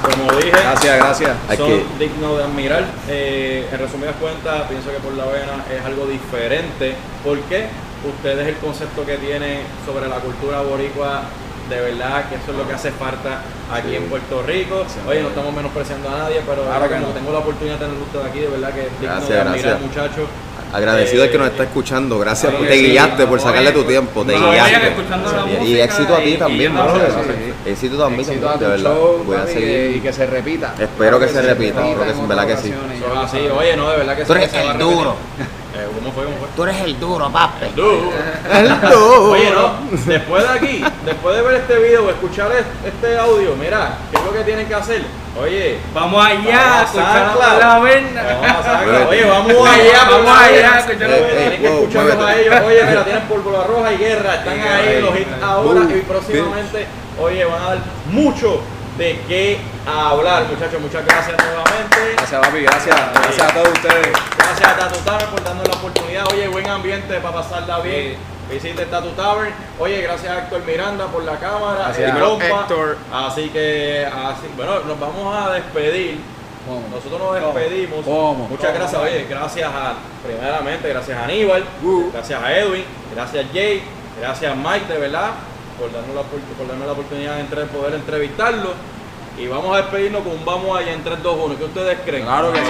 Como 0.03 0.31
dije, 0.39 0.51
Gracias, 0.51 0.97
gracias. 0.97 1.31
Son 1.57 1.99
dignos 1.99 2.37
de 2.37 2.43
admirar. 2.43 2.83
Eh, 3.07 3.67
en 3.71 3.79
resumidas 3.79 4.15
cuentas, 4.19 4.63
pienso 4.69 4.89
que 4.91 4.97
por 4.97 5.13
la 5.13 5.25
vena 5.25 5.63
es 5.73 5.85
algo 5.85 6.05
diferente. 6.05 6.95
porque 7.23 7.67
Ustedes 7.99 8.47
el 8.47 8.55
concepto 8.55 9.05
que 9.05 9.17
tienen 9.17 9.59
sobre 9.85 10.07
la 10.07 10.15
cultura 10.23 10.61
boricua, 10.61 11.23
de 11.69 11.81
verdad 11.81 12.29
que 12.29 12.35
eso 12.35 12.51
es 12.51 12.57
lo 12.57 12.65
que 12.65 12.73
hace 12.73 12.91
falta 12.91 13.41
aquí 13.73 13.93
en 13.93 14.05
Puerto 14.05 14.41
Rico. 14.41 14.85
Oye, 15.05 15.21
no 15.21 15.27
estamos 15.27 15.53
menospreciando 15.53 16.07
a 16.07 16.19
nadie, 16.19 16.41
pero 16.47 16.61
Claro 16.63 16.75
ahora 16.85 16.87
que 16.87 16.95
no. 17.01 17.07
tengo 17.07 17.33
la 17.33 17.39
oportunidad 17.39 17.75
de 17.77 17.85
tener 17.87 18.01
ustedes 18.01 18.25
aquí, 18.25 18.39
de 18.39 18.47
verdad 18.47 18.71
que 18.73 18.87
es 18.87 18.91
digno 19.01 19.15
Gracias, 19.15 19.29
de 19.29 19.39
admirar, 19.41 19.59
gracias. 19.59 19.81
muchachos. 19.81 20.29
Agradecido 20.71 21.23
el 21.23 21.31
que 21.31 21.37
nos 21.37 21.47
está 21.47 21.63
escuchando. 21.63 22.19
Gracias, 22.19 22.53
te 22.57 22.73
sí, 22.73 22.87
guiaste 22.91 23.25
por 23.25 23.39
sacarle 23.41 23.71
tu 23.71 23.83
tiempo. 23.83 24.23
Te 24.23 24.33
guiaste. 24.37 24.93
Y- 25.65 25.79
éxito 25.79 26.15
a 26.15 26.19
ti 26.19 26.35
también, 26.37 26.73
bro. 26.73 26.93
sí, 26.95 27.69
Éxito 27.71 27.97
también, 27.97 28.27
de 28.59 28.67
verdad. 28.67 28.93
Voy 29.25 29.37
a 29.37 29.45
seguir. 29.45 29.95
y 29.97 29.99
que 29.99 30.13
se 30.13 30.25
repita. 30.27 30.75
Espero 30.79 31.19
que 31.19 31.27
se 31.27 31.41
repita, 31.41 31.81
repita 31.81 31.95
porque 31.97 32.11
es 32.11 32.27
verdad 32.27 32.47
que 32.47 32.57
sí. 32.57 32.73
oye, 33.57 33.75
no, 33.75 33.89
de 33.91 33.97
verdad 33.97 34.15
que 34.17 34.25
Tú 34.25 34.33
eres 34.33 34.53
el 34.53 34.77
duro. 34.77 35.15
¿Cómo 36.09 36.11
fue? 36.13 36.23
¿Cómo 36.25 36.37
fue? 36.37 36.47
Tú 36.55 36.63
eres 36.63 36.81
el 36.81 36.99
duro, 36.99 37.29
papi. 37.29 37.65
Duro. 37.75 39.31
Oye, 39.31 39.51
no, 39.51 39.73
después 40.05 40.43
de 40.43 40.49
aquí, 40.49 40.83
después 41.05 41.35
de 41.35 41.41
ver 41.43 41.53
este 41.55 41.77
video 41.77 42.05
o 42.05 42.09
escuchar 42.09 42.51
es- 42.51 42.65
este 42.93 43.17
audio, 43.17 43.55
mira, 43.55 43.97
¿qué 44.11 44.17
es 44.17 44.23
lo 44.25 44.33
que 44.33 44.43
tienen 44.43 44.67
que 44.67 44.75
hacer? 44.75 45.01
Oye, 45.39 45.79
Vamos 45.93 46.25
allá, 46.25 46.85
Vamos 46.93 46.97
a 46.97 47.37
la. 47.61 47.79
Oye, 47.79 49.23
vamos 49.25 49.69
allá, 49.69 50.09
Vamos 50.09 50.37
allá. 50.39 50.85
Tienen 50.87 51.61
que 51.61 51.67
escucharlos 51.67 52.25
a 52.25 52.35
ellos. 52.35 52.55
Oye, 52.65 52.83
mira, 52.85 53.03
tienen 53.05 53.23
pólvora 53.23 53.63
roja 53.67 53.93
y 53.93 53.97
guerra, 53.97 54.35
están 54.35 54.59
ahí 54.59 55.01
los 55.01 55.15
hits 55.19 55.43
ahora 55.43 55.81
y 55.95 56.01
próximamente, 56.01 56.87
oye, 57.21 57.45
van 57.45 57.61
a 57.61 57.65
dar 57.69 57.77
mucho 58.11 58.61
de 58.99 59.17
qué 59.29 59.57
hablar, 59.87 60.43
muchachos. 60.43 60.81
Muchas 60.81 61.05
gracias 61.05 61.37
nuevamente. 61.37 62.13
Gracias, 62.17 62.41
papi, 62.41 62.61
gracias. 62.61 62.95
Gracias 63.13 63.49
a 63.49 63.53
todos 63.53 63.69
ustedes. 63.69 64.07
Gracias 64.37 64.69
a 64.69 64.77
Tatu 64.77 64.99
Tavern 64.99 65.29
por 65.31 65.43
darnos 65.43 65.67
la 65.67 65.73
oportunidad. 65.73 66.25
Oye, 66.33 66.47
buen 66.49 66.67
ambiente 66.67 67.19
para 67.21 67.35
pasarla 67.35 67.79
bien. 67.79 68.17
Visite 68.51 68.85
Tatu 68.87 69.09
Tavern. 69.11 69.53
Oye, 69.79 70.01
gracias 70.01 70.31
a 70.31 70.39
Héctor 70.39 70.63
Miranda 70.65 71.05
por 71.07 71.23
la 71.23 71.39
cámara. 71.39 71.93
Gracias. 71.95 72.17
Héctor. 72.17 72.97
Así 73.13 73.49
que, 73.49 74.05
así, 74.05 74.47
bueno, 74.57 74.81
nos 74.81 74.99
vamos 74.99 75.35
a 75.35 75.51
despedir. 75.53 76.19
¿Cómo? 76.67 76.83
Nosotros 76.91 77.41
nos 77.41 77.55
despedimos. 77.55 78.05
¿Cómo? 78.05 78.47
Muchas 78.49 78.73
gracias, 78.73 79.01
oye, 79.01 79.25
gracias 79.29 79.67
a, 79.67 79.93
primeramente, 80.23 80.89
gracias 80.89 81.17
a 81.17 81.23
Aníbal, 81.23 81.63
Uh. 81.81 82.11
gracias 82.11 82.43
a 82.43 82.53
Edwin, 82.53 82.83
gracias 83.15 83.45
a 83.45 83.53
Jay, 83.53 83.81
gracias 84.19 84.51
a 84.51 84.55
Mike, 84.55 84.85
de 84.93 84.99
verdad, 84.99 85.31
por 85.79 85.91
darnos 85.91 86.15
la, 86.15 86.21
por 86.23 86.67
darnos 86.67 86.85
la 86.87 86.93
oportunidad 86.93 87.35
de 87.35 87.41
entre- 87.41 87.65
poder 87.65 87.93
entrevistarlo. 87.95 88.73
Y 89.37 89.47
vamos 89.47 89.73
a 89.73 89.77
despedirnos 89.77 90.21
con 90.23 90.33
un 90.33 90.43
vamos 90.43 90.77
allá 90.77 90.91
en 90.91 91.01
3, 91.01 91.23
2, 91.23 91.37
1. 91.45 91.57
¿Qué 91.57 91.63
ustedes 91.63 91.97
creen? 92.05 92.25
Claro 92.25 92.51
que 92.51 92.59
sí. 92.59 92.65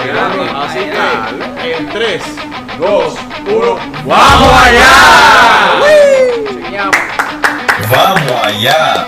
Así 0.54 0.78
que, 0.78 1.76
en 1.76 1.88
3, 1.90 2.22
2, 2.78 3.14
1, 3.48 3.78
¡Vamos 4.06 4.52
allá! 4.62 4.92
Vamos 7.90 8.32
allá. 8.44 9.06